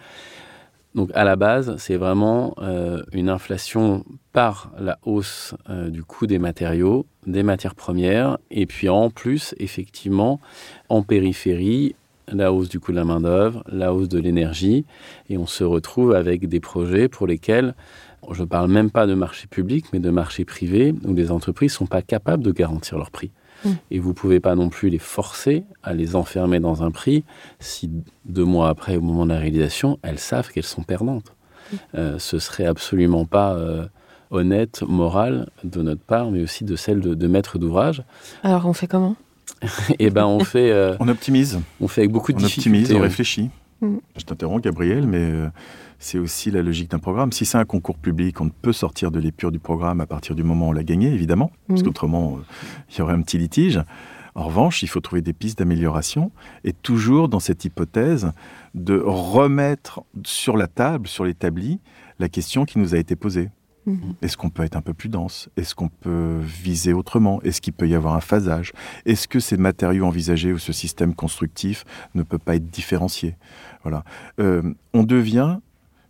Donc 0.95 1.09
à 1.15 1.23
la 1.23 1.35
base, 1.35 1.75
c'est 1.77 1.95
vraiment 1.95 2.53
euh, 2.59 3.01
une 3.13 3.29
inflation 3.29 4.03
par 4.31 4.71
la 4.77 4.99
hausse 5.03 5.55
euh, 5.69 5.89
du 5.89 6.03
coût 6.03 6.27
des 6.27 6.37
matériaux, 6.37 7.05
des 7.25 7.41
matières 7.41 7.75
premières, 7.75 8.37
et 8.51 8.65
puis 8.65 8.89
en 8.89 9.09
plus, 9.09 9.55
effectivement, 9.57 10.39
en 10.89 11.01
périphérie, 11.01 11.95
la 12.31 12.53
hausse 12.53 12.69
du 12.69 12.79
coût 12.79 12.91
de 12.91 12.97
la 12.97 13.05
main-d'œuvre, 13.05 13.63
la 13.67 13.93
hausse 13.93 14.09
de 14.09 14.19
l'énergie, 14.19 14.85
et 15.29 15.37
on 15.37 15.45
se 15.45 15.63
retrouve 15.63 16.13
avec 16.13 16.47
des 16.47 16.59
projets 16.59 17.07
pour 17.07 17.27
lesquels 17.27 17.75
je 18.31 18.41
ne 18.41 18.47
parle 18.47 18.71
même 18.71 18.89
pas 18.89 19.05
de 19.05 19.13
marché 19.13 19.47
public, 19.47 19.85
mais 19.93 19.99
de 19.99 20.09
marché 20.09 20.45
privé, 20.45 20.95
où 21.03 21.13
les 21.13 21.31
entreprises 21.31 21.73
ne 21.73 21.77
sont 21.77 21.85
pas 21.85 22.01
capables 22.01 22.43
de 22.43 22.51
garantir 22.51 22.97
leur 22.97 23.11
prix. 23.11 23.31
Mm. 23.65 23.69
Et 23.91 23.99
vous 23.99 24.09
ne 24.09 24.13
pouvez 24.13 24.39
pas 24.39 24.55
non 24.55 24.69
plus 24.69 24.89
les 24.89 24.99
forcer 24.99 25.65
à 25.83 25.93
les 25.93 26.15
enfermer 26.15 26.59
dans 26.59 26.83
un 26.83 26.91
prix 26.91 27.23
si 27.59 27.91
deux 28.25 28.45
mois 28.45 28.69
après, 28.69 28.95
au 28.95 29.01
moment 29.01 29.25
de 29.25 29.31
la 29.31 29.39
réalisation, 29.39 29.99
elles 30.03 30.19
savent 30.19 30.51
qu'elles 30.51 30.63
sont 30.63 30.83
perdantes. 30.83 31.33
Mm. 31.71 31.75
Euh, 31.95 32.19
ce 32.19 32.39
serait 32.39 32.65
absolument 32.65 33.25
pas 33.25 33.55
euh, 33.55 33.85
honnête, 34.31 34.83
moral 34.87 35.49
de 35.63 35.81
notre 35.81 36.01
part, 36.01 36.31
mais 36.31 36.41
aussi 36.41 36.63
de 36.63 36.75
celle 36.75 36.99
de, 36.99 37.27
maître 37.27 37.57
d'ouvrage. 37.57 38.03
Alors 38.43 38.65
on 38.65 38.73
fait 38.73 38.87
comment? 38.87 39.15
Eh 39.99 40.09
ben 40.09 40.25
on 40.25 40.43
fait. 40.43 40.71
Euh, 40.71 40.95
on 40.99 41.07
optimise. 41.07 41.59
On 41.81 41.87
fait 41.87 42.01
avec 42.01 42.11
beaucoup 42.11 42.31
de 42.31 42.37
on 42.37 42.41
difficultés. 42.41 42.69
On 42.69 42.81
optimise, 42.81 42.97
on 42.97 43.01
réfléchit. 43.01 43.49
Mm. 43.81 43.97
Je 44.17 44.23
t'interromps, 44.23 44.61
Gabriel, 44.61 45.07
mais 45.07 45.31
c'est 46.03 46.17
aussi 46.17 46.51
la 46.51 46.61
logique 46.61 46.91
d'un 46.91 46.99
programme. 46.99 47.31
Si 47.31 47.45
c'est 47.45 47.57
un 47.57 47.65
concours 47.65 47.97
public, 47.97 48.41
on 48.41 48.45
ne 48.45 48.49
peut 48.49 48.73
sortir 48.73 49.09
de 49.09 49.19
l'épure 49.19 49.51
du 49.51 49.59
programme 49.59 50.01
à 50.01 50.05
partir 50.05 50.35
du 50.35 50.43
moment 50.43 50.67
où 50.67 50.69
on 50.69 50.73
l'a 50.73 50.83
gagné, 50.83 51.07
évidemment, 51.07 51.51
parce 51.67 51.79
mhm. 51.79 51.87
qu'autrement, 51.87 52.37
euh, 52.37 52.43
il 52.91 52.99
y 52.99 53.01
aurait 53.01 53.13
un 53.13 53.21
petit 53.21 53.37
litige. 53.37 53.81
En 54.35 54.43
revanche, 54.43 54.83
il 54.83 54.87
faut 54.87 54.99
trouver 54.99 55.21
des 55.21 55.33
pistes 55.33 55.59
d'amélioration 55.59 56.31
et 56.63 56.73
toujours 56.73 57.29
dans 57.29 57.39
cette 57.39 57.63
hypothèse 57.65 58.31
de 58.73 58.99
remettre 59.05 60.01
sur 60.25 60.57
la 60.57 60.67
table, 60.67 61.07
sur 61.07 61.23
l'établi, 61.23 61.79
la 62.19 62.29
question 62.29 62.65
qui 62.65 62.79
nous 62.79 62.95
a 62.95 62.97
été 62.97 63.15
posée. 63.15 63.49
Mhm. 63.85 64.15
Est-ce 64.21 64.37
qu'on 64.37 64.49
peut 64.49 64.63
être 64.63 64.75
un 64.75 64.81
peu 64.81 64.93
plus 64.93 65.09
dense? 65.09 65.49
Est-ce 65.57 65.75
qu'on 65.75 65.89
peut 65.89 66.39
viser 66.41 66.93
autrement? 66.93 67.41
Est-ce 67.41 67.61
qu'il 67.61 67.73
peut 67.73 67.87
y 67.87 67.95
avoir 67.95 68.15
un 68.15 68.21
phasage? 68.21 68.71
Est-ce 69.05 69.27
que 69.27 69.39
ces 69.39 69.57
matériaux 69.57 70.05
envisagés 70.05 70.53
ou 70.53 70.59
ce 70.59 70.71
système 70.71 71.13
constructif 71.13 71.83
ne 72.15 72.23
peut 72.23 72.37
pas 72.37 72.55
être 72.55 72.69
différencié? 72.69 73.35
Voilà. 73.83 74.03
Euh, 74.39 74.61
on 74.93 75.03
devient 75.03 75.57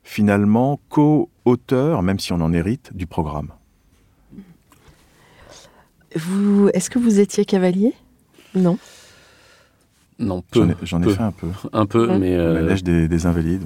finalement 0.03 0.79
co-auteur, 0.89 2.03
même 2.03 2.19
si 2.19 2.33
on 2.33 2.41
en 2.41 2.53
hérite, 2.53 2.95
du 2.95 3.07
programme. 3.07 3.49
Vous, 6.15 6.69
est-ce 6.73 6.89
que 6.89 6.99
vous 6.99 7.19
étiez 7.19 7.45
cavalier? 7.45 7.93
Non? 8.53 8.77
Non, 10.19 10.43
peu. 10.51 10.67
J'en 10.83 11.01
ai, 11.01 11.09
fait 11.09 11.21
un 11.21 11.31
peu. 11.31 11.47
Un 11.71 11.85
peu, 11.85 12.17
mais. 12.17 12.35
Euh... 12.35 12.75
des, 12.77 13.25
invalides. 13.25 13.63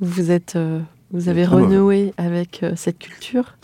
Vous 0.00 0.30
êtes, 0.30 0.54
euh, 0.56 0.80
vous 1.10 1.28
avez 1.28 1.44
renoué 1.44 2.12
avec 2.16 2.62
euh, 2.62 2.72
cette 2.76 2.98
culture, 2.98 3.56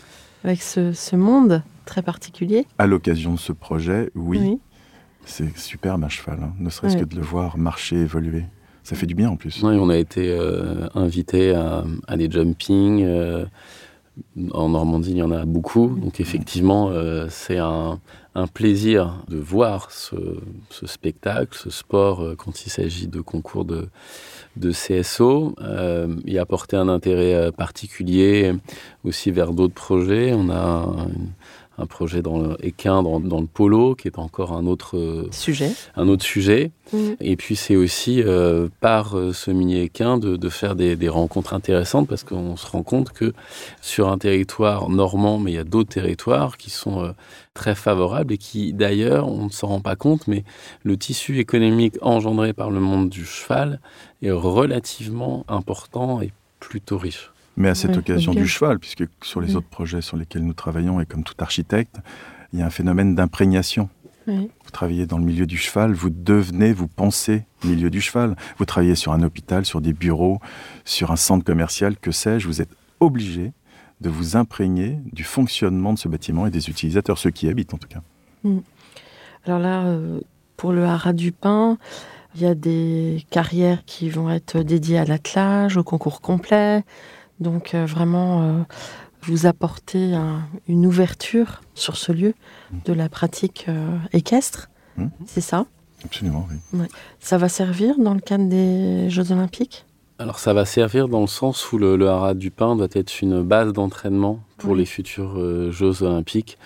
avec 0.43 0.61
ce, 0.61 1.15
monde 1.15 1.63
très 1.85 2.01
particulier? 2.01 2.65
À 2.77 2.87
l'occasion 2.87 3.33
de 3.33 3.39
ce 3.39 3.51
projet, 3.51 4.11
oui. 4.15 4.59
C'est 5.25 5.55
superbe 5.57 6.03
un 6.03 6.09
cheval, 6.09 6.39
hein. 6.41 6.53
ne 6.59 6.69
serait-ce 6.69 6.97
que 6.97 7.05
de 7.05 7.15
le 7.15 7.21
voir 7.21 7.57
marcher, 7.57 7.97
évoluer. 7.97 8.45
Ça 8.83 8.95
fait 8.95 9.05
du 9.05 9.13
bien 9.13 9.29
en 9.29 9.35
plus. 9.35 9.61
Oui, 9.61 9.77
on 9.79 9.89
a 9.89 9.97
été 9.97 10.31
euh, 10.31 10.87
invité 10.95 11.53
à, 11.53 11.83
des 12.17 12.29
jumping. 12.29 13.03
Euh, 13.03 13.45
en 14.53 14.69
Normandie, 14.69 15.11
il 15.11 15.17
y 15.17 15.21
en 15.21 15.31
a 15.31 15.45
beaucoup. 15.45 15.87
Donc 15.87 16.19
effectivement, 16.19 16.89
euh, 16.89 17.27
c'est 17.29 17.57
un, 17.57 17.99
plaisir 18.53 19.23
de 19.27 19.37
voir 19.37 19.91
ce, 19.91 20.15
spectacle, 20.85 21.57
ce 21.57 21.69
sport, 21.69 22.35
quand 22.37 22.65
il 22.65 22.69
s'agit 22.69 23.07
de 23.07 23.21
concours 23.21 23.65
de, 23.65 23.89
de 24.55 24.71
CSO. 24.71 25.55
y 26.25 26.37
apporter 26.37 26.77
un 26.77 26.89
intérêt 26.89 27.51
particulier 27.51 28.53
aussi 29.03 29.31
vers 29.31 29.53
d'autres 29.53 29.73
projets. 29.73 30.33
On 30.33 30.49
a 30.49 31.07
un 31.77 31.85
projet 31.85 32.21
dans 32.21 32.39
le 32.39 32.57
équin, 32.65 33.01
dans, 33.03 33.19
le 33.19 33.47
polo, 33.47 33.95
qui 33.95 34.07
est 34.07 34.19
encore 34.19 34.53
un 34.53 34.65
autre 34.67 35.27
sujet. 35.31 35.71
Un 35.95 36.07
autre 36.07 36.23
sujet. 36.23 36.71
Mmh. 36.93 36.97
Et 37.21 37.35
puis 37.35 37.55
c'est 37.55 37.75
aussi 37.75 38.21
euh, 38.21 38.67
par 38.81 39.17
euh, 39.17 39.31
ce 39.33 39.51
mini 39.51 39.79
équin 39.79 40.17
de, 40.17 40.49
faire 40.49 40.75
des, 40.75 41.09
rencontres 41.09 41.53
intéressantes 41.53 42.07
parce 42.07 42.23
qu'on 42.23 42.57
se 42.57 42.67
rend 42.67 42.83
compte 42.83 43.11
que 43.11 43.33
sur 43.81 44.09
un 44.09 44.17
territoire 44.17 44.89
normand, 44.89 45.39
mais 45.39 45.51
il 45.51 45.55
y 45.55 45.59
a 45.59 45.63
d'autres 45.63 45.93
territoires 45.93 46.57
qui 46.57 46.69
sont 46.69 47.03
euh, 47.03 47.11
très 47.53 47.75
favorables 47.75 48.33
et 48.33 48.37
qui 48.37 48.73
d'ailleurs, 48.73 49.29
on 49.29 49.45
ne 49.45 49.49
s'en 49.49 49.67
rend 49.67 49.81
pas 49.81 49.95
compte, 49.95 50.27
mais 50.27 50.43
le 50.83 50.97
tissu 50.97 51.39
économique 51.39 51.95
engendré 52.01 52.53
par 52.53 52.71
le 52.71 52.79
monde 52.79 53.09
du 53.09 53.25
cheval 53.25 53.79
est 54.21 54.31
relativement 54.31 55.45
important 55.47 56.21
et 56.21 56.31
plutôt 56.59 56.97
riche. 56.97 57.30
Mais 57.57 57.69
à 57.69 57.75
cette 57.75 57.97
occasion 57.97 58.33
du 58.33 58.47
cheval, 58.47 58.79
puisque 58.79 59.03
sur 59.21 59.41
les 59.41 59.55
autres 59.55 59.67
projets 59.67 60.01
sur 60.01 60.17
lesquels 60.17 60.43
nous 60.43 60.53
travaillons, 60.53 60.99
et 61.01 61.05
comme 61.05 61.23
tout 61.23 61.35
architecte, 61.39 61.97
il 62.53 62.59
y 62.59 62.61
a 62.61 62.65
un 62.65 62.69
phénomène 62.69 63.15
d'imprégnation. 63.15 63.89
Vous 64.27 64.71
travaillez 64.71 65.05
dans 65.05 65.17
le 65.17 65.25
milieu 65.25 65.45
du 65.45 65.57
cheval, 65.57 65.93
vous 65.93 66.09
devenez, 66.09 66.71
vous 66.71 66.87
pensez 66.87 67.43
milieu 67.63 67.89
du 67.89 67.99
cheval. 68.01 68.35
Vous 68.57 68.65
travaillez 68.65 68.95
sur 68.95 69.11
un 69.11 69.23
hôpital, 69.23 69.65
sur 69.65 69.81
des 69.81 69.93
bureaux, 69.93 70.39
sur 70.85 71.11
un 71.11 71.15
centre 71.15 71.43
commercial, 71.43 71.97
que 71.97 72.11
sais-je, 72.11 72.47
vous 72.47 72.61
êtes 72.61 72.71
obligé 72.99 73.51
de 73.99 74.09
vous 74.09 74.35
imprégner 74.35 74.99
du 75.11 75.23
fonctionnement 75.23 75.93
de 75.93 75.99
ce 75.99 76.07
bâtiment 76.07 76.47
et 76.47 76.51
des 76.51 76.69
utilisateurs, 76.69 77.17
ceux 77.17 77.29
qui 77.29 77.47
y 77.47 77.49
habitent 77.49 77.73
en 77.73 77.77
tout 77.77 77.87
cas. 77.87 78.01
Hmm. 78.43 78.59
Alors 79.45 79.59
là, 79.59 79.83
euh, 79.85 80.21
pour 80.57 80.71
le 80.71 80.85
haras 80.85 81.13
du 81.13 81.31
pain, 81.31 81.77
il 82.35 82.41
y 82.41 82.45
a 82.45 82.55
des 82.55 83.25
carrières 83.29 83.83
qui 83.85 84.09
vont 84.09 84.29
être 84.29 84.59
dédiées 84.59 84.97
à 84.97 85.05
l'attelage, 85.05 85.77
au 85.77 85.83
concours 85.83 86.21
complet, 86.21 86.83
donc 87.41 87.73
euh, 87.73 87.85
vraiment, 87.85 88.43
euh, 88.43 88.63
vous 89.23 89.45
apportez 89.45 90.13
une 90.67 90.85
ouverture 90.85 91.61
sur 91.73 91.97
ce 91.97 92.11
lieu 92.11 92.33
de 92.85 92.93
la 92.93 93.09
pratique 93.09 93.65
euh, 93.67 93.97
équestre, 94.13 94.69
mmh. 94.97 95.07
c'est 95.25 95.41
ça? 95.41 95.65
Absolument, 96.05 96.47
oui. 96.73 96.85
Ça 97.19 97.37
va 97.37 97.49
servir 97.49 97.99
dans 97.99 98.13
le 98.13 98.21
cadre 98.21 98.47
des 98.47 99.09
Jeux 99.09 99.31
Olympiques? 99.31 99.85
Alors 100.17 100.39
ça 100.39 100.53
va 100.53 100.65
servir 100.65 101.07
dans 101.07 101.21
le 101.21 101.27
sens 101.27 101.71
où 101.71 101.79
le, 101.79 101.95
le 101.95 102.07
haras 102.07 102.35
du 102.35 102.51
pain 102.51 102.75
doit 102.75 102.87
être 102.93 103.21
une 103.21 103.41
base 103.41 103.73
d'entraînement 103.73 104.39
pour 104.61 104.75
les 104.75 104.85
futurs 104.85 105.71
Jeux 105.71 106.03
olympiques, 106.03 106.57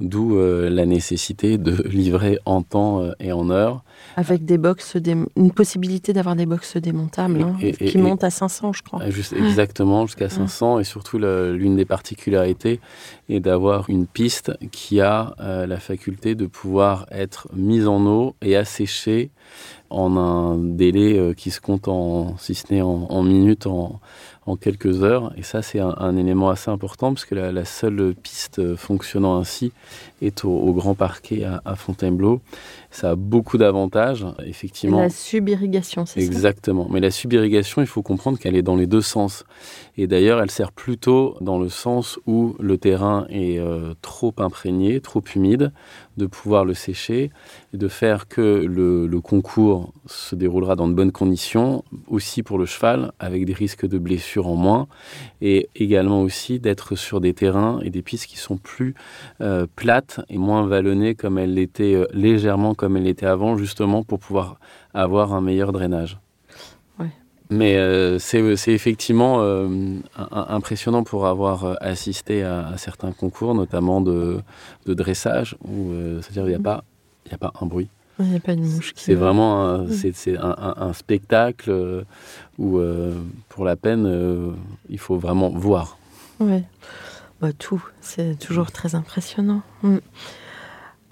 d'où 0.00 0.38
la 0.38 0.86
nécessité 0.86 1.58
de 1.58 1.82
livrer 1.88 2.38
en 2.44 2.62
temps 2.62 3.02
et 3.20 3.32
en 3.32 3.50
heure 3.50 3.82
avec 4.16 4.46
des 4.46 4.56
box, 4.56 4.96
une 5.36 5.50
possibilité 5.52 6.14
d'avoir 6.14 6.36
des 6.36 6.46
box 6.46 6.78
démontables 6.78 7.42
hein, 7.42 7.56
qui 7.78 7.98
montent 7.98 8.24
à 8.24 8.30
500, 8.30 8.72
je 8.72 8.82
crois. 8.82 9.10
Juste, 9.10 9.34
exactement, 9.34 10.06
jusqu'à 10.06 10.30
500. 10.30 10.80
Et 10.80 10.84
surtout, 10.84 11.18
l'une 11.18 11.76
des 11.76 11.84
particularités 11.84 12.80
est 13.28 13.40
d'avoir 13.40 13.90
une 13.90 14.06
piste 14.06 14.52
qui 14.72 15.02
a 15.02 15.34
euh, 15.40 15.66
la 15.66 15.78
faculté 15.78 16.34
de 16.34 16.46
pouvoir 16.46 17.06
être 17.10 17.48
mise 17.52 17.86
en 17.86 18.06
eau 18.06 18.36
et 18.40 18.56
asséchée 18.56 19.30
en 19.90 20.16
un 20.16 20.56
délai 20.56 21.18
euh, 21.18 21.34
qui 21.34 21.50
se 21.50 21.60
compte 21.60 21.88
en, 21.88 22.36
si 22.38 22.54
ce 22.54 22.72
n'est 22.72 22.82
en, 22.82 23.22
minutes, 23.22 23.66
en, 23.66 24.00
en, 24.46 24.56
quelques 24.56 25.02
heures. 25.02 25.32
Et 25.36 25.42
ça, 25.42 25.62
c'est 25.62 25.80
un, 25.80 26.16
élément 26.16 26.50
assez 26.50 26.70
important 26.70 27.12
parce 27.12 27.24
que 27.24 27.34
la, 27.34 27.64
seule 27.64 28.14
piste 28.14 28.76
fonctionnant 28.76 29.38
ainsi 29.38 29.72
est 30.22 30.44
au, 30.44 30.72
Grand 30.72 30.94
Parquet 30.94 31.44
à, 31.44 31.62
à 31.64 31.74
Fontainebleau. 31.74 32.40
Ça 32.96 33.10
a 33.10 33.14
beaucoup 33.14 33.58
d'avantages, 33.58 34.24
effectivement. 34.46 35.00
la 35.00 35.10
subirrigation, 35.10 36.06
c'est 36.06 36.20
ça? 36.20 36.26
Exactement. 36.26 36.88
Mais 36.90 37.00
la 37.00 37.10
subirrigation, 37.10 37.82
il 37.82 37.86
faut 37.86 38.00
comprendre 38.00 38.38
qu'elle 38.38 38.56
est 38.56 38.62
dans 38.62 38.74
les 38.74 38.86
deux 38.86 39.02
sens. 39.02 39.44
Et 39.98 40.06
d'ailleurs, 40.06 40.40
elle 40.40 40.50
sert 40.50 40.72
plutôt 40.72 41.36
dans 41.42 41.58
le 41.58 41.68
sens 41.68 42.18
où 42.26 42.56
le 42.58 42.78
terrain 42.78 43.26
est 43.28 43.58
euh, 43.58 43.92
trop 44.00 44.32
imprégné, 44.38 45.02
trop 45.02 45.22
humide, 45.34 45.72
de 46.16 46.24
pouvoir 46.24 46.64
le 46.64 46.72
sécher 46.72 47.30
et 47.74 47.76
de 47.76 47.88
faire 47.88 48.28
que 48.28 48.40
le, 48.40 49.20
concours 49.20 49.92
se 50.06 50.34
déroulera 50.34 50.76
dans 50.76 50.88
de 50.88 50.94
bonnes 50.94 51.12
conditions, 51.12 51.84
aussi 52.06 52.42
pour 52.42 52.58
le 52.58 52.64
cheval, 52.64 53.12
avec 53.18 53.44
des 53.44 53.52
risques 53.52 53.86
de 53.86 53.98
blessures 53.98 54.46
en 54.46 54.56
moins, 54.56 54.88
et 55.40 55.68
également 55.74 56.22
aussi 56.22 56.60
d'être 56.60 56.96
sur 56.96 57.20
des 57.20 57.34
terrains 57.34 57.80
et 57.82 57.90
des 57.90 58.02
pistes 58.02 58.26
qui 58.26 58.38
sont 58.38 58.56
plus 58.56 58.94
euh, 59.40 59.66
plates 59.74 60.20
et 60.28 60.38
moins 60.38 60.66
vallonnées 60.66 61.14
comme 61.14 61.38
elles 61.38 61.54
l'étaient 61.54 61.94
euh, 61.94 62.06
légèrement 62.12 62.74
comme 62.74 62.85
elles 62.94 63.04
l'étaient 63.04 63.26
avant, 63.26 63.56
justement 63.56 64.02
pour 64.04 64.18
pouvoir 64.18 64.58
avoir 64.94 65.32
un 65.32 65.40
meilleur 65.40 65.72
drainage. 65.72 66.18
Mais 67.48 67.76
euh, 67.76 68.18
c'est 68.18 68.40
effectivement 68.72 69.36
euh, 69.40 69.68
impressionnant 70.32 71.04
pour 71.04 71.28
avoir 71.28 71.64
euh, 71.64 71.74
assisté 71.80 72.42
à, 72.42 72.72
certains 72.76 73.12
concours, 73.12 73.54
notamment 73.54 74.00
de, 74.00 74.40
de 74.86 74.94
dressage, 74.94 75.56
où 75.64 75.92
c'est-à-dire 76.22 76.46
il 76.46 76.48
n'y 76.48 76.54
a, 76.56 76.58
pas, 76.58 76.82
a 77.30 77.38
pas 77.38 77.52
un 77.60 77.66
bruit. 77.66 77.88
Il 78.18 78.26
n'y 78.26 78.36
a 78.36 78.40
pas 78.40 78.54
une 78.54 78.64
mouche 78.68 78.94
qui. 78.94 79.04
C'est 79.04 79.14
vraiment 79.14 79.64
un, 79.64 79.88
c'est, 79.90 80.12
c'est 80.12 80.36
un, 80.38 80.56
un- 80.58 80.74
un 80.88 80.92
spectacle 80.92 81.70
euh, 81.70 82.02
où, 82.58 82.78
euh, 82.78 83.14
pour 83.48 83.64
la 83.64 83.76
peine, 83.76 84.06
euh, 84.06 84.50
il 84.88 84.98
faut 84.98 85.16
vraiment 85.16 85.50
voir. 85.50 85.98
Ouais. 86.40 86.64
Bah, 87.40 87.52
tout, 87.52 87.84
c'est 88.00 88.36
toujours 88.38 88.72
très 88.72 88.96
impressionnant. 88.96 89.62
Mm. 89.82 89.98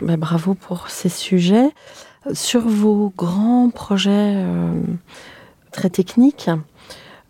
Bah, 0.00 0.16
bravo 0.16 0.54
pour 0.54 0.88
ces 0.88 1.08
sujets. 1.08 1.70
Sur 2.32 2.62
vos 2.62 3.12
grands 3.16 3.70
projets 3.70 4.34
euh, 4.36 4.72
très 5.72 5.90
techniques 5.90 6.50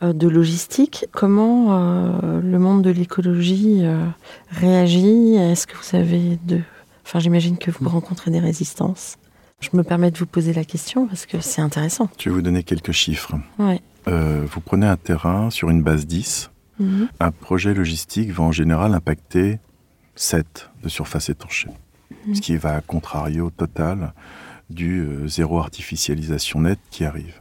euh, 0.02 0.12
de 0.12 0.28
logistique, 0.28 1.06
comment 1.12 1.66
euh, 1.70 2.40
le 2.40 2.58
monde 2.58 2.82
de 2.82 2.90
l'écologie 2.90 3.82
réagit? 4.50 5.34
Est-ce 5.34 5.66
que 5.66 5.76
vous 5.76 5.96
avez 5.96 6.38
de... 6.44 6.60
Enfin, 7.04 7.18
j'imagine 7.18 7.58
que 7.58 7.70
vous 7.70 7.88
rencontrez 7.88 8.30
des 8.30 8.38
résistances. 8.38 9.16
Je 9.60 9.70
me 9.72 9.82
permets 9.82 10.10
de 10.10 10.18
vous 10.18 10.26
poser 10.26 10.52
la 10.52 10.64
question 10.64 11.06
parce 11.06 11.26
que 11.26 11.40
c'est 11.40 11.60
intéressant. 11.62 12.08
Je 12.18 12.28
vais 12.28 12.34
vous 12.34 12.42
donner 12.42 12.62
quelques 12.62 12.92
chiffres. 12.92 13.34
Ouais. 13.58 13.80
Vous 14.06 14.60
prenez 14.60 14.86
un 14.86 14.96
terrain 14.96 15.50
sur 15.50 15.70
une 15.70 15.82
base 15.82 16.06
10. 16.06 16.50
Mhm. 16.78 17.08
Un 17.20 17.30
projet 17.30 17.72
logistique 17.72 18.30
va 18.30 18.44
en 18.44 18.52
général 18.52 18.94
impacter 18.94 19.58
7 20.16 20.70
de 20.82 20.88
surface 20.88 21.30
étanchée. 21.30 21.70
Ce 22.32 22.40
qui 22.40 22.56
va 22.56 22.76
à 22.76 22.80
contrario 22.80 23.50
total 23.50 24.12
du 24.70 25.00
euh, 25.00 25.28
zéro 25.28 25.58
artificialisation 25.58 26.60
nette 26.60 26.80
qui 26.90 27.04
arrive. 27.04 27.40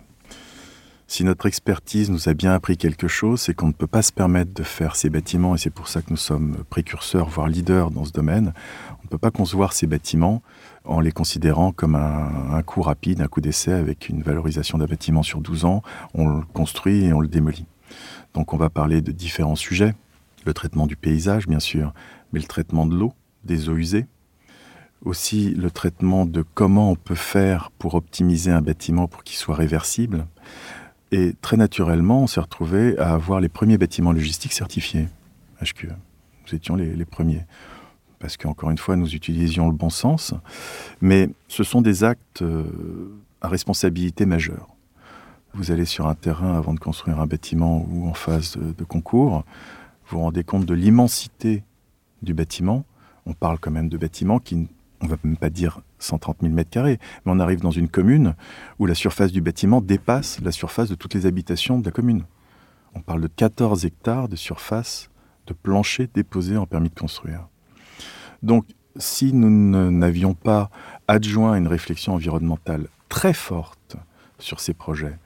Si 1.08 1.24
notre 1.24 1.46
expertise 1.46 2.10
nous 2.10 2.28
a 2.28 2.34
bien 2.34 2.54
appris 2.54 2.76
quelque 2.76 3.08
chose, 3.08 3.42
c'est 3.42 3.54
qu'on 3.54 3.68
ne 3.68 3.74
peut 3.74 3.88
pas 3.88 4.02
se 4.02 4.12
permettre 4.12 4.54
de 4.54 4.64
faire 4.64 4.96
ces 4.96 5.10
bâtiments, 5.10 5.54
et 5.54 5.58
c'est 5.58 5.70
pour 5.70 5.88
ça 5.88 6.02
que 6.02 6.10
nous 6.10 6.18
sommes 6.18 6.64
précurseurs, 6.70 7.30
voire 7.30 7.48
leaders 7.48 7.92
dans 7.92 8.04
ce 8.04 8.12
domaine, 8.12 8.54
on 9.00 9.04
ne 9.04 9.10
peut 9.10 9.18
pas 9.18 9.30
concevoir 9.30 9.74
ces 9.74 9.86
bâtiments 9.86 10.42
en 10.86 11.00
les 11.00 11.12
considérant 11.12 11.72
comme 11.72 11.96
un, 11.96 12.54
un 12.54 12.64
coup 12.64 12.82
rapide, 12.82 13.22
un 13.22 13.28
coup 13.28 13.42
d'essai 13.42 13.74
avec 13.74 14.10
une 14.10 14.24
valorisation 14.24 14.78
d'un 14.78 14.86
bâtiment 14.86 15.24
sur 15.24 15.40
12 15.40 15.66
ans. 15.66 15.84
On 16.14 16.28
le 16.28 16.42
construit 16.54 17.06
et 17.06 17.14
on 17.14 17.20
le 17.20 17.28
démolit. 17.28 17.68
Donc 18.34 18.54
on 18.54 18.58
va 18.58 18.70
parler 18.70 19.02
de 19.02 19.12
différents 19.12 19.56
sujets. 19.56 19.94
Le 20.46 20.54
traitement 20.54 20.88
du 20.88 20.96
paysage, 20.96 21.48
bien 21.48 21.60
sûr, 21.60 21.94
mais 22.32 22.40
le 22.40 22.48
traitement 22.48 22.86
de 22.86 22.96
l'eau, 22.96 23.14
des 23.44 23.70
eaux 23.70 23.76
usées. 23.78 24.08
Aussi 25.04 25.54
le 25.54 25.70
traitement 25.70 26.26
de 26.26 26.44
comment 26.54 26.92
on 26.92 26.96
peut 26.96 27.16
faire 27.16 27.72
pour 27.78 27.96
optimiser 27.96 28.52
un 28.52 28.62
bâtiment 28.62 29.08
pour 29.08 29.24
qu'il 29.24 29.38
soit 29.38 29.56
réversible. 29.56 30.26
Et 31.12 31.36
très 31.42 31.58
naturellement, 31.58 32.24
on 32.24 32.28
s'est 32.28 32.40
retrouvé 32.40 32.98
à 32.98 33.14
avoir 33.14 33.40
les 33.40 33.50
premiers 33.50 33.78
bâtiments 33.78 34.14
logistiques 34.14 34.54
certifiés, 34.54 35.08
HQE. 35.62 35.90
Nous 36.46 36.56
étions 36.56 36.76
les, 36.76 37.06
premiers. 37.06 37.46
Parce 38.20 38.38
qu'encore 38.38 38.72
une 38.72 38.78
fois, 38.78 38.96
nous 38.96 39.14
utilisions 39.14 39.68
le 39.68 39.76
bon 39.76 39.90
sens. 39.90 40.34
Mais 41.02 41.30
ce 41.48 41.64
sont 41.64 41.82
des 41.82 42.04
actes 42.04 42.42
euh, 42.42 42.64
à 43.42 43.48
responsabilité 43.48 44.26
majeure. 44.26 44.74
Vous 45.54 45.72
allez 45.72 45.86
sur 45.86 46.08
un 46.08 46.16
terrain 46.16 46.58
avant 46.58 46.74
de 46.74 46.80
construire 46.80 47.20
un 47.20 47.28
bâtiment 47.28 47.86
ou 47.92 48.08
en 48.08 48.16
phase 48.16 48.58
de, 48.58 48.84
concours, 48.84 49.44
vous 50.08 50.18
vous 50.18 50.24
rendez 50.24 50.44
compte 50.44 50.66
de 50.66 50.74
l'immensité 50.74 51.64
du 52.24 52.34
bâtiment. 52.34 52.86
On 53.28 53.34
parle 53.34 53.60
quand 53.60 53.70
même 53.70 53.88
de 53.88 53.98
bâtiments 53.98 54.40
qui, 54.40 54.68
on 55.04 55.08
va 55.08 55.18
même 55.24 55.38
pas 55.38 55.50
dire 55.50 55.82
130 56.00 56.38
000 56.42 56.54
mètres 56.54 56.70
carrés, 56.70 56.98
mais 57.26 57.32
on 57.34 57.40
arrive 57.40 57.60
dans 57.60 57.72
une 57.72 57.90
commune 57.90 58.36
où 58.80 58.86
la 58.86 58.96
surface 58.96 59.32
du 59.32 59.42
bâtiment 59.42 59.82
dépasse 59.82 60.40
la 60.42 60.52
surface 60.52 60.90
de 60.90 60.96
toutes 60.96 61.14
les 61.14 61.26
habitations 61.26 61.78
de 61.78 61.86
la 61.86 61.92
commune. 61.92 62.24
On 62.96 63.02
parle 63.02 63.22
de 63.22 63.28
14 63.28 63.86
hectares 63.86 64.30
de 64.30 64.36
surface 64.36 65.10
de 65.48 65.54
plancher 65.54 66.10
déposé 66.14 66.56
en 66.58 66.66
permis 66.66 66.90
de 66.90 66.98
construire. 67.00 67.48
Donc, 68.44 68.66
si 68.96 69.34
nous 69.34 69.50
ne- 69.50 69.90
n'avions 69.90 70.34
pas 70.36 70.70
adjoint 71.08 71.56
une 71.56 71.68
réflexion 71.68 72.14
environnementale 72.14 72.88
très 73.10 73.34
forte 73.34 73.98
sur 74.40 74.60
ces 74.60 74.74
projets, 74.74 75.18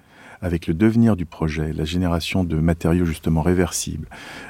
avec 0.42 0.68
le 0.68 0.74
devenir 0.74 1.16
du 1.16 1.26
projet, 1.26 1.74
la 1.74 1.84
génération 1.84 2.44
de 2.44 2.58
matériaux 2.58 3.06
justement 3.06 3.42
réversibles, 3.42 4.08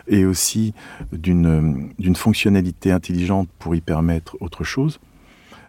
et 0.07 0.25
aussi 0.25 0.73
d'une 1.11 2.15
fonctionnalité 2.15 2.91
intelligente 2.91 3.49
pour 3.57 3.73
y 3.75 3.82
permettre 3.82 4.38
autre 4.41 4.63
chose, 4.63 4.99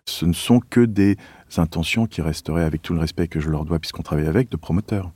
ce 0.08 0.24
ne 0.26 0.32
sont 0.32 0.60
que 0.60 0.80
des 0.80 1.16
intentions 1.56 2.06
qui 2.06 2.22
resteraient, 2.22 2.64
avec 2.64 2.82
tout 2.82 2.94
le 2.94 3.00
respect 3.00 3.28
que 3.28 3.40
je 3.40 3.48
leur 3.48 3.64
dois, 3.64 3.78
puisqu'on 3.78 4.02
travaille 4.02 4.26
avec, 4.26 4.50
de 4.50 4.56
promoteurs. 4.56 5.10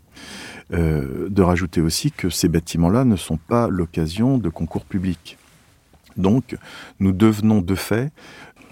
Euh, 0.72 1.28
de 1.28 1.43
rajouter 1.43 1.80
aussi 1.80 2.12
que 2.12 2.30
ces 2.30 2.49
bâtiments-là 2.49 3.05
ne 3.05 3.16
sont 3.16 3.36
pas 3.36 3.68
l'occasion 3.68 4.38
de 4.38 4.49
concours 4.49 4.84
publics. 4.84 5.36
Donc, 6.16 6.57
nous 7.01 7.12
devenons 7.12 7.61
de 7.61 7.74
fait, 7.74 8.12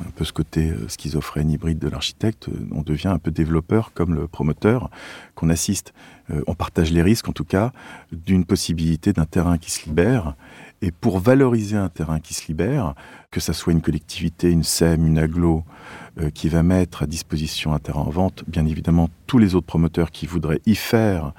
un 0.06 0.10
peu 0.10 0.24
ce 0.24 0.32
côté 0.32 0.70
euh, 0.70 0.88
schizophrène 0.88 1.50
hybride 1.50 1.78
de 1.78 1.88
l'architecte, 1.88 2.48
euh, 2.48 2.68
on 2.72 2.82
devient 2.82 3.08
un 3.08 3.18
peu 3.18 3.30
développeur 3.30 3.92
comme 3.92 4.14
le 4.14 4.26
promoteur, 4.26 4.90
qu'on 5.34 5.50
assiste, 5.50 5.92
euh, 6.30 6.42
on 6.46 6.54
partage 6.54 6.90
les 6.92 7.02
risques 7.02 7.28
en 7.28 7.32
tout 7.32 7.44
cas, 7.44 7.72
d'une 8.12 8.44
possibilité 8.44 9.12
d'un 9.12 9.26
terrain 9.26 9.58
qui 9.58 9.70
se 9.70 9.86
libère. 9.86 10.34
Et 10.82 10.92
pour 10.92 11.18
valoriser 11.18 11.76
un 11.76 11.90
terrain 11.90 12.20
qui 12.20 12.32
se 12.32 12.46
libère, 12.48 12.94
que 13.30 13.38
ça 13.38 13.52
soit 13.52 13.74
une 13.74 13.82
collectivité, 13.82 14.50
une 14.50 14.62
SEM, 14.62 15.06
une 15.06 15.18
aglo, 15.18 15.64
qui 16.34 16.48
va 16.48 16.62
mettre 16.62 17.04
à 17.04 17.06
disposition 17.06 17.72
un 17.72 17.78
terrain 17.78 18.00
en 18.00 18.10
vente, 18.10 18.44
bien 18.46 18.66
évidemment, 18.66 19.08
tous 19.26 19.38
les 19.38 19.54
autres 19.54 19.66
promoteurs 19.66 20.10
qui 20.10 20.26
voudraient 20.26 20.60
y 20.66 20.74
faire 20.74 21.32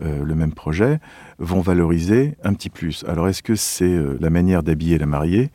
le 0.00 0.34
même 0.34 0.52
projet 0.52 0.98
vont 1.38 1.60
valoriser 1.60 2.36
un 2.42 2.52
petit 2.52 2.68
plus. 2.68 3.04
Alors, 3.06 3.28
est-ce 3.28 3.42
que 3.42 3.54
c'est 3.54 3.98
la 4.18 4.30
manière 4.30 4.62
d'habiller 4.62 4.98
la 4.98 5.06
mariée? 5.06 5.50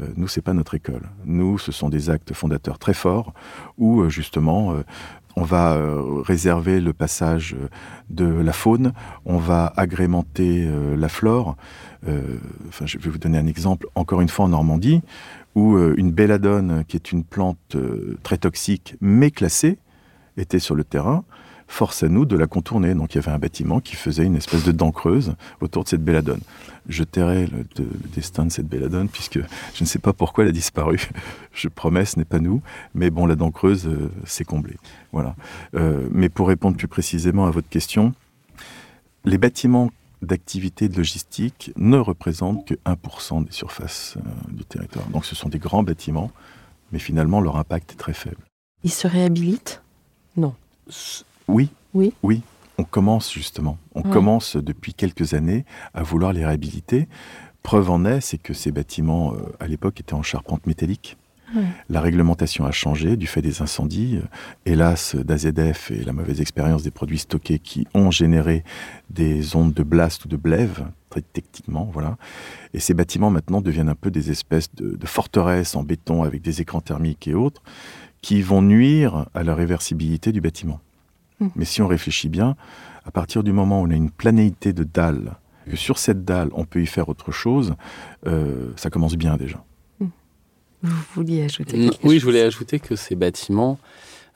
Euh, 0.00 0.06
Nous, 0.16 0.28
c'est 0.28 0.42
pas 0.42 0.54
notre 0.54 0.74
école. 0.74 1.10
Nous, 1.24 1.58
ce 1.58 1.72
sont 1.72 1.88
des 1.88 2.10
actes 2.10 2.32
fondateurs 2.32 2.78
très 2.78 2.94
forts 2.94 3.32
où, 3.78 4.00
euh, 4.00 4.08
justement, 4.08 4.72
euh, 4.72 4.82
on 5.36 5.42
va 5.42 5.74
euh, 5.74 6.20
réserver 6.22 6.80
le 6.80 6.92
passage 6.92 7.56
de 8.10 8.26
la 8.26 8.52
faune, 8.52 8.92
on 9.24 9.38
va 9.38 9.72
agrémenter 9.76 10.68
la 10.94 11.08
flore. 11.08 11.56
Enfin, 12.68 12.84
je 12.84 12.98
vais 12.98 13.08
vous 13.08 13.18
donner 13.18 13.38
un 13.38 13.46
exemple, 13.46 13.86
encore 13.94 14.20
une 14.20 14.28
fois 14.28 14.44
en 14.44 14.48
Normandie, 14.48 15.00
où 15.54 15.78
une 15.78 16.12
belladone, 16.12 16.84
qui 16.86 16.96
est 16.96 17.12
une 17.12 17.24
plante 17.24 17.76
très 18.22 18.36
toxique, 18.36 18.96
mais 19.00 19.30
classée, 19.30 19.78
était 20.36 20.58
sur 20.58 20.74
le 20.74 20.84
terrain. 20.84 21.24
Force 21.72 22.02
à 22.02 22.08
nous 22.08 22.26
de 22.26 22.36
la 22.36 22.46
contourner. 22.46 22.94
Donc 22.94 23.14
il 23.14 23.16
y 23.16 23.18
avait 23.18 23.30
un 23.30 23.38
bâtiment 23.38 23.80
qui 23.80 23.96
faisait 23.96 24.24
une 24.26 24.36
espèce 24.36 24.62
de 24.62 24.72
dent 24.72 24.92
creuse 24.92 25.34
autour 25.62 25.84
de 25.84 25.88
cette 25.88 26.04
belladone. 26.04 26.40
Je 26.86 27.02
tairai 27.02 27.46
le, 27.46 27.64
de- 27.76 27.84
le 27.90 28.08
destin 28.14 28.44
de 28.44 28.52
cette 28.52 28.66
belladone 28.68 29.08
puisque 29.08 29.38
je 29.38 29.80
ne 29.82 29.86
sais 29.86 29.98
pas 29.98 30.12
pourquoi 30.12 30.44
elle 30.44 30.50
a 30.50 30.52
disparu. 30.52 31.00
Je 31.54 31.68
promets, 31.68 32.04
ce 32.04 32.18
n'est 32.18 32.26
pas 32.26 32.40
nous. 32.40 32.60
Mais 32.94 33.08
bon, 33.08 33.24
la 33.24 33.36
dent 33.36 33.50
creuse, 33.50 33.86
euh, 33.86 34.10
c'est 34.26 34.44
comblé. 34.44 34.76
Voilà. 35.12 35.34
Euh, 35.74 36.06
mais 36.10 36.28
pour 36.28 36.48
répondre 36.48 36.76
plus 36.76 36.88
précisément 36.88 37.46
à 37.46 37.50
votre 37.50 37.68
question, 37.70 38.12
les 39.24 39.38
bâtiments 39.38 39.90
d'activité 40.20 40.88
de 40.90 40.96
logistique 40.98 41.72
ne 41.76 41.96
représentent 41.96 42.66
que 42.66 42.74
1% 42.84 43.44
des 43.46 43.52
surfaces 43.52 44.16
euh, 44.18 44.52
du 44.52 44.64
territoire. 44.66 45.06
Donc 45.08 45.24
ce 45.24 45.34
sont 45.34 45.48
des 45.48 45.58
grands 45.58 45.82
bâtiments, 45.82 46.30
mais 46.92 46.98
finalement 46.98 47.40
leur 47.40 47.56
impact 47.56 47.92
est 47.92 47.96
très 47.96 48.12
faible. 48.14 48.36
Il 48.84 48.92
se 48.92 49.06
réhabilite 49.06 49.80
Non. 50.36 50.54
Oui. 51.48 51.70
Oui. 51.94 52.12
Oui. 52.22 52.42
On 52.78 52.84
commence 52.84 53.32
justement. 53.32 53.78
On 53.94 54.02
Ouais. 54.02 54.10
commence 54.10 54.56
depuis 54.56 54.94
quelques 54.94 55.34
années 55.34 55.64
à 55.94 56.02
vouloir 56.02 56.32
les 56.32 56.44
réhabiliter. 56.44 57.08
Preuve 57.62 57.90
en 57.90 58.04
est, 58.04 58.20
c'est 58.20 58.38
que 58.38 58.54
ces 58.54 58.72
bâtiments, 58.72 59.34
euh, 59.34 59.38
à 59.60 59.66
l'époque, 59.68 60.00
étaient 60.00 60.14
en 60.14 60.22
charpente 60.22 60.66
métallique. 60.66 61.16
Ouais. 61.54 61.62
La 61.90 62.00
réglementation 62.00 62.64
a 62.64 62.72
changé 62.72 63.16
du 63.18 63.26
fait 63.26 63.42
des 63.42 63.60
incendies, 63.60 64.16
euh, 64.16 64.26
hélas 64.64 65.14
d'AZF 65.14 65.90
et 65.90 66.02
la 66.02 66.14
mauvaise 66.14 66.40
expérience 66.40 66.82
des 66.82 66.90
produits 66.90 67.18
stockés 67.18 67.58
qui 67.58 67.86
ont 67.92 68.10
généré 68.10 68.64
des 69.10 69.54
ondes 69.54 69.74
de 69.74 69.82
blast 69.82 70.24
ou 70.24 70.28
de 70.28 70.36
blève, 70.36 70.86
très 71.10 71.20
techniquement, 71.20 71.90
voilà. 71.92 72.16
Et 72.72 72.80
ces 72.80 72.94
bâtiments 72.94 73.28
maintenant 73.30 73.60
deviennent 73.60 73.90
un 73.90 73.94
peu 73.94 74.10
des 74.10 74.30
espèces 74.30 74.74
de, 74.74 74.96
de 74.96 75.06
forteresses 75.06 75.76
en 75.76 75.82
béton 75.82 76.22
avec 76.22 76.40
des 76.40 76.62
écrans 76.62 76.80
thermiques 76.80 77.28
et 77.28 77.34
autres 77.34 77.62
qui 78.22 78.40
vont 78.40 78.62
nuire 78.62 79.26
à 79.34 79.42
la 79.44 79.54
réversibilité 79.54 80.32
du 80.32 80.40
bâtiment. 80.40 80.80
Mm. 81.42 81.48
Mais 81.56 81.64
si 81.64 81.82
on 81.82 81.86
réfléchit 81.86 82.28
bien, 82.28 82.56
à 83.04 83.10
partir 83.10 83.42
du 83.42 83.52
moment 83.52 83.80
où 83.82 83.86
on 83.86 83.90
a 83.90 83.94
une 83.94 84.10
planéité 84.10 84.72
de 84.72 84.84
dalles, 84.84 85.36
que 85.68 85.76
sur 85.76 85.98
cette 85.98 86.24
dalle 86.24 86.48
on 86.52 86.64
peut 86.64 86.82
y 86.82 86.86
faire 86.86 87.08
autre 87.08 87.32
chose, 87.32 87.74
euh, 88.26 88.72
ça 88.76 88.90
commence 88.90 89.16
bien 89.16 89.36
déjà. 89.36 89.62
Vous 90.82 91.04
vouliez 91.14 91.44
ajouter 91.44 91.78
quelque 91.78 91.98
Oui, 92.02 92.14
chose 92.14 92.20
je 92.20 92.24
voulais 92.24 92.42
ajouter 92.42 92.80
que 92.80 92.96
ces 92.96 93.14
bâtiments, 93.14 93.78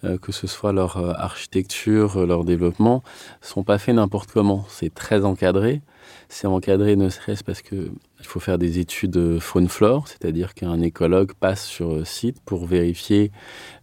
euh, 0.05 0.17
que 0.17 0.31
ce 0.31 0.47
soit 0.47 0.73
leur 0.73 0.97
euh, 0.97 1.13
architecture, 1.17 2.25
leur 2.25 2.45
développement, 2.45 3.03
sont 3.41 3.65
pas 3.65 3.79
faits 3.79 3.97
n'importe 3.97 4.31
comment. 4.31 4.65
C'est 4.69 4.95
très 4.95 5.25
encadré. 5.25 5.81
C'est 6.29 6.47
encadré 6.47 6.95
ne 6.95 7.09
serait-ce 7.09 7.43
parce 7.43 7.63
que 7.63 7.91
il 8.27 8.29
faut 8.29 8.41
faire 8.41 8.59
des 8.59 8.81
études 8.81 9.39
faune-flore, 9.39 10.09
c'est-à-dire 10.09 10.53
qu'un 10.55 10.81
écologue 10.81 11.33
passe 11.39 11.64
sur 11.64 11.93
euh, 11.93 12.05
site 12.05 12.41
pour 12.45 12.66
vérifier 12.66 13.31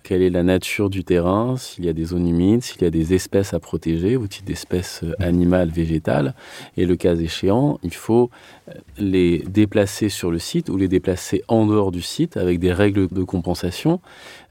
quelle 0.03 0.21
est 0.21 0.29
la 0.29 0.43
nature 0.43 0.89
du 0.89 1.03
terrain, 1.03 1.55
s'il 1.57 1.85
y 1.85 1.89
a 1.89 1.93
des 1.93 2.05
zones 2.05 2.27
humides, 2.27 2.61
s'il 2.61 2.81
y 2.81 2.85
a 2.85 2.89
des 2.89 3.13
espèces 3.13 3.53
à 3.53 3.59
protéger, 3.59 4.17
ou 4.17 4.27
type 4.27 4.45
d'espèces 4.45 5.01
euh, 5.03 5.13
animales, 5.19 5.69
végétales. 5.69 6.35
Et 6.77 6.85
le 6.85 6.95
cas 6.97 7.15
échéant, 7.15 7.79
il 7.83 7.93
faut 7.93 8.29
euh, 8.67 8.73
les 8.97 9.39
déplacer 9.39 10.09
sur 10.09 10.29
le 10.29 10.39
site 10.39 10.69
ou 10.69 10.77
les 10.77 10.89
déplacer 10.89 11.43
en 11.47 11.65
dehors 11.65 11.91
du 11.91 12.01
site 12.01 12.37
avec 12.37 12.59
des 12.59 12.73
règles 12.73 13.07
de 13.07 13.23
compensation, 13.23 14.01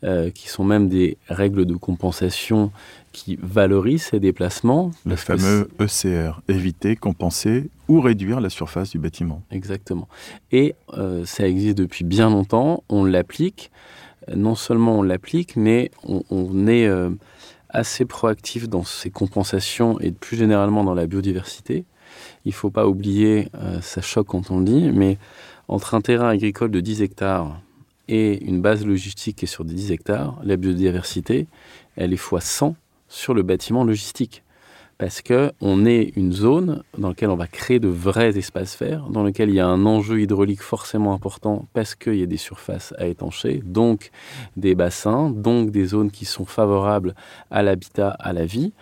euh, 0.05 0.31
qui 0.31 0.49
sont 0.49 0.65
même 0.65 0.89
des 0.89 1.19
règles 1.29 1.67
de 1.67 1.77
compensation 1.77 2.73
qui 3.13 3.39
valorisent 3.41 4.05
ces 4.05 4.21
déplacements. 4.21 4.91
Le 5.07 5.17
fameux 5.17 5.69
ECR, 5.79 6.41
éviter, 6.49 6.97
compenser 6.97 7.69
ou 7.89 8.01
réduire 8.01 8.41
la 8.41 8.51
surface 8.51 8.91
du 8.91 8.99
bâtiment. 8.99 9.43
Exactement. 9.51 10.09
Et 10.51 10.75
ça 11.25 11.47
existe 11.47 11.79
depuis 11.79 12.05
bien 12.05 12.31
longtemps, 12.31 12.85
on 12.89 13.05
l'applique 13.05 13.71
non 14.35 14.55
seulement 14.55 14.99
on 14.99 15.03
l'applique, 15.03 15.57
mais 15.57 15.91
on, 16.05 16.67
est 16.67 16.87
euh, 16.87 17.11
assez 17.69 18.05
proactif 18.05 18.69
dans 18.69 18.85
ces 18.85 19.11
compensations 19.11 19.99
et 20.01 20.13
plus 20.13 20.37
généralement 20.37 20.85
dans 20.85 20.95
la 20.95 21.07
biodiversité. 21.07 21.85
Il 22.45 22.51
ne 22.51 22.55
faut 22.55 22.71
pas 22.71 22.87
oublier, 22.87 23.49
euh, 23.55 23.81
ça 23.81 24.03
choque 24.03 24.29
quand 24.29 24.51
on 24.51 24.59
le 24.59 24.65
dit, 24.65 24.91
mais 24.93 25.19
entre 25.69 25.95
un 25.95 26.01
terrain 26.01 26.29
agricole 26.29 26.71
de 26.71 26.81
10 26.81 27.03
hectares 27.03 27.61
et 28.09 28.45
une 28.45 28.61
base 28.61 28.85
logistique 28.85 29.37
qui 29.37 29.45
est 29.47 29.49
sur 29.49 29.65
des 29.65 29.75
10 29.75 29.93
hectares, 29.93 30.39
la 30.45 30.57
biodiversité, 30.57 31.47
elle 31.97 32.13
est 32.13 32.19
fois 32.19 32.41
100 32.41 32.75
sur 33.13 33.35
le 33.35 33.43
bâtiment 33.43 33.85
logistique 33.85 34.43
parce 34.99 35.21
qu'on 35.21 35.85
est 35.85 36.13
une 36.17 36.33
zone 36.33 36.85
dans 36.97 37.09
laquelle 37.09 37.31
on 37.31 37.37
va 37.37 37.49
créer 37.49 37.81
de 37.81 37.89
vrais 37.89 38.39
espaces 38.39 38.79
verts, 38.79 39.09
dans 39.09 39.25
lequel 39.25 39.49
il 39.49 39.57
y 39.57 39.61
a 39.61 39.67
un 39.67 39.85
enjeu 39.85 40.21
hydraulique 40.21 40.63
forcément 40.63 41.13
important 41.13 41.67
parce 41.73 41.97
qu'il 41.97 42.15
y 42.15 42.23
a 42.23 42.27
des 42.27 42.37
surfaces 42.37 42.95
à 42.99 43.07
étancher, 43.07 43.63
donc 43.65 44.11
des 44.57 44.77
bassins, 44.77 45.31
donc 45.31 45.71
des 45.71 45.87
zones 45.87 46.13
qui 46.13 46.25
sont 46.25 46.45
favorables 46.45 47.17
à 47.51 47.63
l'habitat, 47.63 48.11
à 48.11 48.33
la 48.33 48.47
vie. 48.47 48.73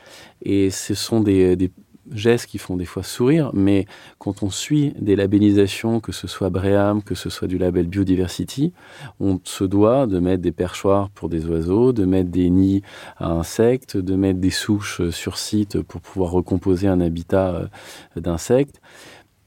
Et 0.42 0.68
ce 0.68 0.94
sont 0.94 1.20
des, 1.20 1.56
des 1.56 1.70
gestes 2.12 2.46
qui 2.46 2.58
font 2.58 2.76
des 2.76 2.84
fois 2.84 3.02
sourire, 3.02 3.50
mais 3.54 3.86
quand 4.18 4.42
on 4.42 4.50
suit 4.50 4.92
des 4.98 5.16
labellisations, 5.16 6.00
que 6.00 6.12
ce 6.12 6.26
soit 6.26 6.50
Bream, 6.50 7.02
que 7.02 7.14
ce 7.14 7.30
soit 7.30 7.48
du 7.48 7.58
label 7.58 7.86
Biodiversity, 7.86 8.72
on 9.20 9.40
se 9.44 9.64
doit 9.64 10.06
de 10.06 10.18
mettre 10.18 10.42
des 10.42 10.52
perchoirs 10.52 11.10
pour 11.10 11.28
des 11.28 11.46
oiseaux, 11.46 11.92
de 11.92 12.04
mettre 12.04 12.30
des 12.30 12.50
nids 12.50 12.82
à 13.16 13.30
insectes, 13.30 13.96
de 13.96 14.14
mettre 14.16 14.40
des 14.40 14.50
souches 14.50 15.08
sur 15.10 15.38
site 15.38 15.80
pour 15.82 16.00
pouvoir 16.00 16.30
recomposer 16.30 16.88
un 16.88 17.00
habitat 17.00 17.54
euh, 17.54 17.66
d'insectes 18.20 18.80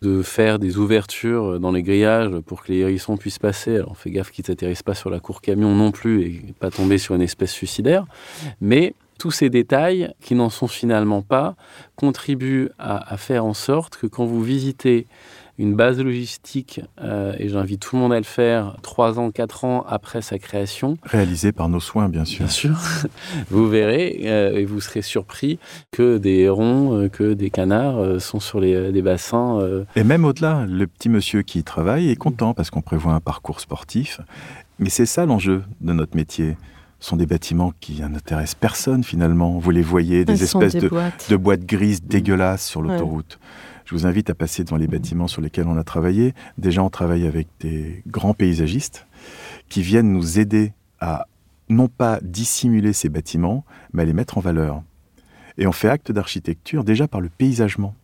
de 0.04 0.22
faire 0.22 0.60
des 0.60 0.78
ouvertures 0.78 1.62
dans 1.62 1.72
les 1.72 1.82
grillages 1.82 2.38
pour 2.42 2.64
que 2.64 2.74
les 2.74 2.80
hérissons 2.80 3.16
puissent 3.16 3.40
passer. 3.40 3.78
Alors 3.78 3.92
on 3.92 3.94
fait 3.94 4.12
gaffe 4.12 4.32
qu'ils 4.32 4.44
n'atterrissent 4.50 4.84
pas 4.84 4.96
sur 4.96 5.10
la 5.10 5.22
cour 5.22 5.42
camion 5.42 5.74
non 5.74 5.92
plus 5.92 6.24
et 6.24 6.54
pas 6.60 6.70
tomber 6.70 6.98
sur 6.98 7.16
une 7.16 7.22
espèce 7.22 7.52
suicidaire. 7.52 8.06
Mais 8.60 8.96
tous 9.24 9.32
ces 9.32 9.50
détails, 9.50 10.14
qui 10.20 10.36
n'en 10.36 10.50
sont 10.50 10.68
finalement 10.68 11.22
pas, 11.22 11.56
contribuent 11.96 12.68
à, 12.78 13.16
faire 13.16 13.46
en 13.46 13.54
sorte 13.54 13.96
que 13.96 14.06
quand 14.06 14.26
vous 14.26 14.44
visitez 14.44 15.08
une 15.58 15.76
base 15.76 15.98
logistique, 16.02 16.82
euh, 17.02 17.34
et 17.40 17.48
j'invite 17.48 17.80
tout 17.80 17.96
le 17.96 18.02
monde 18.02 18.12
à 18.12 18.18
le 18.18 18.26
faire, 18.26 18.76
trois 18.82 19.20
ans, 19.20 19.32
quatre 19.32 19.64
ans 19.64 19.86
après 19.88 20.22
sa 20.22 20.40
création. 20.40 20.98
Réalisé 21.04 21.54
par 21.54 21.70
nos 21.70 21.80
soins, 21.80 22.10
bien 22.10 22.26
sûr. 22.26 22.40
Bien 22.40 22.50
sûr. 22.50 22.78
vous 23.50 23.70
verrez 23.70 24.24
euh, 24.26 24.58
et 24.58 24.66
vous 24.66 24.82
serez 24.82 25.02
surpris 25.02 25.58
que 25.92 26.18
des 26.18 26.40
hérons, 26.40 26.94
euh, 26.94 27.08
que 27.08 27.34
des 27.34 27.50
canards 27.50 28.20
sont 28.20 28.42
sur 28.42 28.60
les, 28.60 29.02
bassins. 29.02 29.86
Et 29.96 30.04
même 30.04 30.26
au-delà, 30.26 30.66
le 30.68 30.86
petit 30.86 31.08
monsieur 31.08 31.44
qui 31.44 31.60
y 31.60 31.64
travaille 31.64 32.10
est 32.10 32.18
content 32.18 32.54
parce 32.54 32.70
qu'on 32.70 32.82
prévoit 32.82 33.14
un 33.14 33.22
parcours 33.22 33.62
sportif. 33.62 34.20
Mais 34.80 34.90
c'est 34.90 35.06
ça 35.06 35.26
l'enjeu 35.26 35.64
de 35.80 35.94
notre 35.94 36.18
métier 36.18 36.58
sont 37.04 37.18
des 37.18 37.26
bâtiments 37.26 37.74
qui 37.80 38.02
n'intéressent 38.02 38.56
personne 38.56 39.04
finalement. 39.04 39.60
Vous 39.60 39.72
les 39.72 39.82
voyez, 39.82 40.26
des 40.26 40.44
espèces 40.44 40.76
de, 40.76 40.88
boîtes. 41.38 41.66
grises 41.66 42.02
mm. 42.02 42.08
dégueulasses 42.08 42.66
sur 42.66 42.82
l'autoroute. 42.82 43.40
Je 43.86 43.94
vous 43.94 44.06
invite 44.06 44.30
à 44.30 44.36
passer 44.36 44.64
devant 44.64 44.78
les 44.78 44.88
bâtiments 44.88 45.28
sur 45.28 45.42
lesquels 45.42 45.68
on 45.68 45.78
a 45.78 45.84
travaillé. 45.84 46.34
Déjà, 46.58 46.82
on 46.82 46.90
travaille 46.90 47.28
avec 47.28 47.48
des 47.60 48.02
grands 48.08 48.34
paysagistes 48.34 49.06
qui 49.68 49.82
viennent 49.82 50.14
nous 50.14 50.40
aider 50.40 50.72
à 51.02 51.28
non 51.68 51.90
pas 51.90 52.20
dissimuler 52.22 52.94
ces 52.94 53.10
bâtiments, 53.10 53.66
mais 53.92 54.04
à 54.04 54.06
les 54.06 54.14
mettre 54.14 54.38
en 54.38 54.42
valeur. 54.42 54.82
Et 55.58 55.68
on 55.68 55.74
fait 55.74 55.90
acte 55.90 56.12
d'architecture 56.12 56.84
déjà 56.84 57.08
par 57.08 57.20
le 57.20 57.30
paysagement 57.30 57.96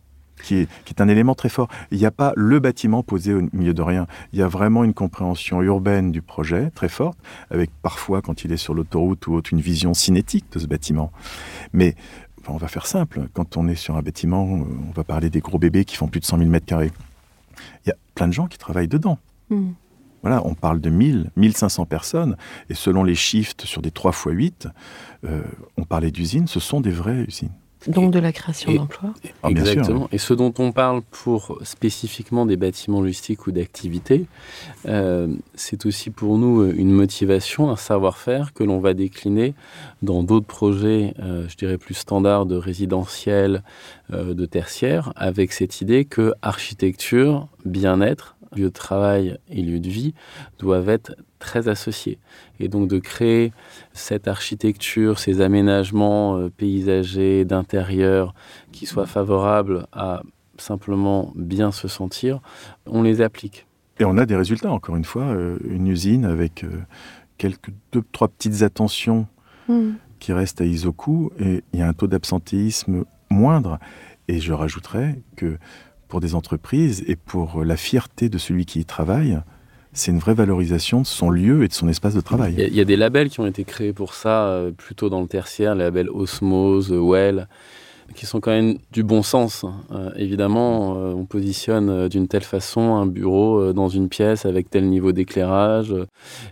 qui 0.41 0.55
est, 0.55 1.01
un 1.01 1.07
élément 1.07 1.35
très 1.35 1.49
fort. 1.49 1.69
Il 1.91 1.97
n'y 1.97 2.05
a 2.05 2.11
pas 2.11 2.33
le 2.35 2.59
bâtiment 2.59 3.03
posé 3.03 3.33
au 3.33 3.41
milieu 3.53 3.73
de 3.73 3.81
rien. 3.81 4.07
Il 4.33 4.39
y 4.39 4.41
a 4.41 4.47
vraiment 4.47 4.83
une 4.83 4.93
compréhension 4.93 5.61
urbaine 5.61 6.11
du 6.11 6.21
projet 6.21 6.71
très 6.71 6.89
forte, 6.89 7.17
avec 7.49 7.69
parfois, 7.81 8.21
quand 8.21 8.43
il 8.43 8.51
est 8.51 8.57
sur 8.57 8.73
l'autoroute 8.73 9.27
ou 9.27 9.33
autre, 9.33 9.53
une 9.53 9.61
vision 9.61 9.93
cinétique 9.93 10.45
de 10.51 10.59
ce 10.59 10.67
bâtiment. 10.67 11.11
Mais 11.73 11.95
on 12.47 12.57
va 12.57 12.67
faire 12.67 12.85
simple. 12.85 13.27
Quand 13.33 13.57
on 13.57 13.67
est 13.67 13.75
sur 13.75 13.95
un 13.95 14.01
bâtiment, 14.01 14.43
on 14.43 14.91
va 14.95 15.03
parler 15.03 15.29
des 15.29 15.39
gros 15.39 15.59
bébés 15.59 15.85
qui 15.85 15.95
font 15.95 16.07
plus 16.07 16.19
de 16.19 16.25
100 16.25 16.39
000 16.39 16.49
mètres 16.49 16.65
carrés. 16.65 16.91
Il 17.85 17.89
y 17.89 17.91
a 17.91 17.95
plein 18.15 18.27
de 18.27 18.33
gens 18.33 18.47
qui 18.47 18.57
travaillent 18.57 18.87
dedans. 18.87 19.19
Hmm. 19.49 19.71
Voilà, 20.21 20.41
on 20.45 20.53
parle 20.53 20.81
de 20.81 20.89
1000, 20.89 21.31
1500 21.37 21.85
personnes, 21.85 22.35
et 22.69 22.73
selon 22.73 23.05
les 23.05 23.15
shifts 23.15 23.63
sur 23.63 23.81
des 23.81 23.91
3 23.91 24.11
x 24.11 24.25
8, 24.25 24.67
on 25.77 25.83
parlait 25.85 26.11
d'usines, 26.11 26.47
ce 26.47 26.59
sont 26.59 26.81
des 26.81 26.91
vraies 26.91 27.23
usines. 27.25 27.53
Donc 27.87 28.11
de 28.11 28.19
la 28.19 28.33
création 28.33 28.73
d'emplois. 28.73 29.13
Ah, 29.41 29.49
Exactement. 29.49 30.09
Et 30.11 30.17
ce 30.17 30.33
dont 30.33 30.53
on 30.59 30.73
parle 30.73 31.01
pour 31.01 31.59
spécifiquement 31.63 32.45
des 32.45 32.57
bâtiments 32.57 33.01
logistiques 33.01 33.47
ou 33.47 33.51
d'activités, 33.51 34.25
euh, 34.85 35.27
c'est 35.55 35.85
aussi 35.85 36.09
pour 36.09 36.37
nous 36.37 36.61
euh, 36.61 36.73
une 36.75 36.91
motivation, 36.91 37.69
un 37.69 37.77
savoir-faire 37.77 38.53
que 38.53 38.63
l'on 38.65 38.79
va 38.79 38.93
décliner 38.93 39.53
dans 40.01 40.23
d'autres 40.23 40.45
projets, 40.45 41.13
euh, 41.19 41.47
je 41.47 41.55
dirais 41.55 41.77
plus 41.77 41.93
standards 41.93 42.45
de 42.45 42.55
résidentiel, 42.55 43.63
de 44.11 44.45
tertiaire, 44.45 45.13
avec 45.15 45.53
cette 45.53 45.81
idée 45.81 46.03
que 46.03 46.33
architecture, 46.41 47.47
bien-être, 47.63 48.35
lieu 48.55 48.65
de 48.65 48.69
travail 48.69 49.37
et 49.49 49.61
lieu 49.61 49.79
de 49.79 49.89
vie 49.89 50.13
doivent 50.57 50.89
être 50.89 51.15
très 51.39 51.67
associés. 51.67 52.19
Et 52.59 52.67
donc 52.67 52.87
de 52.87 52.99
créer 52.99 53.53
cette 53.93 54.27
architecture, 54.27 55.19
ces 55.19 55.41
aménagements 55.41 56.37
euh, 56.37 56.49
paysagers, 56.49 57.45
d'intérieur, 57.45 58.33
qui 58.71 58.85
soient 58.85 59.05
favorables 59.05 59.87
à 59.91 60.21
simplement 60.57 61.31
bien 61.35 61.71
se 61.71 61.87
sentir, 61.87 62.41
on 62.85 63.01
les 63.01 63.21
applique. 63.21 63.65
Et 63.99 64.05
on 64.05 64.17
a 64.17 64.25
des 64.25 64.35
résultats, 64.35 64.71
encore 64.71 64.95
une 64.95 65.05
fois, 65.05 65.23
euh, 65.23 65.57
une 65.69 65.87
usine 65.87 66.25
avec 66.25 66.63
euh, 66.63 66.69
quelques 67.37 67.71
deux, 67.91 68.03
trois 68.11 68.27
petites 68.27 68.61
attentions 68.61 69.27
hmm. 69.67 69.91
qui 70.19 70.33
restent 70.33 70.61
à 70.61 70.65
Isoku, 70.65 71.31
et 71.39 71.63
il 71.73 71.79
y 71.79 71.81
a 71.81 71.87
un 71.87 71.93
taux 71.93 72.07
d'absentéisme 72.07 73.05
moindre. 73.29 73.79
Et 74.27 74.39
je 74.39 74.53
rajouterais 74.53 75.21
que 75.35 75.57
pour 76.09 76.19
des 76.19 76.35
entreprises 76.35 77.05
et 77.07 77.15
pour 77.15 77.63
la 77.63 77.77
fierté 77.77 78.27
de 78.27 78.37
celui 78.37 78.65
qui 78.65 78.81
y 78.81 78.85
travaille, 78.85 79.39
c'est 79.93 80.11
une 80.11 80.19
vraie 80.19 80.33
valorisation 80.33 81.01
de 81.01 81.05
son 81.05 81.29
lieu 81.29 81.63
et 81.63 81.67
de 81.67 81.73
son 81.73 81.87
espace 81.87 82.13
de 82.13 82.21
travail. 82.21 82.55
Il 82.57 82.75
y, 82.75 82.81
a 82.81 82.85
des 82.85 82.97
labels 82.97 83.29
qui 83.29 83.39
ont 83.39 83.45
été 83.45 83.63
créés 83.63 83.93
pour 83.93 84.13
ça, 84.13 84.47
euh, 84.47 84.71
plutôt 84.71 85.09
dans 85.09 85.21
le 85.21 85.27
tertiaire, 85.27 85.75
les 85.75 85.85
labels 85.85 86.09
Osmose, 86.09 86.91
Well, 86.91 87.47
qui 88.15 88.25
sont 88.25 88.39
quand 88.39 88.51
même 88.51 88.77
du 88.91 89.03
bon 89.03 89.23
sens. 89.23 89.65
Euh, 89.91 90.11
évidemment, 90.15 90.95
euh, 90.95 91.13
on 91.13 91.25
positionne 91.25 92.07
d'une 92.07 92.27
telle 92.27 92.43
façon 92.43 92.95
un 92.95 93.05
bureau 93.05 93.73
dans 93.73 93.89
une 93.89 94.09
pièce 94.09 94.45
avec 94.45 94.69
tel 94.69 94.87
niveau 94.89 95.11
d'éclairage, 95.11 95.95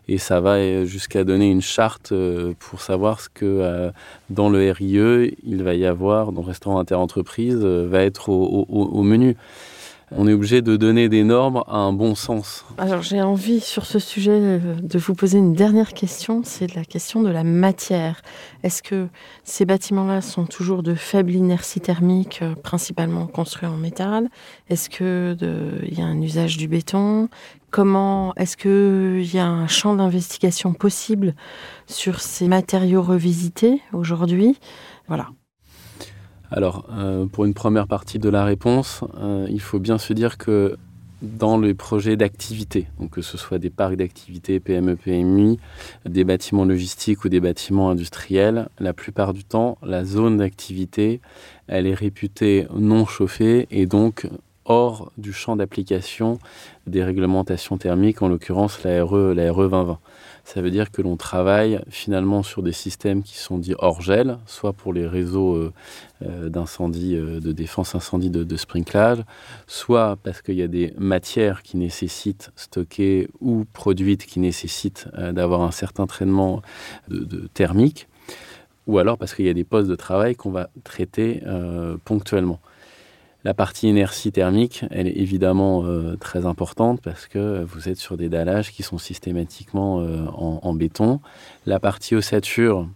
et 0.08 0.18
ça 0.18 0.39
va 0.41 0.86
jusqu'à 0.86 1.24
donner 1.24 1.49
une 1.49 1.62
charte 1.62 2.14
pour 2.60 2.82
savoir 2.82 3.20
ce 3.20 3.30
que 3.30 3.91
dans 4.30 4.49
le 4.49 4.72
RIE, 4.72 5.36
il 5.43 5.64
va 5.64 5.76
y 5.76 5.86
avoir, 5.86 6.32
dans 6.32 6.41
le 6.41 6.47
restaurant 6.47 6.80
interentreprise, 6.80 7.58
va 7.58 8.03
être 8.03 8.30
au 8.30 9.03
menu 9.03 9.36
on 10.12 10.28
est 10.28 10.34
obligé 10.34 10.62
de 10.62 10.78
donner 10.78 11.10
des 11.10 11.24
normes 11.24 11.64
à 11.68 11.78
un 11.78 11.91
bon 11.91 12.16
sens. 12.16 12.66
Alors 12.78 13.01
j'ai 13.01 13.22
envie 13.22 13.60
sur 13.60 13.86
ce 13.86 13.99
sujet 13.99 14.32
euh, 14.32 14.76
de 14.82 14.97
vous 14.97 15.16
poser 15.16 15.38
une 15.38 15.53
dernière 15.53 15.93
question, 15.93 16.41
c'est 16.43 16.74
la 16.76 16.86
question 16.86 17.22
de 17.22 17.30
la 17.30 17.43
matière. 17.43 18.22
Est-ce 18.64 18.82
que 18.82 19.08
ces 19.43 19.66
bâtiments-là 19.66 20.22
sont 20.22 20.45
toujours 20.45 20.84
de 20.84 20.95
faible 20.95 21.32
inertie 21.32 21.82
thermique, 21.82 22.39
euh, 22.41 22.55
principalement 22.55 23.28
construits 23.28 23.68
en 23.68 23.78
métal? 23.78 24.30
Est-ce 24.70 24.89
qu'il 24.89 25.97
y 25.97 26.01
a 26.01 26.05
un 26.05 26.22
usage 26.22 26.58
du 26.58 26.68
béton? 26.68 27.30
Comment 27.70 28.34
est-ce 28.36 28.55
qu'il 28.55 29.36
y 29.36 29.39
a 29.39 29.45
un 29.45 29.68
champ 29.68 29.95
d'investigation 29.95 30.74
possible 30.74 31.36
sur 31.86 32.22
ces 32.22 32.47
matériaux 32.47 33.01
revisités 33.01 33.82
aujourd'hui? 33.91 34.58
Voilà. 35.08 35.28
Alors, 36.50 36.86
euh, 36.91 37.26
pour 37.26 37.45
une 37.45 37.54
première 37.54 37.88
partie 37.88 38.20
de 38.20 38.30
la 38.30 38.45
réponse, 38.45 39.04
euh, 39.20 39.48
il 39.50 39.60
faut 39.60 39.80
bien 39.80 39.98
se 39.98 40.14
dire 40.14 40.38
que 40.38 40.78
dans 41.22 41.60
les 41.60 41.74
projets 41.74 42.16
d'activité, 42.16 42.88
que 43.12 43.22
ce 43.22 43.38
soit 43.38 43.58
des 43.58 43.72
parcs 43.72 43.95
d'activité 43.95 44.60
PME, 44.60 44.95
PMI, 44.95 45.60
des 46.06 46.24
bâtiments 46.24 46.64
logistiques 46.64 47.26
ou 47.26 47.30
des 47.30 47.39
bâtiments 47.39 47.89
industriels, 47.89 48.70
la 48.80 48.93
plupart 48.93 49.34
du 49.34 49.43
temps, 49.43 49.78
la 49.82 50.06
zone 50.06 50.38
d'activité, 50.38 51.20
elle 51.68 51.88
est 51.88 51.95
réputée 51.95 52.68
non 52.74 53.06
chauffée 53.06 53.68
et 53.72 53.88
donc 53.88 54.28
hors 54.66 55.12
du 55.18 55.34
champ 55.34 55.56
d'application 55.56 56.39
des 56.86 57.04
réglementations 57.04 57.78
thermiques, 57.78 58.22
en 58.22 58.30
l'occurrence 58.30 58.84
la 58.84 59.04
RE, 59.04 59.34
la 59.34 59.52
RE 59.52 59.70
2020. 59.70 60.00
Ça 60.48 60.62
veut 60.62 60.72
dire 60.72 60.91
que 60.91 61.02
l'on 61.02 61.18
travaille 61.18 61.82
finalement 61.89 62.41
sur 62.41 62.64
des 62.64 62.72
systèmes 62.72 63.22
qui 63.22 63.36
sont 63.36 63.58
dits 63.58 63.76
hors 63.80 64.00
gel, 64.00 64.38
soit 64.45 64.72
pour 64.72 64.93
les 64.93 65.06
réseaux 65.06 65.56
euh, 65.56 65.74
euh, 66.26 66.48
d'incendie, 66.48 67.18
euh, 67.18 67.41
de 67.41 67.52
défense 67.52 67.95
incendie 67.95 68.30
de, 68.30 68.56
sprinklage, 68.56 69.26
soit 69.68 70.18
parce 70.24 70.41
qu'il 70.41 70.56
y 70.56 70.62
a 70.62 70.70
des 70.70 70.93
matières 70.98 71.64
qui 71.64 71.76
nécessitent 71.76 72.52
stocker 72.56 73.28
ou 73.41 73.66
produites 73.74 74.26
qui 74.26 74.39
nécessitent 74.39 75.10
d'avoir 75.18 75.64
un 75.64 75.72
certain 75.72 76.08
traitement 76.08 76.62
thermique, 77.54 78.08
ou 78.88 79.00
alors 79.00 79.18
parce 79.18 79.36
qu'il 79.36 79.45
y 79.45 79.50
a 79.50 79.54
des 79.54 79.66
postes 79.66 79.89
de 79.89 79.98
travail 79.98 80.38
qu'on 80.38 80.52
va 80.52 80.70
traiter 80.86 81.43
ponctuellement. 82.06 82.62
La 83.44 83.54
partie 83.54 83.88
inertie 83.88 84.32
thermique, 84.32 84.84
elle 84.90 85.08
est 85.08 85.18
évidemment 85.18 85.86
euh, 85.86 86.16
très 86.16 86.46
importante 86.46 87.02
parce 87.02 87.28
que 87.28 87.64
vous 87.64 87.88
êtes 87.88 87.98
sur 87.98 88.18
des 88.18 88.30
dallages 88.30 88.72
qui 88.72 88.84
sont 88.84 88.98
systématiquement 88.98 90.02
euh, 90.02 90.26
en, 90.34 90.74
béton. 90.74 91.22
La 91.66 91.80
partie 91.80 92.16
ossature, 92.16 92.88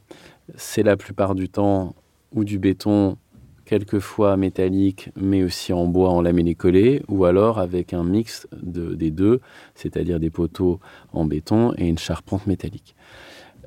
c'est 0.55 0.83
la 0.83 0.97
plupart 0.97 1.35
du 1.35 1.47
temps 1.47 1.95
ou 2.33 2.43
du 2.43 2.57
béton, 2.57 3.17
quelquefois 3.65 4.35
métallique, 4.35 5.11
mais 5.15 5.43
aussi 5.43 5.73
en 5.73 5.85
bois, 5.85 6.09
en 6.09 6.21
lamellé 6.21 6.55
collé, 6.55 7.03
ou 7.07 7.25
alors 7.25 7.59
avec 7.59 7.93
un 7.93 8.03
mix 8.03 8.47
des 8.61 9.11
deux, 9.11 9.41
c'est-à-dire 9.75 10.19
des 10.19 10.31
poteaux 10.31 10.79
en 11.13 11.23
béton 11.25 11.73
et 11.77 11.87
une 11.87 11.99
charpente 11.99 12.47
métallique. 12.47 12.95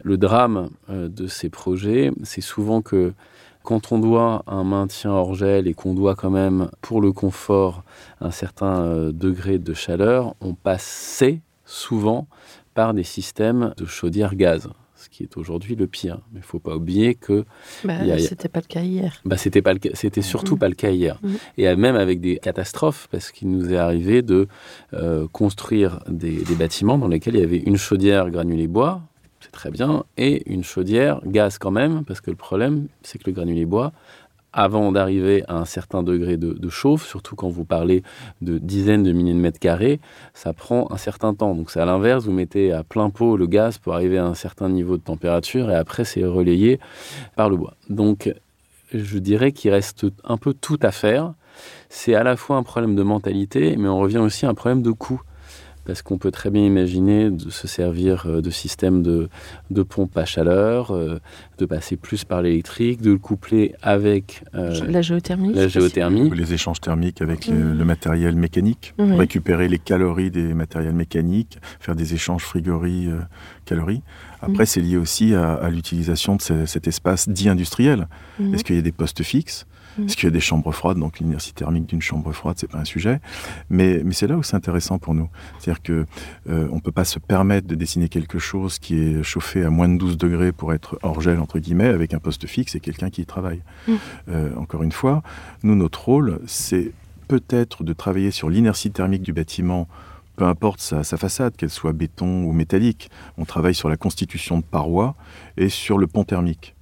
Le 0.02 0.18
drame 0.18 0.68
euh, 0.90 1.08
de 1.08 1.26
ces 1.26 1.48
projets, 1.48 2.10
c'est 2.24 2.42
souvent 2.42 2.82
que 2.82 3.14
quand 3.64 3.92
on 3.92 3.98
doit 3.98 4.44
un 4.46 4.62
maintien 4.62 5.10
hors 5.10 5.34
gel 5.34 5.66
et 5.66 5.74
qu'on 5.74 5.94
doit 5.94 6.14
quand 6.14 6.30
même, 6.30 6.70
pour 6.82 7.00
le 7.00 7.12
confort, 7.12 7.82
un 8.20 8.30
certain 8.30 8.82
euh, 8.82 9.10
degré 9.10 9.58
de 9.58 9.74
chaleur, 9.74 10.34
on 10.40 10.54
passait 10.54 11.40
souvent 11.64 12.28
par 12.74 12.94
des 12.94 13.04
systèmes 13.04 13.74
de 13.76 13.86
chaudière 13.86 14.36
gaz 14.36 14.68
ce 14.96 15.08
qui 15.10 15.22
est 15.22 15.36
aujourd'hui 15.36 15.76
le 15.76 15.86
pire. 15.86 16.20
Mais 16.32 16.38
il 16.38 16.42
ne 16.42 16.46
faut 16.46 16.60
pas 16.60 16.76
oublier 16.76 17.14
que... 17.14 17.44
Bah, 17.84 17.98
c'était 18.18 18.48
pas 18.48 18.60
le 18.60 18.66
cas 18.66 18.80
hier. 18.80 19.20
Bah, 19.24 19.36
c'était, 19.36 19.60
pas 19.60 19.74
c'était 19.92 20.22
surtout 20.22 20.56
mm. 20.56 20.58
pas 20.58 20.68
le 20.68 20.74
cas 20.74 20.90
hier. 20.90 21.18
Mm. 21.22 21.34
Et 21.58 21.76
même 21.76 21.96
avec 21.96 22.20
des 22.20 22.38
catastrophes, 22.38 23.08
parce 23.10 23.30
qu'il 23.30 23.50
nous 23.50 23.72
est 23.72 23.76
arrivé 23.76 24.22
de 24.22 24.48
euh, 24.94 25.26
construire 25.30 26.00
des, 26.08 26.42
des, 26.44 26.54
bâtiments 26.54 26.96
dans 26.96 27.08
lesquels 27.08 27.34
il 27.34 27.40
y 27.40 27.44
avait 27.44 27.58
une 27.58 27.76
chaudière 27.76 28.30
granulée 28.30 28.68
bois, 28.68 29.02
c'est 29.44 29.52
très 29.52 29.70
bien, 29.70 30.04
et 30.16 30.50
une 30.50 30.64
chaudière 30.64 31.20
gaz 31.26 31.58
quand 31.58 31.70
même, 31.70 32.04
parce 32.04 32.22
que 32.22 32.30
le 32.30 32.36
problème, 32.36 32.88
c'est 33.02 33.18
que 33.18 33.24
le 33.26 33.34
granulé 33.34 33.66
bois, 33.66 33.92
avant 34.54 34.90
d'arriver 34.90 35.44
à 35.48 35.56
un 35.56 35.66
certain 35.66 36.02
degré 36.02 36.38
de, 36.38 36.68
chauffe, 36.70 37.06
surtout 37.06 37.36
quand 37.36 37.48
vous 37.48 37.64
parlez 37.64 38.02
de 38.40 38.56
dizaines 38.56 39.02
de 39.02 39.12
milliers 39.12 39.34
de 39.34 39.38
mètres 39.38 39.58
carrés, 39.58 40.00
ça 40.32 40.54
prend 40.54 40.90
un 40.90 40.96
certain 40.96 41.34
temps. 41.34 41.54
Donc 41.54 41.70
c'est 41.70 41.80
à 41.80 41.84
l'inverse, 41.84 42.24
vous 42.24 42.32
mettez 42.32 42.72
à 42.72 42.84
plein 42.84 43.10
pot 43.10 43.36
le 43.36 43.46
gaz 43.46 43.76
pour 43.76 43.94
arriver 43.94 44.16
à 44.16 44.24
un 44.24 44.34
certain 44.34 44.70
niveau 44.70 44.96
de 44.96 45.02
température, 45.02 45.70
et 45.70 45.74
après 45.74 46.04
c'est 46.04 46.24
relayé 46.24 46.80
par 47.36 47.50
le 47.50 47.56
bois. 47.56 47.74
Donc 47.90 48.32
je 48.94 49.18
dirais 49.18 49.52
qu'il 49.52 49.72
reste 49.72 50.06
un 50.24 50.38
peu 50.38 50.54
tout 50.54 50.78
à 50.80 50.90
faire. 50.90 51.34
C'est 51.90 52.14
à 52.14 52.22
la 52.22 52.36
fois 52.36 52.56
un 52.56 52.62
problème 52.62 52.94
de 52.94 53.02
mentalité, 53.02 53.76
mais 53.76 53.88
on 53.88 53.98
revient 53.98 54.18
aussi 54.18 54.46
à 54.46 54.48
un 54.48 54.54
problème 54.54 54.82
de 54.82 54.90
coût 54.92 55.20
parce 55.84 56.02
qu'on 56.02 56.18
peut 56.18 56.30
très 56.30 56.50
bien 56.50 56.64
imaginer 56.64 57.30
de 57.30 57.50
se 57.50 57.66
servir 57.66 58.26
euh, 58.26 58.40
de 58.40 58.50
systèmes 58.50 59.02
de, 59.02 59.28
de 59.70 59.82
pompe 59.82 60.16
à 60.16 60.24
chaleur, 60.24 60.90
euh, 60.92 61.20
de 61.58 61.66
passer 61.66 61.96
plus 61.96 62.24
par 62.24 62.42
l'électrique, 62.42 63.02
de 63.02 63.12
le 63.12 63.18
coupler 63.18 63.74
avec 63.82 64.42
euh, 64.54 64.80
la 64.88 65.02
géothermie. 65.02 65.52
La 65.52 65.68
géothermie. 65.68 66.30
les 66.30 66.52
échanges 66.52 66.80
thermiques 66.80 67.20
avec 67.22 67.46
le 67.46 67.84
matériel 67.84 68.34
mécanique, 68.36 68.94
récupérer 68.98 69.68
les 69.68 69.78
calories 69.78 70.30
des 70.30 70.54
matériels 70.54 70.94
mécaniques, 70.94 71.58
faire 71.80 71.94
des 71.94 72.14
échanges 72.14 72.42
frigories-calories. 72.42 74.02
Après, 74.40 74.66
c'est 74.66 74.80
lié 74.80 74.96
aussi 74.96 75.34
à, 75.34 75.68
l'utilisation 75.70 76.36
de 76.36 76.66
cet 76.66 76.86
espace 76.88 77.28
dit 77.28 77.48
industriel. 77.48 78.08
Est-ce 78.52 78.64
qu'il 78.64 78.76
y 78.76 78.78
a 78.78 78.82
des 78.82 78.92
postes 78.92 79.22
fixes? 79.22 79.66
Est-ce 79.98 80.16
qu'il 80.16 80.24
y 80.24 80.28
a 80.28 80.32
des 80.32 80.40
chambres 80.40 80.72
froides 80.72 80.98
Donc 80.98 81.20
l'inertie 81.20 81.52
thermique 81.52 81.86
d'une 81.86 82.02
chambre 82.02 82.32
froide, 82.32 82.56
c'est 82.58 82.70
pas 82.70 82.78
un 82.78 82.84
sujet. 82.84 83.20
Mais, 83.70 84.02
mais 84.04 84.12
c'est 84.12 84.26
là 84.26 84.36
où 84.36 84.42
c'est 84.42 84.56
intéressant 84.56 84.98
pour 84.98 85.14
nous. 85.14 85.28
C'est-à-dire 85.58 85.82
que 85.82 86.06
euh, 86.48 86.68
on 86.72 86.80
peut 86.80 86.92
pas 86.92 87.04
se 87.04 87.18
permettre 87.18 87.66
de 87.66 87.74
dessiner 87.74 88.08
quelque 88.08 88.38
chose 88.38 88.78
qui 88.78 88.98
est 88.98 89.22
chauffé 89.22 89.64
à 89.64 89.70
moins 89.70 89.88
de 89.88 89.96
12 89.98 90.18
degrés 90.18 90.52
pour 90.52 90.72
être 90.72 90.98
hors 91.02 91.20
gel 91.20 91.38
entre 91.38 91.58
guillemets 91.58 91.88
avec 91.88 92.14
un 92.14 92.18
poste 92.18 92.46
fixe 92.46 92.74
et 92.74 92.80
quelqu'un 92.80 93.10
qui 93.10 93.22
y 93.22 93.26
travaille. 93.26 93.62
Mm. 93.86 93.92
Euh, 94.28 94.56
encore 94.56 94.82
une 94.82 94.92
fois, 94.92 95.22
nous 95.62 95.74
notre 95.74 96.04
rôle, 96.04 96.40
c'est 96.46 96.92
peut-être 97.28 97.84
de 97.84 97.92
travailler 97.92 98.30
sur 98.30 98.50
l'inertie 98.50 98.90
thermique 98.90 99.22
du 99.22 99.32
bâtiment 99.32 99.88
peu 100.36 100.44
importe 100.44 100.80
sa, 100.80 101.04
sa 101.04 101.16
façade, 101.16 101.54
qu'elle 101.56 101.70
soit 101.70 101.92
béton 101.92 102.44
ou 102.44 102.52
métallique. 102.52 103.08
On 103.38 103.44
travaille 103.44 103.74
sur 103.74 103.88
la 103.88 103.96
constitution 103.96 104.58
de 104.58 104.64
parois 104.64 105.14
et 105.56 105.68
sur 105.68 105.96
le 105.96 106.08
pont 106.08 106.24
thermique. 106.24 106.74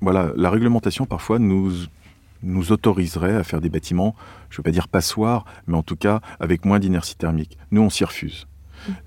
Voilà, 0.00 0.32
la 0.36 0.50
réglementation 0.50 1.06
parfois 1.06 1.38
nous 1.38 1.72
nous 2.44 2.72
autoriserait 2.72 3.34
à 3.34 3.44
faire 3.44 3.60
des 3.60 3.70
bâtiments, 3.70 4.14
je 4.50 4.54
ne 4.54 4.58
veux 4.58 4.62
pas 4.62 4.70
dire 4.70 4.88
passoires, 4.88 5.44
mais 5.66 5.76
en 5.76 5.82
tout 5.82 5.96
cas 5.96 6.20
avec 6.40 6.64
moins 6.64 6.78
d'inertie 6.78 7.16
thermique. 7.16 7.58
Nous, 7.70 7.82
on 7.82 7.90
s'y 7.90 8.04
refuse. 8.04 8.46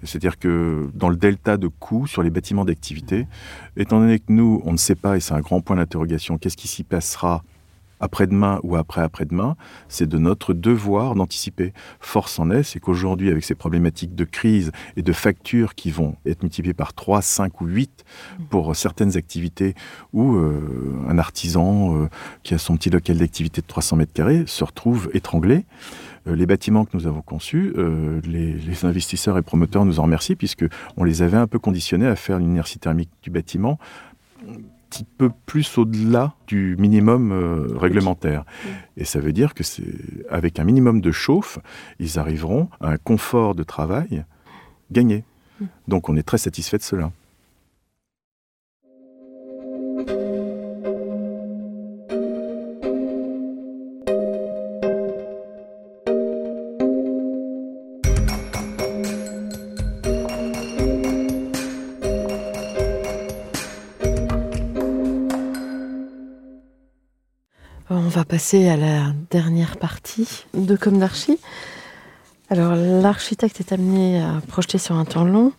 C'est-à-dire 0.03 0.39
que 0.39 0.89
dans 0.95 1.09
le 1.09 1.15
delta 1.15 1.57
de 1.57 1.67
coûts 1.67 2.07
sur 2.07 2.23
les 2.23 2.29
bâtiments 2.29 2.65
d'activité, 2.65 3.27
étant 3.75 3.99
donné 3.99 4.19
que 4.19 4.31
nous, 4.31 4.61
on 4.65 4.71
ne 4.71 4.77
sait 4.77 4.95
pas, 4.95 5.17
et 5.17 5.19
c'est 5.19 5.33
un 5.33 5.39
grand 5.39 5.61
point 5.61 5.75
d'interrogation, 5.75 6.37
qu'est-ce 6.37 6.57
qui 6.57 6.67
s'y 6.67 6.83
passera 6.83 7.43
après-demain 7.99 8.59
ou 8.63 8.75
après-après-demain, 8.75 9.55
c'est 9.87 10.07
de 10.07 10.17
notre 10.17 10.53
devoir 10.53 11.15
d'anticiper. 11.15 11.73
Force 11.99 12.39
en 12.39 12.51
est, 12.51 12.63
c'est 12.63 12.79
qu'aujourd'hui, 12.79 13.29
avec 13.29 13.43
ces 13.43 13.55
problématiques 13.55 14.15
de 14.15 14.23
crise 14.23 14.71
et 14.95 15.01
de 15.01 15.13
factures 15.13 15.75
qui 15.75 15.91
vont 15.91 16.15
être 16.25 16.43
multipliées 16.43 16.73
par 16.73 16.93
3, 16.93 17.21
5 17.21 17.61
ou 17.61 17.65
8 17.65 18.05
pour 18.49 18.75
certaines 18.75 19.17
activités 19.17 19.75
où 20.13 20.35
euh, 20.35 20.93
un 21.07 21.17
artisan 21.17 21.95
euh, 21.95 22.09
qui 22.43 22.53
a 22.53 22.57
son 22.57 22.75
petit 22.75 22.89
local 22.89 23.17
d'activité 23.17 23.61
de 23.61 23.67
300 23.67 23.97
mètres 23.97 24.13
carrés 24.13 24.43
se 24.45 24.63
retrouve 24.63 25.09
étranglé. 25.13 25.65
Euh, 26.27 26.35
les 26.35 26.45
bâtiments 26.45 26.85
que 26.85 26.95
nous 26.95 27.07
avons 27.07 27.21
conçus, 27.21 27.73
les, 28.25 28.53
les, 28.53 28.85
investisseurs 28.85 29.37
et 29.37 29.41
promoteurs 29.41 29.85
nous 29.85 29.99
en 29.99 30.03
remercient 30.03 30.35
puisque 30.35 30.65
on 30.97 31.03
les 31.03 31.21
avait 31.21 31.37
un 31.37 31.47
peu 31.47 31.59
conditionnés 31.59 32.07
à 32.07 32.15
faire 32.15 32.39
l'inertie 32.39 32.79
thermique 32.79 33.09
du 33.21 33.29
bâtiment 33.29 33.79
petit 34.89 35.03
peu 35.03 35.29
plus 35.45 35.77
au-delà 35.77 36.33
du 36.47 36.75
minimum 36.77 37.31
euh, 37.31 37.77
réglementaire. 37.77 38.45
Et 38.95 39.05
ça 39.05 39.19
veut 39.19 39.33
dire 39.33 39.53
que 39.53 39.63
c'est 39.63 39.83
avec 40.29 40.59
un 40.59 40.63
minimum 40.63 41.01
de 41.01 41.11
chauffe, 41.11 41.59
ils 41.99 42.19
arriveront 42.19 42.69
à 42.79 42.89
un 42.91 42.97
confort 42.97 43.55
de 43.55 43.63
travail 43.63 44.25
gagné. 44.91 45.23
Mm. 45.59 45.65
Donc 45.87 46.09
on 46.09 46.15
est 46.15 46.23
très 46.23 46.37
satisfait 46.37 46.77
de 46.77 46.83
cela. 46.83 47.11
Passer 68.27 68.67
à 68.67 68.75
la 68.75 69.13
dernière 69.31 69.77
partie 69.77 70.45
de 70.53 70.75
Comme 70.75 70.99
d'Archi. 70.99 71.37
Alors, 72.49 72.75
l'architecte 72.75 73.59
est 73.59 73.71
amené 73.71 74.21
à 74.21 74.41
projeter 74.47 74.77
sur 74.77 74.95
un 74.95 75.05
temps 75.05 75.23
long. 75.23 75.53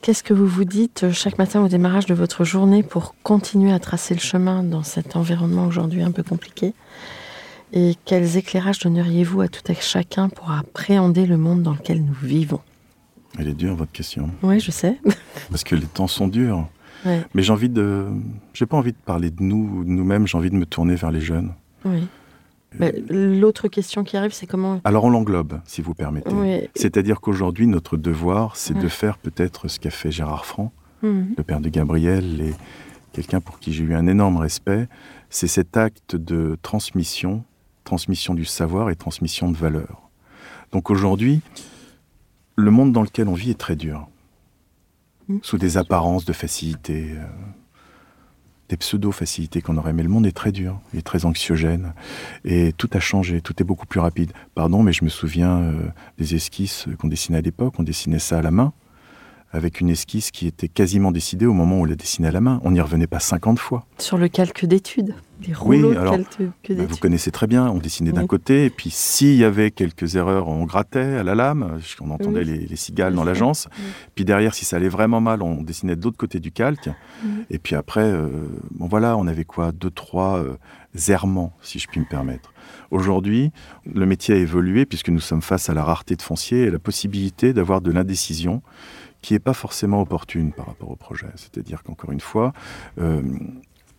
Qu'est-ce 0.00 0.22
que 0.22 0.32
vous 0.32 0.46
vous 0.46 0.64
dites 0.64 1.10
chaque 1.12 1.38
matin 1.38 1.62
au 1.62 1.68
démarrage 1.68 2.06
de 2.06 2.14
votre 2.14 2.44
journée 2.44 2.82
pour 2.82 3.14
continuer 3.22 3.72
à 3.72 3.78
tracer 3.78 4.14
le 4.14 4.20
chemin 4.20 4.62
dans 4.62 4.82
cet 4.82 5.16
environnement 5.16 5.66
aujourd'hui 5.66 6.02
un 6.02 6.12
peu 6.12 6.22
compliqué? 6.22 6.72
Et 7.72 7.94
quels 8.04 8.36
éclairages 8.36 8.78
donneriez-vous 8.78 9.42
à 9.42 9.48
tout 9.48 9.70
à 9.70 9.74
chacun 9.74 10.28
pour 10.28 10.50
appréhender 10.50 11.26
le 11.26 11.36
monde 11.36 11.62
dans 11.62 11.72
lequel 11.72 12.02
nous 12.02 12.16
vivons? 12.22 12.60
Elle 13.38 13.48
est 13.48 13.54
dure, 13.54 13.74
votre 13.74 13.92
question. 13.92 14.30
Oui, 14.42 14.60
je 14.60 14.70
sais. 14.70 14.98
Parce 15.50 15.64
que 15.64 15.74
les 15.74 15.86
temps 15.86 16.06
sont 16.06 16.28
durs. 16.28 16.66
Mais 17.34 17.42
j'ai 17.42 17.52
envie 17.52 17.68
de. 17.68 18.06
J'ai 18.52 18.66
pas 18.66 18.76
envie 18.76 18.90
de 18.90 18.98
parler 19.04 19.30
de 19.30 19.40
nous, 19.40 19.84
de 19.84 19.90
nous-mêmes, 19.90 20.26
j'ai 20.26 20.36
envie 20.36 20.50
de 20.50 20.56
me 20.56 20.66
tourner 20.66 20.96
vers 20.96 21.12
les 21.12 21.20
jeunes. 21.20 21.52
Oui. 21.86 22.08
L'autre 23.08 23.68
question 23.68 24.04
qui 24.04 24.16
arrive, 24.16 24.32
c'est 24.32 24.46
comment. 24.46 24.80
Alors 24.84 25.04
on 25.04 25.10
l'englobe, 25.10 25.60
si 25.64 25.80
vous 25.80 25.94
permettez. 25.94 26.68
C'est-à-dire 26.74 27.20
qu'aujourd'hui, 27.20 27.66
notre 27.66 27.96
devoir, 27.96 28.56
c'est 28.56 28.74
de 28.74 28.88
faire 28.88 29.18
peut-être 29.18 29.68
ce 29.68 29.78
qu'a 29.80 29.90
fait 29.90 30.10
Gérard 30.10 30.44
Franc, 30.44 30.72
mhm. 31.02 31.34
le 31.38 31.42
père 31.42 31.60
de 31.60 31.68
Gabriel, 31.70 32.40
et 32.42 32.54
quelqu'un 33.12 33.40
pour 33.40 33.60
qui 33.60 33.72
j'ai 33.72 33.84
eu 33.84 33.94
un 33.94 34.06
énorme 34.06 34.36
respect. 34.36 34.88
C'est 35.30 35.46
cet 35.46 35.76
acte 35.76 36.16
de 36.16 36.58
transmission, 36.60 37.44
transmission 37.84 38.34
du 38.34 38.44
savoir 38.44 38.90
et 38.90 38.96
transmission 38.96 39.50
de 39.50 39.56
valeur. 39.56 40.10
Donc 40.72 40.90
aujourd'hui, 40.90 41.40
le 42.56 42.70
monde 42.70 42.92
dans 42.92 43.02
lequel 43.02 43.28
on 43.28 43.34
vit 43.34 43.50
est 43.50 43.58
très 43.58 43.76
dur. 43.76 44.08
Mm. 45.28 45.38
sous 45.42 45.58
des 45.58 45.76
apparences 45.76 46.24
de 46.24 46.32
facilité, 46.32 47.10
euh, 47.10 47.24
des 48.68 48.76
pseudo-facilités 48.76 49.62
qu'on 49.62 49.76
aurait. 49.76 49.92
Mais 49.92 50.02
le 50.02 50.08
monde 50.08 50.26
est 50.26 50.36
très 50.36 50.52
dur, 50.52 50.78
il 50.92 50.98
est 50.98 51.02
très 51.02 51.24
anxiogène, 51.24 51.92
et 52.44 52.72
tout 52.72 52.90
a 52.92 53.00
changé, 53.00 53.40
tout 53.40 53.54
est 53.60 53.64
beaucoup 53.64 53.86
plus 53.86 54.00
rapide. 54.00 54.32
Pardon, 54.54 54.82
mais 54.82 54.92
je 54.92 55.04
me 55.04 55.08
souviens 55.08 55.58
euh, 55.58 55.88
des 56.18 56.34
esquisses 56.34 56.86
qu'on 56.98 57.08
dessinait 57.08 57.38
à 57.38 57.42
l'époque, 57.42 57.74
on 57.78 57.82
dessinait 57.82 58.18
ça 58.18 58.38
à 58.38 58.42
la 58.42 58.50
main, 58.50 58.72
avec 59.56 59.80
une 59.80 59.88
esquisse 59.90 60.30
qui 60.30 60.46
était 60.46 60.68
quasiment 60.68 61.10
décidée 61.10 61.46
au 61.46 61.52
moment 61.52 61.78
où 61.78 61.82
on 61.82 61.84
la 61.84 61.94
dessinait 61.96 62.28
à 62.28 62.32
la 62.32 62.40
main. 62.40 62.60
On 62.64 62.70
n'y 62.72 62.80
revenait 62.80 63.06
pas 63.06 63.18
50 63.20 63.58
fois. 63.58 63.86
Sur 63.98 64.18
le 64.18 64.28
calque 64.28 64.64
d'études 64.66 65.14
Des 65.40 65.48
Oui, 65.62 65.78
rouleaux 65.82 65.94
de 65.94 65.98
alors, 65.98 66.14
calque 66.16 66.42
Bah, 66.70 66.84
vous 66.88 66.96
connaissez 66.96 67.30
très 67.30 67.46
bien, 67.46 67.68
on 67.70 67.78
dessinait 67.78 68.12
d'un 68.12 68.22
Oui. 68.22 68.26
côté, 68.26 68.64
et 68.66 68.70
puis 68.70 68.90
s'il 68.90 69.34
y 69.36 69.44
avait 69.44 69.70
quelques 69.70 70.14
erreurs, 70.16 70.48
on 70.48 70.64
grattait 70.64 71.16
à 71.16 71.22
la 71.22 71.34
lame, 71.34 71.78
on 72.00 72.10
entendait 72.10 72.40
Oui. 72.40 72.46
les, 72.46 72.66
les 72.66 72.76
cigales 72.76 73.14
dans 73.14 73.22
Oui. 73.22 73.26
l'agence. 73.28 73.68
Oui. 73.78 73.84
Puis 74.14 74.24
derrière, 74.24 74.54
si 74.54 74.64
ça 74.64 74.76
allait 74.76 74.88
vraiment 74.88 75.20
mal, 75.20 75.42
on 75.42 75.62
dessinait 75.62 75.96
de 75.96 76.02
l'autre 76.04 76.16
côté 76.18 76.38
du 76.40 76.52
calque. 76.52 76.88
Et 77.50 77.58
puis 77.58 77.74
après, 77.74 78.00
euh, 78.04 78.28
bon 78.72 78.86
voilà, 78.88 79.16
on 79.16 79.26
avait 79.26 79.44
quoi 79.44 79.72
Deux, 79.72 79.90
trois 79.90 80.38
euh, 80.38 80.56
errements, 81.08 81.52
si 81.62 81.78
je 81.78 81.86
puis 81.88 82.00
me 82.00 82.06
permettre. 82.06 82.52
Aujourd'hui, 82.90 83.52
le 83.92 84.06
métier 84.06 84.34
a 84.34 84.38
évolué 84.38 84.86
puisque 84.86 85.08
nous 85.08 85.20
sommes 85.20 85.42
face 85.42 85.68
à 85.70 85.74
la 85.74 85.82
rareté 85.84 86.16
de 86.16 86.22
foncier 86.22 86.62
et 86.62 86.70
la 86.70 86.78
possibilité 86.78 87.52
d'avoir 87.52 87.80
de 87.80 87.90
l'indécision 87.92 88.62
qui 89.26 89.32
n'est 89.32 89.40
pas 89.40 89.54
forcément 89.54 90.00
opportune 90.00 90.52
par 90.52 90.66
rapport 90.66 90.88
au 90.88 90.94
projet. 90.94 91.26
C'est-à-dire 91.34 91.82
qu'encore 91.82 92.12
une 92.12 92.20
fois, 92.20 92.52
euh, 93.00 93.22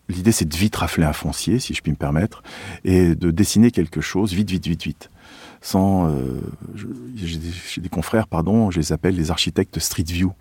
l'idée 0.08 0.32
c'est 0.32 0.46
de 0.46 0.56
vite 0.56 0.74
rafler 0.74 1.04
un 1.04 1.12
foncier, 1.12 1.58
si 1.58 1.74
je 1.74 1.82
puis 1.82 1.92
me 1.92 1.98
permettre, 1.98 2.42
et 2.82 3.14
de 3.14 3.30
dessiner 3.30 3.70
quelque 3.70 4.00
chose 4.00 4.32
vite, 4.32 4.48
vite, 4.48 4.66
vite, 4.66 4.82
vite. 4.84 5.10
Sans, 5.60 6.08
euh, 6.08 6.40
j'ai 7.14 7.80
des 7.82 7.88
confrères, 7.90 8.26
pardon, 8.26 8.70
je 8.70 8.78
les 8.78 8.94
appelle 8.94 9.16
les 9.16 9.30
architectes 9.30 9.78
Street 9.80 10.06
View. 10.06 10.32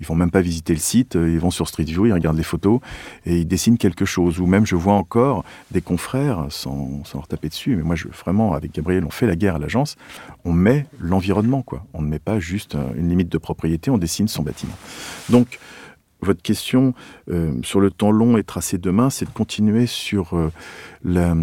Ils 0.00 0.06
vont 0.06 0.14
même 0.14 0.30
pas 0.30 0.40
visiter 0.40 0.72
le 0.72 0.78
site, 0.78 1.16
euh, 1.16 1.30
ils 1.30 1.38
vont 1.38 1.50
sur 1.50 1.68
Street 1.68 1.84
View, 1.84 2.06
ils 2.06 2.12
regardent 2.12 2.36
les 2.36 2.42
photos 2.42 2.80
et 3.24 3.38
ils 3.38 3.46
dessinent 3.46 3.78
quelque 3.78 4.04
chose. 4.04 4.40
Ou 4.40 4.46
même 4.46 4.66
je 4.66 4.76
vois 4.76 4.94
encore 4.94 5.44
des 5.70 5.80
confrères, 5.80 6.46
sans, 6.50 7.04
sans 7.04 7.18
leur 7.18 7.28
taper 7.28 7.48
dessus, 7.48 7.76
mais 7.76 7.82
moi 7.82 7.96
je, 7.96 8.08
vraiment 8.08 8.54
avec 8.54 8.74
Gabriel 8.74 9.04
on 9.04 9.10
fait 9.10 9.26
la 9.26 9.36
guerre 9.36 9.56
à 9.56 9.58
l'agence, 9.58 9.96
on 10.44 10.52
met 10.52 10.86
l'environnement 10.98 11.62
quoi. 11.62 11.84
On 11.94 12.02
ne 12.02 12.08
met 12.08 12.18
pas 12.18 12.38
juste 12.38 12.74
euh, 12.74 12.88
une 12.96 13.08
limite 13.08 13.28
de 13.28 13.38
propriété, 13.38 13.90
on 13.90 13.98
dessine 13.98 14.28
son 14.28 14.42
bâtiment. 14.42 14.76
Donc 15.30 15.58
votre 16.20 16.42
question 16.42 16.94
euh, 17.30 17.52
sur 17.62 17.80
le 17.80 17.90
temps 17.90 18.10
long 18.10 18.36
et 18.36 18.44
tracé 18.44 18.78
demain, 18.78 19.10
c'est 19.10 19.26
de 19.26 19.30
continuer 19.30 19.86
sur 19.86 20.36
euh, 20.36 20.50
la, 21.04 21.34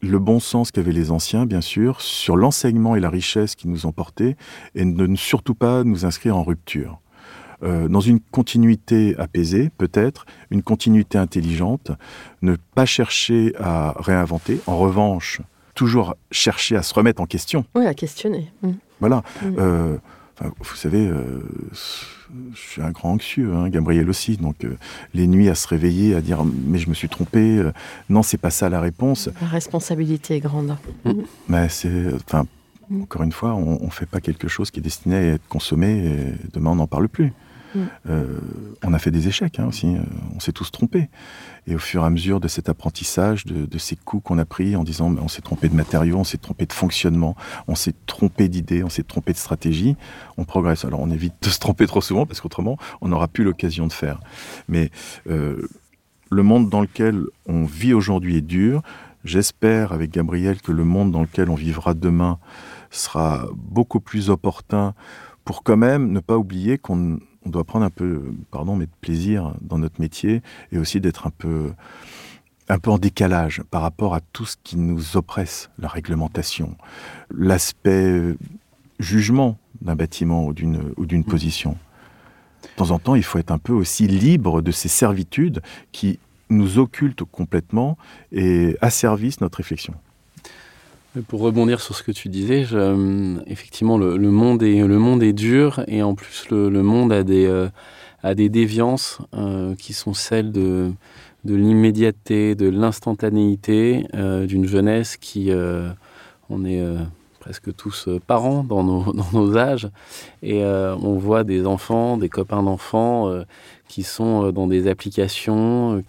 le 0.00 0.18
bon 0.18 0.40
sens 0.40 0.70
qu'avaient 0.70 0.92
les 0.92 1.10
anciens, 1.10 1.46
bien 1.46 1.60
sûr, 1.60 2.00
sur 2.00 2.36
l'enseignement 2.36 2.96
et 2.96 3.00
la 3.00 3.10
richesse 3.10 3.54
qu'ils 3.54 3.70
nous 3.70 3.86
ont 3.86 3.92
porté, 3.92 4.36
et 4.74 4.84
de 4.84 5.06
ne 5.06 5.16
surtout 5.16 5.54
pas 5.54 5.84
nous 5.84 6.04
inscrire 6.04 6.36
en 6.36 6.44
rupture. 6.44 7.00
Euh, 7.64 7.88
dans 7.88 8.00
une 8.00 8.20
continuité 8.20 9.16
apaisée, 9.18 9.70
peut-être, 9.78 10.26
une 10.50 10.62
continuité 10.62 11.18
intelligente, 11.18 11.90
ne 12.40 12.56
pas 12.74 12.86
chercher 12.86 13.52
à 13.58 13.94
réinventer, 13.98 14.60
en 14.66 14.78
revanche, 14.78 15.40
toujours 15.74 16.14
chercher 16.30 16.76
à 16.76 16.82
se 16.82 16.94
remettre 16.94 17.20
en 17.20 17.26
question. 17.26 17.64
Oui, 17.74 17.86
à 17.86 17.94
questionner. 17.94 18.52
Mm. 18.62 18.70
Voilà. 19.00 19.22
Mm. 19.42 19.56
Euh, 19.58 19.96
enfin, 20.40 20.52
vous 20.58 20.76
savez, 20.76 21.06
euh, 21.06 21.40
je 22.54 22.58
suis 22.58 22.82
un 22.82 22.90
grand 22.90 23.12
anxieux, 23.12 23.52
hein, 23.54 23.68
Gabriel 23.68 24.08
aussi. 24.08 24.36
Donc, 24.36 24.64
euh, 24.64 24.76
les 25.14 25.26
nuits 25.26 25.48
à 25.48 25.54
se 25.54 25.66
réveiller, 25.68 26.14
à 26.14 26.20
dire 26.20 26.44
mais 26.44 26.78
je 26.78 26.88
me 26.88 26.94
suis 26.94 27.08
trompé. 27.08 27.58
euh, 27.58 27.72
non, 28.08 28.22
c'est 28.22 28.38
pas 28.38 28.50
ça 28.50 28.68
la 28.68 28.80
réponse. 28.80 29.28
La 29.40 29.46
responsabilité 29.48 30.36
est 30.36 30.40
grande. 30.40 30.76
Mais 31.48 31.68
c'est, 31.68 32.12
enfin, 32.14 32.46
Mm. 32.90 33.02
encore 33.02 33.22
une 33.22 33.32
fois, 33.32 33.54
on, 33.54 33.76
on 33.82 33.90
fait 33.90 34.06
pas 34.06 34.18
quelque 34.22 34.48
chose 34.48 34.70
qui 34.70 34.80
est 34.80 34.82
destiné 34.82 35.16
à 35.16 35.22
être 35.34 35.46
consommé. 35.48 36.06
Et 36.06 36.48
demain, 36.54 36.70
on 36.70 36.76
n'en 36.76 36.86
parle 36.86 37.06
plus. 37.08 37.34
Euh, 38.08 38.38
on 38.82 38.92
a 38.92 38.98
fait 38.98 39.10
des 39.10 39.28
échecs 39.28 39.58
hein, 39.58 39.66
aussi. 39.66 39.86
euh, 39.86 40.00
on 40.34 40.40
s'est 40.40 40.52
tous 40.52 40.70
trompés. 40.70 41.08
Et 41.66 41.74
au 41.74 41.78
fur 41.78 42.02
et 42.02 42.06
à 42.06 42.10
mesure 42.10 42.40
de 42.40 42.48
cet 42.48 42.68
apprentissage, 42.68 43.44
de, 43.44 43.78
ces 43.78 43.96
coups 43.96 44.24
qu'on 44.24 44.38
a 44.38 44.44
pris 44.44 44.76
en 44.76 44.84
disant 44.84 45.14
on 45.20 45.28
s'est 45.28 45.42
trompé 45.42 45.68
de 45.68 45.74
matériaux, 45.74 46.16
on 46.16 46.24
s'est 46.24 46.38
trompé 46.38 46.66
de 46.66 46.72
fonctionnement, 46.72 47.36
on 47.66 47.74
s'est 47.74 47.94
trompé 48.06 48.48
d'idées, 48.48 48.82
on 48.82 48.88
s'est 48.88 49.02
trompé 49.02 49.32
de 49.32 49.38
stratégie, 49.38 49.96
on 50.36 50.44
progresse. 50.44 50.84
Alors 50.84 51.00
on 51.00 51.10
évite 51.10 51.34
de 51.42 51.48
se 51.48 51.58
tromper 51.58 51.86
trop 51.86 52.00
souvent 52.00 52.26
parce 52.26 52.40
qu'autrement 52.40 52.76
on 53.00 53.08
n'aura 53.08 53.28
plus 53.28 53.44
l'occasion 53.44 53.86
de 53.86 53.92
faire. 53.92 54.20
Mais 54.68 54.90
euh, 55.28 55.68
le 56.30 56.42
monde 56.42 56.70
dans 56.70 56.80
lequel 56.80 57.24
on 57.46 57.64
vit 57.64 57.94
aujourd'hui 57.94 58.36
est 58.36 58.42
dur. 58.42 58.82
J'espère 59.24 59.92
avec 59.92 60.10
Gabriel 60.10 60.62
que 60.62 60.72
le 60.72 60.84
monde 60.84 61.10
dans 61.10 61.22
lequel 61.22 61.50
on 61.50 61.54
vivra 61.54 61.94
demain 61.94 62.38
sera 62.90 63.46
beaucoup 63.54 64.00
plus 64.00 64.30
opportun 64.30 64.94
pour 65.44 65.62
quand 65.62 65.76
même 65.76 66.12
ne 66.12 66.20
pas 66.20 66.36
oublier 66.36 66.78
qu'on 66.78 67.18
on 67.44 67.50
doit 67.50 67.64
prendre 67.64 67.84
un 67.84 67.90
peu, 67.90 68.34
pardon, 68.50 68.76
mais 68.76 68.86
de 68.86 68.92
plaisir 69.00 69.54
dans 69.60 69.78
notre 69.78 70.00
métier 70.00 70.42
et 70.72 70.78
aussi 70.78 71.00
d'être 71.00 71.26
un 71.26 71.30
peu, 71.30 71.72
un 72.68 72.78
peu 72.78 72.90
en 72.90 72.98
décalage 72.98 73.62
par 73.70 73.82
rapport 73.82 74.14
à 74.14 74.20
tout 74.20 74.44
ce 74.44 74.56
qui 74.62 74.76
nous 74.76 75.16
oppresse, 75.16 75.70
la 75.78 75.88
réglementation, 75.88 76.76
l'aspect 77.30 78.34
jugement 78.98 79.58
d'un 79.80 79.94
bâtiment 79.94 80.46
ou 80.46 80.52
d'une 80.52 80.92
ou 80.96 81.06
d'une 81.06 81.24
position. 81.24 81.76
De 82.62 82.68
temps 82.76 82.90
en 82.90 82.98
temps, 82.98 83.14
il 83.14 83.22
faut 83.22 83.38
être 83.38 83.52
un 83.52 83.58
peu 83.58 83.72
aussi 83.72 84.08
libre 84.08 84.60
de 84.62 84.72
ces 84.72 84.88
servitudes 84.88 85.62
qui 85.92 86.18
nous 86.50 86.78
occultent 86.78 87.24
complètement 87.24 87.96
et 88.32 88.76
asservissent 88.80 89.40
notre 89.40 89.58
réflexion. 89.58 89.94
Mais 91.18 91.24
Pour 91.24 91.40
rebondir 91.40 91.80
sur 91.80 91.96
ce 91.96 92.04
que 92.04 92.12
tu 92.12 92.28
disais, 92.28 92.64
euh, 92.72 93.38
effectivement, 93.48 93.98
le, 93.98 94.16
monde 94.30 94.62
est, 94.62 95.32
dur 95.32 95.82
et 95.88 96.00
en 96.00 96.14
plus, 96.14 96.48
le, 96.48 96.70
monde 96.70 97.12
a 97.12 97.24
des, 97.24 97.46
euh, 97.46 97.68
déviances 98.22 99.18
euh, 99.34 99.74
qui 99.74 99.94
sont 99.94 100.14
celles 100.14 100.52
de, 100.52 100.92
l'immédiateté, 101.44 102.54
de 102.54 102.68
l'instantanéité, 102.68 104.06
euh, 104.14 104.46
d'une 104.46 104.64
jeunesse 104.64 105.16
qui, 105.16 105.50
euh, 105.50 105.90
on 106.50 106.64
est 106.64 106.80
euh, 106.80 106.98
presque 107.40 107.74
tous 107.74 108.06
euh, 108.06 108.20
parents 108.24 108.62
dans 108.68 108.84
nos, 108.84 109.56
âges 109.56 109.88
et 110.44 110.62
euh, 110.62 110.94
on 111.02 111.14
voit 111.14 111.42
des 111.42 111.66
enfants, 111.66 112.16
des 112.16 112.28
copains 112.28 112.62
d'enfants 112.62 113.28
euh, 113.28 113.42
qui 113.88 114.04
sont 114.04 114.44
euh, 114.44 114.52
dans 114.52 114.68
des 114.68 114.86
applications. 114.86 116.04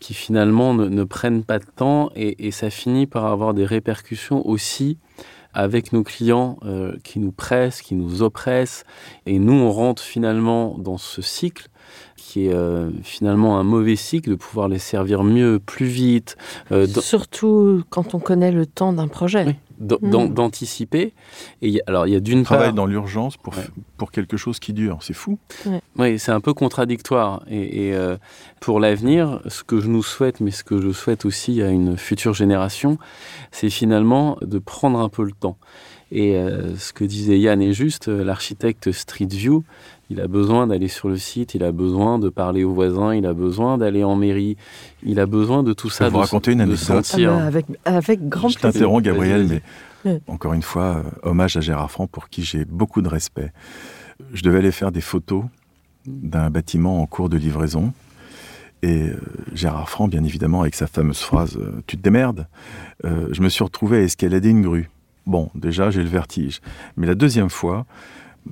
Qui 0.00 0.14
finalement 0.14 0.74
ne, 0.74 0.88
ne 0.88 1.04
prennent 1.04 1.44
pas 1.44 1.58
de 1.58 1.66
temps 1.76 2.10
et, 2.16 2.46
et 2.46 2.50
ça 2.50 2.70
finit 2.70 3.06
par 3.06 3.26
avoir 3.26 3.54
des 3.54 3.64
répercussions 3.66 4.46
aussi 4.48 4.98
avec 5.52 5.92
nos 5.92 6.02
clients 6.04 6.58
euh, 6.64 6.94
qui 7.02 7.18
nous 7.18 7.32
pressent, 7.32 7.82
qui 7.82 7.94
nous 7.96 8.22
oppressent. 8.22 8.84
Et 9.26 9.38
nous, 9.40 9.52
on 9.52 9.70
rentre 9.72 10.00
finalement 10.02 10.76
dans 10.78 10.96
ce 10.96 11.22
cycle 11.22 11.68
qui 12.16 12.46
est 12.46 12.54
euh, 12.54 12.90
finalement 13.02 13.58
un 13.58 13.64
mauvais 13.64 13.96
cycle 13.96 14.30
de 14.30 14.34
pouvoir 14.36 14.68
les 14.68 14.78
servir 14.78 15.24
mieux, 15.24 15.58
plus 15.58 15.86
vite, 15.86 16.36
euh, 16.70 16.86
dans- 16.86 17.00
Surtout 17.00 17.82
quand 17.90 18.14
on 18.14 18.20
connaît 18.20 18.52
le 18.52 18.64
temps 18.64 18.92
d'un 18.92 19.08
projet. 19.08 19.44
Oui. 19.44 19.54
Mm. 19.80 20.10
d'an- 20.10 20.26
d'anticiper. 20.28 21.12
Et 21.62 21.80
alors, 21.86 22.06
il 22.06 22.12
y 22.12 22.16
a 22.16 22.20
d'une 22.20 22.44
part... 22.44 22.72
dans 22.74 22.86
l'urgence 22.86 23.36
pour, 23.36 23.56
Ouais. 23.56 23.64
pour 23.96 24.10
quelque 24.12 24.36
chose 24.36 24.58
qui 24.60 24.72
dure. 24.72 24.98
C'est 25.00 25.14
fou. 25.14 25.38
Oui, 25.96 26.18
c'est 26.18 26.32
un 26.32 26.40
peu 26.40 26.52
contradictoire. 26.54 27.42
Et, 27.48 27.88
et, 27.88 27.94
euh, 27.94 28.16
pour 28.60 28.78
l'avenir, 28.78 29.40
ce 29.48 29.64
que 29.64 29.80
je 29.80 29.88
nous 29.88 30.02
souhaite, 30.02 30.40
mais 30.40 30.50
ce 30.50 30.62
que 30.64 30.80
je 30.80 30.92
souhaite 30.92 31.24
aussi 31.24 31.62
à 31.62 31.68
une 31.70 31.96
future 31.96 32.34
génération, 32.34 32.98
c'est 33.50 33.70
finalement 33.70 34.36
de 34.42 34.58
prendre 34.58 34.98
un 35.00 35.08
peu 35.08 35.24
le 35.24 35.32
temps. 35.32 35.56
Et 36.12 36.34
euh, 36.36 36.76
ce 36.76 36.92
que 36.92 37.04
disait 37.04 37.38
Yann 37.38 37.62
est 37.62 37.72
juste, 37.72 38.08
euh, 38.08 38.24
l'architecte 38.24 38.90
Street 38.92 39.28
View, 39.30 39.62
il 40.10 40.20
a 40.20 40.26
besoin 40.26 40.66
d'aller 40.66 40.88
sur 40.88 41.08
le 41.08 41.16
site, 41.16 41.54
il 41.54 41.62
a 41.62 41.72
besoin 41.72 42.18
de 42.18 42.28
parler 42.28 42.64
aux 42.64 42.74
voisins, 42.74 43.14
il 43.14 43.24
a 43.26 43.32
besoin 43.32 43.78
d'aller 43.78 44.04
en 44.04 44.16
mairie, 44.16 44.56
il 45.04 45.20
a 45.20 45.26
besoin 45.26 45.62
de 45.62 45.72
tout 45.72 45.88
ça. 45.88 46.08
vous 46.08 46.16
de, 46.16 46.20
raconter 46.20 46.52
une 46.52 46.60
anecdote? 46.60 47.10
Ah 47.14 47.16
bah, 47.18 47.44
avec, 47.44 47.66
avec 47.84 48.28
grand 48.28 48.48
Je 48.48 48.58
plaisir. 48.58 48.72
t'interromps, 48.72 49.02
Gabriel, 49.04 49.62
mais 50.04 50.20
encore 50.26 50.52
une 50.52 50.62
fois, 50.62 50.96
euh, 50.96 51.02
hommage 51.30 51.56
à 51.56 51.60
Gérard 51.60 51.90
Franc 51.90 52.06
pour 52.06 52.28
qui 52.28 52.42
j'ai 52.42 52.64
beaucoup 52.64 53.02
de 53.02 53.08
respect. 53.08 53.52
Je 54.32 54.42
devais 54.42 54.58
aller 54.58 54.72
faire 54.72 54.92
des 54.92 55.00
photos 55.00 55.44
d'un 56.06 56.50
bâtiment 56.50 57.00
en 57.00 57.06
cours 57.06 57.28
de 57.28 57.36
livraison. 57.36 57.92
Et 58.82 59.10
euh, 59.10 59.20
Gérard 59.52 59.88
Franc, 59.90 60.08
bien 60.08 60.24
évidemment, 60.24 60.62
avec 60.62 60.74
sa 60.74 60.86
fameuse 60.86 61.18
phrase 61.20 61.56
euh, 61.56 61.82
Tu 61.86 61.96
te 61.96 62.02
démerdes 62.02 62.46
Euh, 63.04 63.28
Je 63.30 63.42
me 63.42 63.48
suis 63.48 63.62
retrouvé 63.62 63.98
à 63.98 64.00
escalader 64.02 64.48
une 64.48 64.62
grue. 64.62 64.88
Bon, 65.26 65.50
déjà, 65.54 65.90
j'ai 65.90 66.02
le 66.02 66.08
vertige. 66.08 66.60
Mais 66.96 67.06
la 67.06 67.14
deuxième 67.14 67.50
fois, 67.50 67.84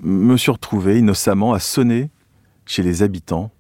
me 0.02 0.36
suis 0.36 0.50
retrouvé 0.50 0.98
innocemment 0.98 1.52
à 1.52 1.58
sonner 1.58 2.10
chez 2.66 2.82
les 2.82 3.02
habitants. 3.02 3.50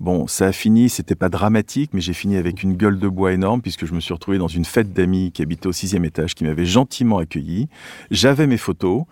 Bon, 0.00 0.26
ça 0.26 0.46
a 0.46 0.52
fini, 0.52 0.88
c'était 0.88 1.14
pas 1.14 1.28
dramatique, 1.28 1.90
mais 1.92 2.00
j'ai 2.00 2.12
fini 2.12 2.36
avec 2.36 2.62
une 2.62 2.74
gueule 2.74 2.98
de 2.98 3.08
bois 3.08 3.32
énorme 3.32 3.62
puisque 3.62 3.86
je 3.86 3.94
me 3.94 4.00
suis 4.00 4.12
retrouvé 4.12 4.38
dans 4.38 4.48
une 4.48 4.64
fête 4.64 4.92
d'amis 4.92 5.30
qui 5.32 5.42
habitait 5.42 5.68
au 5.68 5.72
sixième 5.72 6.04
étage, 6.04 6.34
qui 6.34 6.44
m'avait 6.44 6.66
gentiment 6.66 7.18
accueilli. 7.18 7.68
J'avais 8.10 8.46
mes 8.46 8.56
photos. 8.56 9.04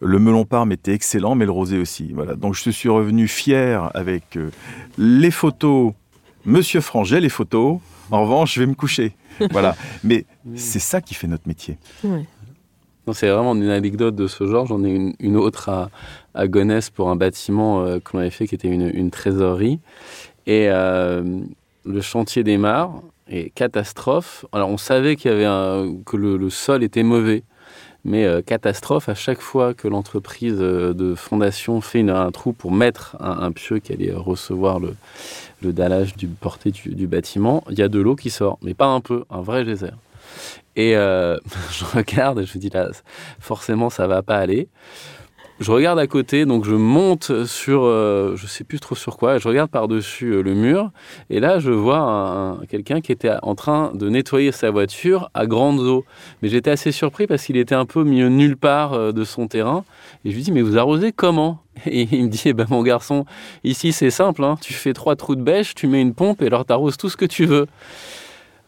Le 0.00 0.18
melon 0.18 0.44
parme 0.44 0.72
était 0.72 0.94
excellent, 0.94 1.34
mais 1.34 1.44
le 1.44 1.52
rosé 1.52 1.78
aussi. 1.78 2.12
Voilà. 2.12 2.34
Donc 2.34 2.54
je 2.54 2.70
suis 2.70 2.88
revenu 2.88 3.28
fier 3.28 3.90
avec 3.94 4.36
euh, 4.36 4.50
les 4.98 5.30
photos. 5.30 5.92
Monsieur 6.44 6.80
Franc, 6.80 7.04
j'ai 7.04 7.20
les 7.20 7.28
photos. 7.28 7.78
En 8.10 8.22
revanche, 8.22 8.54
je 8.54 8.60
vais 8.60 8.66
me 8.66 8.74
coucher. 8.74 9.12
Voilà. 9.50 9.76
Mais 10.02 10.24
c'est 10.56 10.80
ça 10.80 11.00
qui 11.00 11.14
fait 11.14 11.28
notre 11.28 11.46
métier. 11.46 11.78
Ouais. 12.04 12.26
Non, 13.06 13.12
C'est 13.12 13.28
vraiment 13.28 13.54
une 13.54 13.68
anecdote 13.68 14.14
de 14.14 14.26
ce 14.28 14.46
genre. 14.46 14.66
J'en 14.66 14.84
ai 14.84 15.14
une, 15.18 15.36
autre 15.36 15.68
à, 15.68 15.90
à 16.34 16.46
Gonesse 16.46 16.90
pour 16.90 17.10
un 17.10 17.16
bâtiment 17.16 17.84
euh, 17.84 17.98
qu'on 17.98 18.18
avait 18.18 18.30
fait 18.30 18.46
qui 18.46 18.54
était 18.54 18.68
une, 18.68 19.10
trésorerie. 19.10 19.80
Et 20.46 20.68
euh, 20.70 21.40
le 21.84 22.00
chantier 22.00 22.44
démarre 22.44 23.02
et 23.28 23.50
catastrophe. 23.50 24.44
Alors 24.52 24.68
on 24.68 24.76
savait 24.76 25.16
qu'il 25.16 25.32
y 25.32 25.34
avait 25.34 25.88
que 26.06 26.16
le, 26.16 26.50
sol 26.50 26.84
était 26.84 27.02
mauvais, 27.02 27.42
Mais 28.04 28.24
euh, 28.24 28.40
catastrophe, 28.42 29.08
à 29.08 29.14
chaque 29.14 29.40
fois 29.40 29.74
que 29.74 29.88
l'entreprise 29.88 30.58
euh, 30.60 30.92
de 30.92 31.14
fondation 31.14 31.80
fait 31.80 32.00
une- 32.00 32.10
un 32.10 32.30
trou 32.30 32.52
pour 32.52 32.72
mettre 32.72 33.16
un, 33.20 33.52
pieu 33.52 33.78
qui 33.78 33.92
allait 33.92 34.12
recevoir 34.12 34.80
le, 34.80 34.94
le 35.62 35.72
dallage 35.72 36.16
du 36.16 36.28
porté 36.28 36.70
du, 36.70 36.94
du 36.94 37.06
bâtiment, 37.06 37.64
il 37.70 37.78
y 37.78 37.82
a 37.82 37.88
de 37.88 38.00
l'eau 38.00 38.16
qui 38.16 38.30
sort, 38.30 38.58
mais 38.62 38.74
pas 38.74 38.86
un 38.86 39.00
peu, 39.00 39.24
un 39.30 39.40
vrai 39.40 39.64
geyser. 39.64 39.92
Et 40.76 40.96
euh, 40.96 41.36
je 41.72 41.84
regarde 41.84 42.40
et 42.40 42.46
je 42.46 42.56
me 42.56 42.60
dis 42.60 42.70
là, 42.70 42.88
forcément 43.40 43.90
ça 43.90 44.06
va 44.06 44.22
pas 44.22 44.36
aller. 44.36 44.68
Je 45.60 45.70
regarde 45.70 45.98
à 46.00 46.08
côté, 46.08 46.44
donc 46.44 46.64
je 46.64 46.74
monte 46.74 47.44
sur, 47.44 47.82
euh, 47.84 48.34
je 48.34 48.48
sais 48.48 48.64
plus 48.64 48.80
trop 48.80 48.96
sur 48.96 49.16
quoi, 49.16 49.36
et 49.36 49.38
je 49.38 49.46
regarde 49.46 49.70
par-dessus 49.70 50.32
euh, 50.32 50.42
le 50.42 50.54
mur, 50.54 50.90
et 51.30 51.38
là 51.38 51.60
je 51.60 51.70
vois 51.70 51.98
un- 51.98 52.52
un- 52.54 52.66
quelqu'un 52.66 53.00
qui 53.00 53.12
était 53.12 53.30
en 53.42 53.54
train 53.54 53.92
de 53.94 54.08
nettoyer 54.08 54.50
sa 54.50 54.70
voiture 54.72 55.30
à 55.34 55.46
grande 55.46 55.78
eau. 55.78 56.04
Mais 56.40 56.48
j'étais 56.48 56.70
assez 56.70 56.90
surpris 56.90 57.28
parce 57.28 57.44
qu'il 57.44 57.56
était 57.58 57.76
un 57.76 57.84
peu 57.84 58.02
mis 58.02 58.22
nulle 58.28 58.56
part 58.56 58.94
euh, 58.94 59.12
de 59.12 59.22
son 59.22 59.46
terrain, 59.46 59.84
et 60.24 60.30
je 60.30 60.34
lui 60.36 60.42
dis 60.42 60.50
mais 60.52 60.62
vous 60.62 60.78
arrosez 60.78 61.12
comment? 61.12 61.58
Et 61.86 62.08
il 62.10 62.24
me 62.24 62.28
dit 62.28 62.42
eh 62.46 62.54
ben 62.54 62.66
mon 62.68 62.82
garçon, 62.82 63.24
ici 63.62 63.92
c'est 63.92 64.10
simple, 64.10 64.42
hein, 64.42 64.56
tu 64.60 64.72
fais 64.72 64.94
trois 64.94 65.14
trous 65.14 65.36
de 65.36 65.42
bêche, 65.42 65.74
tu 65.76 65.86
mets 65.86 66.00
une 66.02 66.14
pompe 66.14 66.42
et 66.42 66.46
alors 66.46 66.64
t'arroses 66.64 66.96
tout 66.96 67.08
ce 67.08 67.16
que 67.16 67.24
tu 67.26 67.44
veux. 67.46 67.66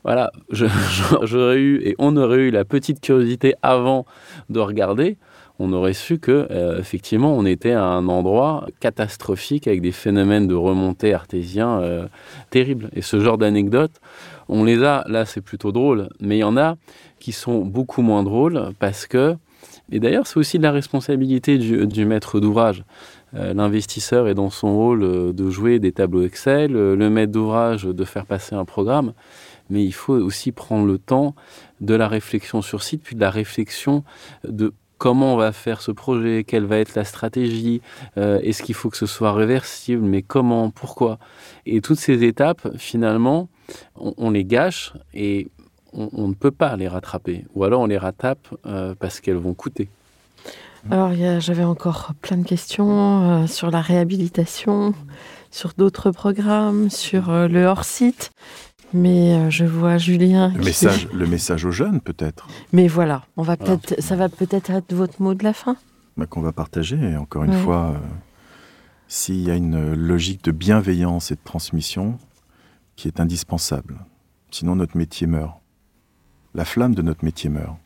Voilà, 0.04 0.30
j'aurais 0.50 1.58
eu 1.58 1.80
et 1.82 1.94
on 1.98 2.16
aurait 2.16 2.40
eu 2.40 2.50
la 2.50 2.64
petite 2.64 3.00
curiosité 3.00 3.54
avant 3.62 4.04
de 4.50 4.60
regarder, 4.60 5.16
on 5.58 5.72
aurait 5.72 5.94
su 5.94 6.18
que 6.18 6.46
euh, 6.50 6.78
effectivement 6.78 7.34
on 7.34 7.46
était 7.46 7.72
à 7.72 7.84
un 7.84 8.08
endroit 8.08 8.66
catastrophique 8.80 9.66
avec 9.66 9.80
des 9.80 9.92
phénomènes 9.92 10.46
de 10.46 10.54
remontée 10.54 11.14
artésien 11.14 11.80
euh, 11.80 12.06
terribles. 12.50 12.90
Et 12.92 13.02
ce 13.02 13.18
genre 13.20 13.38
d'anecdotes, 13.38 14.00
on 14.48 14.64
les 14.64 14.82
a. 14.82 15.04
Là, 15.08 15.24
c'est 15.24 15.40
plutôt 15.40 15.72
drôle, 15.72 16.08
mais 16.20 16.36
il 16.36 16.40
y 16.40 16.44
en 16.44 16.56
a 16.56 16.76
qui 17.18 17.32
sont 17.32 17.64
beaucoup 17.64 18.02
moins 18.02 18.22
drôles 18.22 18.72
parce 18.78 19.06
que 19.06 19.36
et 19.90 20.00
d'ailleurs, 20.00 20.26
c'est 20.26 20.38
aussi 20.38 20.58
de 20.58 20.62
la 20.62 20.72
responsabilité 20.72 21.58
du, 21.58 21.86
du 21.86 22.04
maître 22.04 22.40
d'ouvrage. 22.40 22.84
Euh, 23.34 23.54
L'investisseur 23.54 24.28
est 24.28 24.34
dans 24.34 24.50
son 24.50 24.74
rôle 24.74 25.02
euh, 25.02 25.32
de 25.32 25.50
jouer 25.50 25.78
des 25.78 25.92
tableaux 25.92 26.22
Excel, 26.22 26.72
le 26.72 27.10
maître 27.10 27.32
d'ouvrage 27.32 27.84
de 27.84 28.04
faire 28.04 28.26
passer 28.26 28.54
un 28.54 28.64
programme, 28.64 29.12
mais 29.74 29.84
il 29.84 29.92
faut 29.92 30.14
aussi 30.14 30.52
prendre 30.52 30.86
le 30.86 30.98
temps 30.98 31.34
de 31.80 31.94
la 31.94 32.06
réflexion 32.06 32.62
sur 32.62 32.84
site, 32.84 33.02
puis 33.02 33.16
de 33.16 33.20
la 33.20 33.30
réflexion 33.30 34.04
de 34.46 34.72
comment 34.98 35.34
on 35.34 35.36
va 35.36 35.50
faire 35.50 35.80
ce 35.80 35.90
projet, 35.90 36.44
quelle 36.44 36.64
va 36.64 36.78
être 36.78 36.94
la 36.94 37.04
stratégie, 37.04 37.82
euh, 38.16 38.38
est-ce 38.42 38.62
qu'il 38.62 38.76
faut 38.76 38.88
que 38.88 38.96
ce 38.96 39.06
soit 39.06 39.32
réversible, 39.32 40.04
mais 40.04 40.22
comment, 40.22 40.70
pourquoi. 40.70 41.18
Et 41.66 41.80
toutes 41.80 41.98
ces 41.98 42.22
étapes, 42.22 42.68
finalement, 42.76 43.48
on, 43.96 44.30
les 44.30 44.44
gâche 44.44 44.92
et 45.12 45.48
on, 45.92 46.28
ne 46.28 46.34
peut 46.34 46.52
pas 46.52 46.76
les 46.76 46.86
rattraper. 46.86 47.44
Ou 47.56 47.64
alors 47.64 47.80
on 47.80 47.86
les 47.86 47.98
rattrape 47.98 48.46
euh, 48.66 48.94
parce 48.96 49.20
qu'elles 49.20 49.36
vont 49.36 49.54
coûter. 49.54 49.88
Alors, 50.90 51.10
j'avais 51.40 51.64
encore 51.64 52.12
plein 52.22 52.36
de 52.36 52.46
questions 52.46 53.42
euh, 53.42 53.46
sur 53.48 53.72
la 53.72 53.80
réhabilitation, 53.80 54.94
sur 55.50 55.72
d'autres 55.76 56.12
programmes, 56.12 56.90
sur 56.90 57.30
le 57.48 57.64
hors-site. 57.64 58.30
Mais 58.94 59.34
euh, 59.34 59.50
je 59.50 59.64
vois 59.64 59.98
Julien. 59.98 60.48
Le 60.54 60.60
qui- 60.60 60.66
message, 60.66 61.08
le 61.12 61.26
message 61.26 61.64
aux 61.64 61.70
jeunes, 61.72 62.00
peut-être, 62.00 62.46
Mais 62.72 62.86
voilà, 62.88 63.24
on 63.36 63.42
va 63.42 63.56
peut-être, 63.56 64.00
ça 64.00 64.14
va 64.16 64.28
peut-être 64.28 64.70
être 64.70 64.94
votre 64.94 65.20
mot 65.20 65.34
de 65.34 65.42
la 65.44 65.52
fin. 65.52 65.76
bah, 66.16 66.26
qu'on 66.26 66.40
va 66.40 66.52
partager. 66.52 66.96
Et 66.96 67.16
encore 67.16 67.42
une 67.44 67.50
Ouais. 67.50 67.60
fois, 67.62 67.90
euh, 67.96 67.98
s'il 69.08 69.40
y 69.40 69.50
a 69.50 69.56
une 69.56 69.94
logique 69.94 70.44
de 70.44 70.52
bienveillance 70.52 71.32
et 71.32 71.34
de 71.34 71.40
transmission 71.42 72.18
qui 72.94 73.08
est 73.08 73.18
indispensable, 73.18 73.96
sinon 74.52 74.76
notre 74.76 74.96
métier 74.96 75.26
meurt. 75.26 75.56
La 76.54 76.64
flamme 76.64 76.94
de 76.94 77.02
notre 77.02 77.24
métier 77.24 77.50
meurt. 77.50 77.76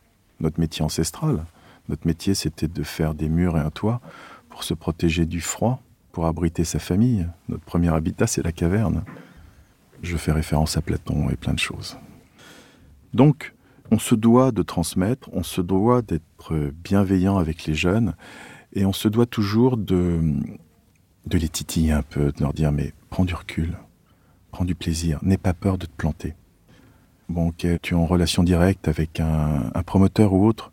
Notre 0.40 0.60
métier 0.60 0.84
ancestral, 0.84 1.42
notre 1.88 2.06
métier, 2.06 2.34
c'était 2.34 2.68
de 2.68 2.82
faire 2.82 3.14
des 3.14 3.30
murs 3.30 3.56
et 3.56 3.60
un 3.60 3.70
toit 3.70 4.00
pour 4.50 4.62
se 4.62 4.74
protéger 4.74 5.24
du 5.24 5.40
froid, 5.40 5.80
pour 6.12 6.26
abriter 6.26 6.64
sa 6.64 6.78
famille. 6.78 7.26
Notre 7.48 7.64
premier 7.64 7.88
habitat, 7.88 8.26
c'est 8.26 8.42
la 8.44 8.52
caverne. 8.52 9.04
Je 10.02 10.16
fais 10.16 10.32
référence 10.32 10.76
à 10.76 10.82
Platon 10.82 11.28
et 11.30 11.36
plein 11.36 11.54
de 11.54 11.58
choses. 11.58 11.98
Donc, 13.14 13.54
on 13.90 13.98
se 13.98 14.14
doit 14.14 14.52
de 14.52 14.62
transmettre, 14.62 15.28
on 15.32 15.42
se 15.42 15.60
doit 15.60 16.02
d'être 16.02 16.72
bienveillant 16.84 17.38
avec 17.38 17.64
les 17.64 17.74
jeunes, 17.74 18.14
et 18.74 18.84
on 18.84 18.92
se 18.92 19.08
doit 19.08 19.26
toujours 19.26 19.76
de, 19.76 20.20
de 21.26 21.38
les 21.38 21.48
titiller 21.48 21.92
un 21.92 22.02
peu, 22.02 22.32
de 22.32 22.40
leur 22.40 22.52
dire 22.52 22.70
mais 22.70 22.92
prends 23.10 23.24
du 23.24 23.34
recul, 23.34 23.76
prends 24.50 24.64
du 24.64 24.74
plaisir, 24.74 25.18
n'aie 25.22 25.38
pas 25.38 25.54
peur 25.54 25.78
de 25.78 25.86
te 25.86 25.92
planter. 25.96 26.34
Bon, 27.28 27.48
ok, 27.48 27.66
tu 27.82 27.94
es 27.94 27.96
en 27.96 28.06
relation 28.06 28.42
directe 28.42 28.88
avec 28.88 29.20
un, 29.20 29.70
un 29.74 29.82
promoteur 29.82 30.32
ou 30.32 30.46
autre, 30.46 30.72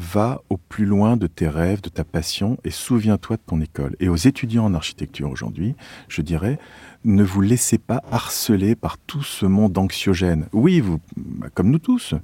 va 0.00 0.40
au 0.48 0.56
plus 0.56 0.86
loin 0.86 1.16
de 1.16 1.26
tes 1.26 1.46
rêves, 1.46 1.82
de 1.82 1.90
ta 1.90 2.04
passion, 2.04 2.56
et 2.64 2.70
souviens-toi 2.70 3.36
de 3.36 3.42
ton 3.46 3.60
école. 3.60 3.96
Et 4.00 4.08
aux 4.08 4.16
étudiants 4.16 4.64
en 4.64 4.74
architecture 4.74 5.30
aujourd'hui, 5.30 5.76
je 6.08 6.22
dirais, 6.22 6.58
ne 7.04 7.22
vous 7.22 7.42
laissez 7.42 7.76
pas 7.76 8.02
harceler 8.10 8.74
par 8.74 8.96
tout 8.98 9.22
ce 9.22 9.44
monde 9.44 9.76
anxiogène. 9.76 10.46
Oui, 10.52 10.80
vous, 10.80 11.00
bah, 11.16 11.48
comme 11.52 11.70
nous 11.70 11.78
tous, 11.78 12.14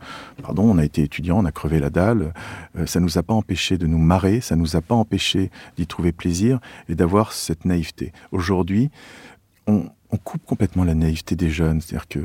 pardon, 0.43 0.64
on 0.64 0.79
a 0.79 0.85
été 0.85 1.03
étudiants, 1.03 1.39
on 1.39 1.45
a 1.45 1.53
crevé 1.53 1.79
la 1.79 1.91
dalle, 1.91 2.33
euh, 2.79 2.87
ça 2.87 3.01
nous 3.01 3.18
a 3.18 3.22
pas 3.22 3.35
empêché 3.35 3.77
de 3.77 3.87
nous 3.87 3.99
marrer, 3.99 4.41
ça 4.41 4.57
nous 4.57 4.74
a 4.77 4.81
pas 4.81 4.95
empêché 4.95 5.51
d'y 5.77 5.87
trouver 5.87 6.12
plaisir 6.12 6.59
et 6.89 6.95
d'avoir 6.95 7.33
cette 7.33 7.66
naïveté. 7.66 8.12
Aujourd'hui, 8.33 8.91
on, 9.67 9.91
coupe 10.25 10.47
complètement 10.47 10.85
la 10.85 10.95
naïveté 10.95 11.37
des 11.37 11.51
jeunes, 11.51 11.81
c'est-à-dire 11.81 12.09
que, 12.09 12.21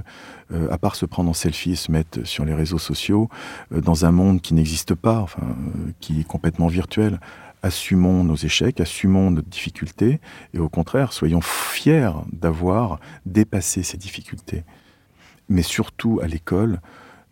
euh, 0.53 0.71
à 0.71 0.77
part 0.77 0.95
se 0.95 1.05
prendre 1.05 1.29
en 1.29 1.33
selfie 1.33 1.71
et 1.71 1.75
se 1.75 1.91
mettre 1.91 2.25
sur 2.25 2.45
les 2.45 2.53
réseaux 2.53 2.77
sociaux, 2.77 3.29
euh, 3.73 3.81
dans 3.81 4.05
un 4.05 4.11
monde 4.11 4.41
qui 4.41 4.53
n'existe 4.53 4.95
pas, 4.95 5.19
enfin, 5.19 5.43
euh, 5.43 5.91
qui 5.99 6.21
est 6.21 6.23
complètement 6.23 6.67
virtuel, 6.67 7.19
assumons 7.63 8.23
nos 8.23 8.35
échecs, 8.35 8.79
assumons 8.79 9.29
notre 9.29 9.49
difficultés, 9.49 10.21
et 10.53 10.59
au 10.59 10.69
contraire, 10.69 11.11
soyons 11.11 11.41
fiers 11.41 12.11
d'avoir 12.31 12.99
dépassé 13.25 13.83
ces 13.83 13.97
difficultés. 13.97 14.63
Mais 15.49 15.61
surtout, 15.61 16.21
à 16.23 16.27
l'école, 16.27 16.79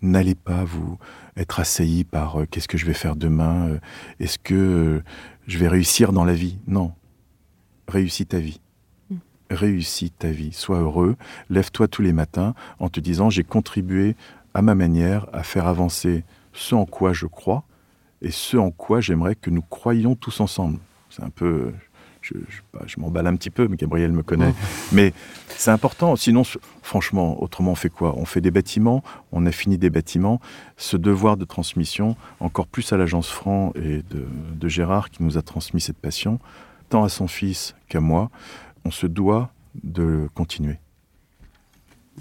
n'allez 0.02 0.36
pas 0.36 0.66
vous 0.66 0.98
être 1.38 1.62
assaillis 1.62 2.04
par 2.04 2.40
qu'est-ce 2.52 2.68
que 2.68 2.78
je 2.78 2.86
vais 2.86 2.94
faire 2.94 3.16
demain, 3.16 3.80
est-ce 4.20 4.38
que 4.38 5.02
je 5.48 5.58
vais 5.58 5.70
réussir 5.70 6.12
dans 6.12 6.26
la 6.26 6.34
vie? 6.34 6.58
Non. 6.68 6.92
Réussis 7.88 8.26
ta 8.26 8.40
vie. 8.40 8.60
Réussis 9.50 10.12
ta 10.12 10.30
vie. 10.30 10.54
Sois 10.54 10.80
heureux. 10.80 11.16
Lève-toi 11.50 11.88
tous 11.88 12.02
les 12.02 12.14
matins 12.14 12.54
en 12.80 12.90
te 12.90 13.00
disant 13.00 13.30
j'ai 13.30 13.44
contribué 13.44 14.16
à 14.54 14.62
ma 14.62 14.76
manière 14.76 15.28
à 15.34 15.44
faire 15.44 15.68
avancer 15.68 16.24
ce 16.54 16.76
en 16.76 16.86
quoi 16.86 17.14
je 17.14 17.26
crois 17.26 17.64
et 18.22 18.32
ce 18.32 18.58
en 18.58 18.72
quoi 18.72 19.00
j'aimerais 19.02 19.36
que 19.36 19.50
nous 19.50 19.62
croyions 19.62 20.16
tous 20.16 20.40
ensemble. 20.40 20.80
C'est 21.10 21.24
un 21.24 21.30
peu. 21.30 21.72
Je, 22.22 22.34
je- 22.50 22.62
je 22.86 23.00
m'emballe 23.00 23.28
un 23.28 23.36
petit 23.38 23.50
peu, 23.50 23.68
mais 23.70 23.78
Gabriel 23.78 24.12
me 24.12 24.24
connaît. 24.24 24.54
Mais 24.92 25.14
c'est 25.48 25.72
important. 25.72 26.16
Sinon, 26.18 26.44
franchement, 26.84 27.42
autrement, 27.42 27.72
on 27.72 27.76
fait 27.76 27.90
quoi? 27.90 28.14
On 28.18 28.26
fait 28.26 28.42
des 28.42 28.52
bâtiments, 28.52 29.04
on 29.32 29.46
a 29.46 29.52
fini 29.52 29.78
des 29.78 29.90
bâtiments. 29.90 30.42
Ce 30.76 30.98
devoir 30.98 31.38
de 31.38 31.46
transmission, 31.46 32.18
encore 32.42 32.68
plus 32.68 32.92
à 32.92 32.98
l'agence 32.98 33.30
Franc 33.30 33.72
et 33.76 34.04
de, 34.10 34.26
de 34.54 34.68
Gérard 34.68 35.10
qui 35.12 35.24
nous 35.24 35.38
a 35.38 35.42
transmis 35.42 35.80
cette 35.80 35.98
passion, 35.98 36.40
tant 36.90 37.06
à 37.06 37.10
son 37.10 37.28
fils 37.28 37.74
qu'à 37.88 38.02
moi, 38.02 38.30
on 38.90 38.92
se 38.92 39.06
doit 39.06 39.52
de 39.84 40.28
continuer. 40.34 40.78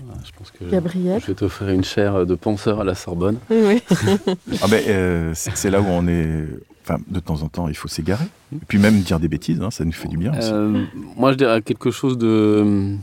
Voilà, 0.05 0.21
je 0.23 0.33
pense 0.37 0.51
que 0.51 0.65
Gabriel 0.71 1.19
je 1.21 1.29
vais 1.29 1.35
t'offrir 1.35 1.71
une 1.71 1.83
chaire 1.83 2.27
de 2.27 2.35
penseur 2.35 2.81
à 2.81 2.85
la 2.85 2.95
Sorbonne. 2.95 3.39
Oui. 3.51 3.83
Ah 4.63 4.69
ben, 4.69 4.83
euh, 4.87 5.33
c'est 5.35 5.71
là 5.71 5.81
où 5.81 5.87
on 5.87 6.07
est. 6.07 6.45
Enfin, 6.85 7.01
de 7.09 7.21
temps 7.21 7.43
en 7.43 7.49
temps, 7.49 7.69
il 7.69 7.75
faut 7.75 7.89
s'égarer. 7.89 8.27
Et 8.55 8.65
puis 8.69 8.79
même 8.79 9.01
dire 9.01 9.19
des 9.19 9.29
bêtises, 9.29 9.61
hein, 9.63 9.71
ça 9.71 9.85
nous 9.85 9.93
fait 9.93 10.09
du 10.09 10.19
bien 10.19 10.37
aussi. 10.39 10.51
Euh, 10.53 10.85
moi, 11.17 11.33
je 11.33 11.39
dirais 11.39 11.63
quelque 11.63 11.91
chose 11.91 12.17
de. 12.19 12.97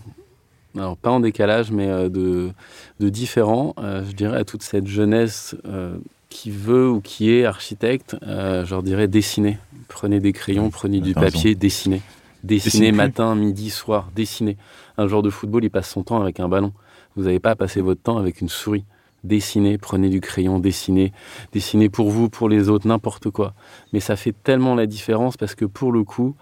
Alors, 0.78 0.95
pas 0.95 1.09
en 1.09 1.20
décalage, 1.20 1.72
mais 1.72 1.89
euh, 1.89 2.09
de, 2.09 2.51
de 2.99 3.09
différent. 3.09 3.74
Euh, 3.80 4.03
je 4.07 4.13
dirais 4.13 4.38
à 4.38 4.43
toute 4.43 4.61
cette 4.61 4.88
jeunesse 4.88 5.55
euh, 5.66 5.97
qui 6.30 6.51
veut 6.51 6.89
ou 6.89 7.01
qui 7.01 7.32
est 7.32 7.45
architecte, 7.45 8.16
euh, 8.24 8.63
je 8.66 8.72
leur 8.72 8.84
dirais 8.84 9.07
dessinez. 9.07 9.57
Prenez 9.88 10.20
des 10.20 10.34
crayons, 10.34 10.70
prenez 10.70 10.99
du 10.99 11.13
raison. 11.13 11.22
papier, 11.22 11.55
dessinez. 11.55 12.01
Dessine 12.46 12.70
Dessinez 12.70 12.89
plus. 12.89 12.98
matin, 12.98 13.36
midi, 13.36 13.72
soir, 13.72 14.10
dessinez. 14.16 14.58
Un 14.98 15.08
joueur 15.08 15.24
de 15.24 15.32
football, 15.32 15.64
il 15.64 15.72
passe 15.72 15.89
son 15.89 16.04
temps 16.04 16.22
avec 16.22 16.39
un 16.39 16.48
ballon. 16.48 16.74
Vous 17.16 17.24
n'avez 17.24 17.39
pas 17.39 17.52
à 17.52 17.56
passer 17.56 17.82
votre 17.82 18.02
temps 18.02 18.18
avec 18.18 18.39
une 18.39 18.50
souris. 18.50 18.86
Dessinez, 19.24 19.80
prenez 19.80 20.10
du 20.10 20.22
crayon, 20.22 20.60
dessinez. 20.60 21.12
Dessinez 21.54 21.89
pour 21.89 22.12
vous, 22.12 22.30
pour 22.30 22.48
les 22.48 22.70
autres, 22.70 22.88
n'importe 22.88 23.32
quoi. 23.32 23.56
Mais 23.93 24.00
ça 24.00 24.16
fait 24.16 24.36
tellement 24.43 24.76
la 24.76 24.86
différence 24.86 25.38
parce 25.38 25.56
que 25.56 25.66
pour 25.66 25.91
le 25.91 26.04
coup, 26.04 26.36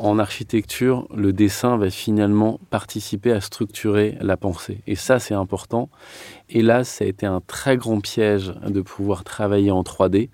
en 0.00 0.18
architecture, 0.18 1.06
le 1.14 1.32
dessin 1.32 1.76
va 1.76 1.90
finalement 1.90 2.58
participer 2.70 3.30
à 3.30 3.40
structurer 3.40 4.18
la 4.20 4.36
pensée. 4.36 4.80
Et 4.88 4.96
ça, 4.96 5.20
c'est 5.20 5.34
important. 5.34 5.88
Et 6.50 6.62
là, 6.62 6.82
ça 6.82 7.04
a 7.04 7.08
été 7.08 7.24
un 7.24 7.40
très 7.40 7.76
grand 7.76 8.00
piège 8.00 8.52
de 8.66 8.80
pouvoir 8.80 9.22
travailler 9.22 9.70
en 9.70 9.82
3D. 9.82 10.28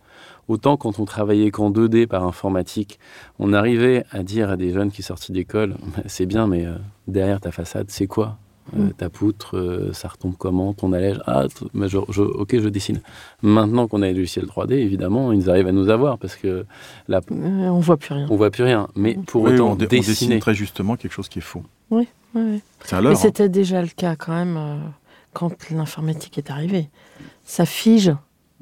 Autant 0.48 0.76
quand 0.76 0.98
on 0.98 1.04
travaillait 1.04 1.50
qu'en 1.50 1.70
2D 1.70 2.06
par 2.06 2.24
informatique, 2.24 2.98
on 3.38 3.52
arrivait 3.52 4.04
à 4.10 4.22
dire 4.22 4.50
à 4.50 4.56
des 4.56 4.72
jeunes 4.72 4.90
qui 4.90 5.02
sortaient 5.02 5.32
d'école, 5.32 5.76
c'est 6.06 6.26
bien, 6.26 6.46
mais 6.46 6.66
euh, 6.66 6.74
derrière 7.06 7.40
ta 7.40 7.52
façade, 7.52 7.86
c'est 7.90 8.06
quoi? 8.06 8.36
Euh, 8.76 8.78
Mm. 8.78 8.92
ta 8.92 9.10
poutre, 9.10 9.56
euh, 9.58 9.92
ça 9.92 10.06
retombe 10.06 10.34
comment, 10.38 10.72
ton 10.72 10.92
allège, 10.92 11.18
ah, 11.26 11.46
t- 11.48 11.66
mais 11.74 11.88
je, 11.88 11.98
je- 12.10 12.22
ok, 12.22 12.60
je 12.60 12.68
dessine. 12.68 13.00
Maintenant 13.42 13.88
qu'on 13.88 14.02
a 14.02 14.06
les 14.06 14.14
logiciels 14.14 14.46
3D, 14.46 14.74
évidemment, 14.74 15.32
ils 15.32 15.50
arrivent 15.50 15.66
à 15.66 15.72
nous 15.72 15.88
avoir 15.90 16.16
parce 16.16 16.36
que 16.36 16.64
là, 17.08 17.20
Euh, 17.32 17.34
on 17.68 17.80
voit 17.80 17.96
plus 17.96 18.14
rien. 18.14 18.28
on 18.30 18.36
voit 18.36 18.52
plus 18.52 18.62
rien. 18.62 18.86
Mais 18.94 19.18
pour 19.26 19.42
Oui, 19.42 19.54
autant, 19.54 19.72
on, 19.72 19.74
dé- 19.74 19.86
on 19.86 19.88
dessine 19.88 20.02
dessiner, 20.12 20.38
très 20.38 20.54
justement 20.54 20.94
quelque 20.94 21.10
chose 21.12 21.28
qui 21.28 21.40
est 21.40 21.42
faux. 21.42 21.64
Ouais. 21.90 22.06
C'est 22.84 22.94
un 22.94 23.02
Mais 23.02 23.08
hein. 23.10 23.14
c'était 23.16 23.48
déjà 23.48 23.82
le 23.82 23.88
cas 23.88 24.14
quand 24.14 24.32
même 24.32 24.56
euh, 24.56 24.76
quand 25.32 25.52
l'informatique 25.70 26.38
est 26.38 26.48
arrivée. 26.50 26.88
Ça 27.44 27.66
fige. 27.66 28.12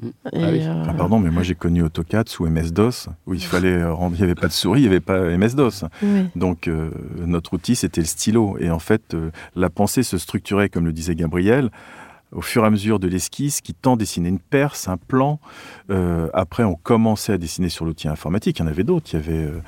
Et, 0.02 0.08
Ah 0.32 0.50
oui. 0.50 0.60
euh, 0.62 0.84
Ah, 0.88 0.94
pardon, 0.94 1.18
mais 1.18 1.30
moi 1.30 1.42
j'ai 1.42 1.54
connu 1.54 1.82
AutoCAD 1.82 2.28
sous 2.28 2.46
MS-DOS, 2.46 3.08
où 3.26 3.34
il 3.34 3.44
fallait 3.44 3.84
rendre, 3.84 4.16
il 4.16 4.18
n'y 4.18 4.24
avait 4.24 4.34
pas 4.40 4.46
de 4.48 4.52
souris, 4.52 4.80
il 4.80 4.84
n'y 4.84 4.88
avait 4.88 5.00
pas 5.00 5.18
MS-DOS. 5.36 5.84
oui. 6.02 6.26
Donc 6.36 6.68
euh, 6.68 6.90
notre 7.26 7.54
outil 7.54 7.76
c'était 7.76 8.00
le 8.00 8.06
stylo. 8.06 8.56
Et 8.58 8.70
en 8.70 8.78
fait, 8.78 9.14
euh, 9.14 9.30
la 9.56 9.68
pensée 9.70 10.02
se 10.02 10.16
structurait, 10.18 10.68
comme 10.70 10.86
le 10.86 10.92
disait 10.92 11.14
Gabriel, 11.14 11.70
au 12.32 12.40
fur 12.42 12.62
et 12.64 12.66
à 12.66 12.70
mesure 12.70 12.98
de 13.00 13.08
l'esquisse, 13.08 13.60
qui 13.60 13.74
tend 13.74 13.94
à 13.94 13.96
dessiner 13.96 14.28
une 14.28 14.38
perce, 14.38 14.88
un 14.88 14.96
plan. 14.96 15.40
Euh, 15.90 16.28
après, 16.32 16.64
on 16.64 16.76
commençait 16.76 17.32
à 17.32 17.38
dessiner 17.38 17.68
sur 17.68 17.84
l'outil 17.84 18.08
informatique. 18.08 18.58
Il 18.58 18.62
y 18.62 18.64
en 18.64 18.68
avait 18.68 18.84
d'autres. 18.84 19.10
Il 19.12 19.16
y 19.16 19.18
avait 19.18 19.44
euh, 19.46 19.60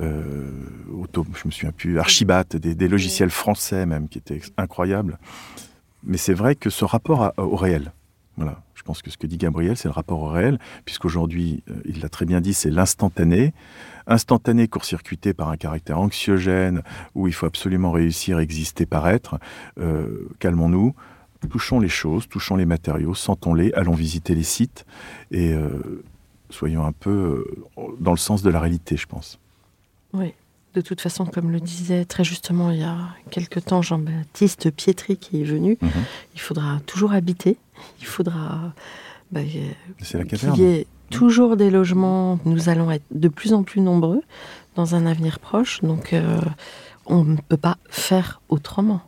euh, 0.00 0.50
Auto, 0.92 1.24
je 1.40 1.46
me 1.46 1.52
souviens 1.52 1.72
plus, 1.72 1.98
Archibat, 1.98 2.44
des, 2.54 2.74
des 2.74 2.88
logiciels 2.88 3.30
français 3.30 3.86
même 3.86 4.08
qui 4.08 4.18
étaient 4.18 4.40
incroyables. 4.56 5.18
Mais 6.02 6.16
c'est 6.16 6.34
vrai 6.34 6.54
que 6.56 6.68
ce 6.70 6.84
rapport 6.84 7.22
à- 7.22 7.34
au 7.38 7.56
réel, 7.56 7.92
voilà, 8.36 8.62
pense 8.90 9.02
que 9.02 9.10
ce 9.10 9.16
que 9.16 9.28
dit 9.28 9.36
Gabriel, 9.36 9.76
c'est 9.76 9.86
le 9.86 9.92
rapport 9.92 10.20
au 10.20 10.28
réel, 10.28 10.58
puisqu'aujourd'hui, 10.84 11.62
euh, 11.70 11.74
il 11.84 12.00
l'a 12.00 12.08
très 12.08 12.26
bien 12.26 12.40
dit, 12.40 12.52
c'est 12.54 12.70
l'instantané. 12.72 13.52
Instantané 14.08 14.66
court-circuité 14.66 15.32
par 15.32 15.48
un 15.48 15.56
caractère 15.56 16.00
anxiogène, 16.00 16.82
où 17.14 17.28
il 17.28 17.32
faut 17.32 17.46
absolument 17.46 17.92
réussir 17.92 18.40
exister, 18.40 18.86
paraître. 18.86 19.38
Euh, 19.78 20.28
Calmons-nous, 20.40 20.92
touchons 21.48 21.78
les 21.78 21.88
choses, 21.88 22.26
touchons 22.28 22.56
les 22.56 22.66
matériaux, 22.66 23.14
sentons-les, 23.14 23.72
allons 23.74 23.94
visiter 23.94 24.34
les 24.34 24.42
sites, 24.42 24.84
et 25.30 25.52
euh, 25.54 26.02
soyons 26.50 26.84
un 26.84 26.90
peu 26.92 27.44
euh, 27.78 27.82
dans 28.00 28.10
le 28.10 28.16
sens 28.18 28.42
de 28.42 28.50
la 28.50 28.58
réalité, 28.58 28.96
je 28.96 29.06
pense. 29.06 29.38
Oui. 30.12 30.34
De 30.74 30.80
toute 30.80 31.00
façon, 31.00 31.26
comme 31.26 31.50
le 31.50 31.58
disait 31.58 32.04
très 32.04 32.22
justement 32.22 32.70
il 32.70 32.78
y 32.78 32.84
a 32.84 32.96
quelque 33.32 33.58
temps 33.58 33.82
Jean-Baptiste 33.82 34.70
Pietri 34.70 35.16
qui 35.16 35.40
est 35.40 35.44
venu, 35.44 35.76
Mhm. 35.82 35.90
il 36.36 36.40
faudra 36.40 36.78
toujours 36.86 37.10
habiter, 37.12 37.56
il 38.00 38.06
faudra 38.06 38.72
bah, 39.32 39.40
qu'il 39.42 40.54
y 40.56 40.62
ait 40.64 40.86
toujours 41.10 41.56
des 41.56 41.70
logements. 41.70 42.38
Nous 42.44 42.68
allons 42.68 42.90
être 42.90 43.04
de 43.10 43.28
plus 43.28 43.52
en 43.52 43.62
plus 43.62 43.80
nombreux 43.80 44.22
dans 44.76 44.94
un 44.94 45.06
avenir 45.06 45.38
proche, 45.38 45.80
donc 45.82 46.12
euh, 46.12 46.40
on 47.06 47.24
ne 47.24 47.36
peut 47.36 47.56
pas 47.56 47.78
faire 47.88 48.40
autrement 48.48 49.02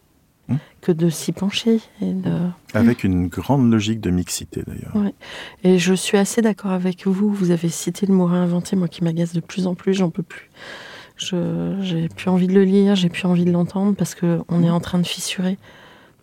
Mhm. 0.48 0.58
que 0.80 0.92
de 0.92 1.08
s'y 1.08 1.32
pencher. 1.32 1.80
Et, 2.00 2.12
de... 2.12 2.30
Avec 2.74 3.04
une 3.04 3.28
grande 3.28 3.70
logique 3.70 4.00
de 4.00 4.10
mixité, 4.10 4.62
d'ailleurs. 4.66 4.94
Ouais. 4.94 5.14
et 5.64 5.78
je 5.78 5.94
suis 5.94 6.18
assez 6.18 6.42
d'accord 6.42 6.72
avec 6.72 7.06
vous. 7.06 7.32
Vous 7.32 7.50
avez 7.50 7.68
cité 7.68 8.06
le 8.06 8.14
mot 8.14 8.26
réinventer, 8.26 8.76
moi 8.76 8.88
qui 8.88 9.04
m'agace 9.04 9.32
de 9.32 9.40
plus 9.40 9.66
en 9.66 9.74
plus, 9.74 9.94
j'en 9.94 10.10
peux 10.10 10.22
plus. 10.22 10.50
Je 11.16 11.76
j'ai 11.82 12.08
plus 12.08 12.30
envie 12.30 12.46
de 12.46 12.54
le 12.54 12.64
lire, 12.64 12.96
j'ai 12.96 13.08
plus 13.08 13.26
envie 13.26 13.44
de 13.44 13.52
l'entendre 13.52 13.94
parce 13.94 14.14
que 14.14 14.40
on 14.48 14.64
est 14.64 14.70
en 14.70 14.80
train 14.80 14.98
de 14.98 15.06
fissurer 15.06 15.58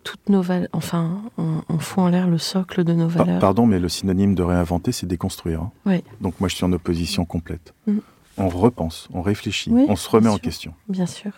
toutes 0.04 0.28
nos 0.28 0.42
valeurs. 0.42 0.68
Enfin, 0.72 1.22
on, 1.38 1.62
on 1.68 1.78
fout 1.78 1.98
en 2.00 2.08
l'air 2.08 2.28
le 2.28 2.38
socle 2.38 2.84
de 2.84 2.92
nos 2.92 3.08
valeurs. 3.08 3.38
pardon, 3.40 3.66
mais 3.66 3.78
le 3.78 3.88
synonyme 3.88 4.34
de 4.34 4.42
réinventer, 4.42 4.92
c'est 4.92 5.06
déconstruire. 5.06 5.62
hein. 5.62 5.70
Oui. 5.86 6.02
Donc 6.20 6.38
moi, 6.40 6.48
je 6.48 6.56
suis 6.56 6.64
en 6.64 6.72
opposition 6.72 7.24
complète. 7.24 7.74
Mm. 7.86 7.98
On 8.38 8.48
repense, 8.48 9.08
on 9.12 9.20
réfléchit, 9.22 9.70
Oui, 9.70 9.84
on 9.88 9.96
se 9.96 10.08
remet 10.08 10.28
en 10.28 10.34
sûr. 10.34 10.40
question. 10.40 10.74
Bien 10.88 11.06
sûr. 11.06 11.32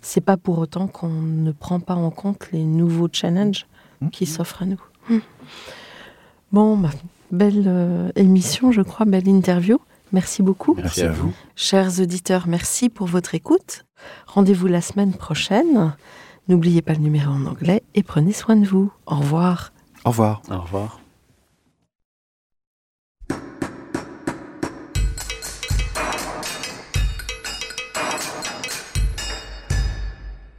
C'est 0.00 0.20
pas 0.20 0.36
pour 0.36 0.58
autant 0.58 0.86
qu'on 0.86 1.08
ne 1.08 1.52
prend 1.52 1.80
pas 1.80 1.94
en 1.94 2.10
compte 2.10 2.48
les 2.52 2.64
nouveaux 2.64 3.08
challenges 3.12 3.66
Mm. 4.00 4.10
qui 4.10 4.26
s'offrent 4.26 4.62
à 4.62 4.66
nous. 4.66 4.80
Mm. 5.08 5.18
Bon, 6.52 6.76
bah, 6.76 6.90
belle 7.30 7.64
euh, 7.66 8.10
émission, 8.14 8.70
je 8.72 8.82
crois, 8.82 9.06
belle 9.06 9.26
interview. 9.28 9.78
Merci 10.12 10.42
beaucoup. 10.42 10.74
merci, 10.76 11.02
à 11.02 11.10
vous. 11.10 11.32
Chers 11.56 11.98
auditeurs, 12.00 12.46
merci 12.46 12.88
pour 12.88 13.06
votre 13.06 13.34
écoute. 13.34 13.84
Rendez-vous 14.26 14.66
la 14.66 14.80
semaine 14.80 15.12
prochaine. 15.14 15.94
N'oubliez 16.48 16.80
pas 16.80 16.92
le 16.92 17.00
numéro 17.00 17.30
en 17.32 17.44
anglais 17.46 17.82
et 17.94 18.04
prenez 18.04 18.32
soin 18.32 18.54
de 18.56 18.66
vous. 18.66 18.92
Au 19.06 19.16
revoir. 19.16 19.72
Au 20.04 20.10
revoir. 20.10 20.42
Au 20.48 20.60
revoir. 20.60 21.00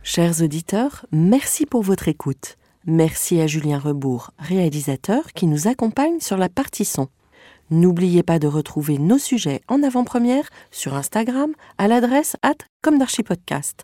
Chers 0.04 0.42
auditeurs, 0.42 1.06
merci 1.12 1.66
pour 1.66 1.84
votre 1.84 2.08
écoute. 2.08 2.58
Merci 2.86 3.40
à 3.40 3.48
Julien 3.48 3.78
Rebourg, 3.80 4.32
réalisateur, 4.40 5.32
qui 5.34 5.46
nous 5.46 5.68
accompagne 5.68 6.20
sur 6.20 6.38
la 6.38 6.50
partie 6.50 6.86
son. 6.86 7.08
N'oubliez 7.70 8.24
pas 8.24 8.40
de 8.40 8.48
retrouver 8.48 8.98
nos 8.98 9.20
sujets 9.20 9.62
en 9.68 9.84
avant-première 9.84 10.50
sur 10.72 10.96
Instagram 10.96 11.52
à 11.78 11.88
l'adresse 11.88 12.36
at 12.42 12.56
comme 12.82 12.98
d'archipodcast. 12.98 13.84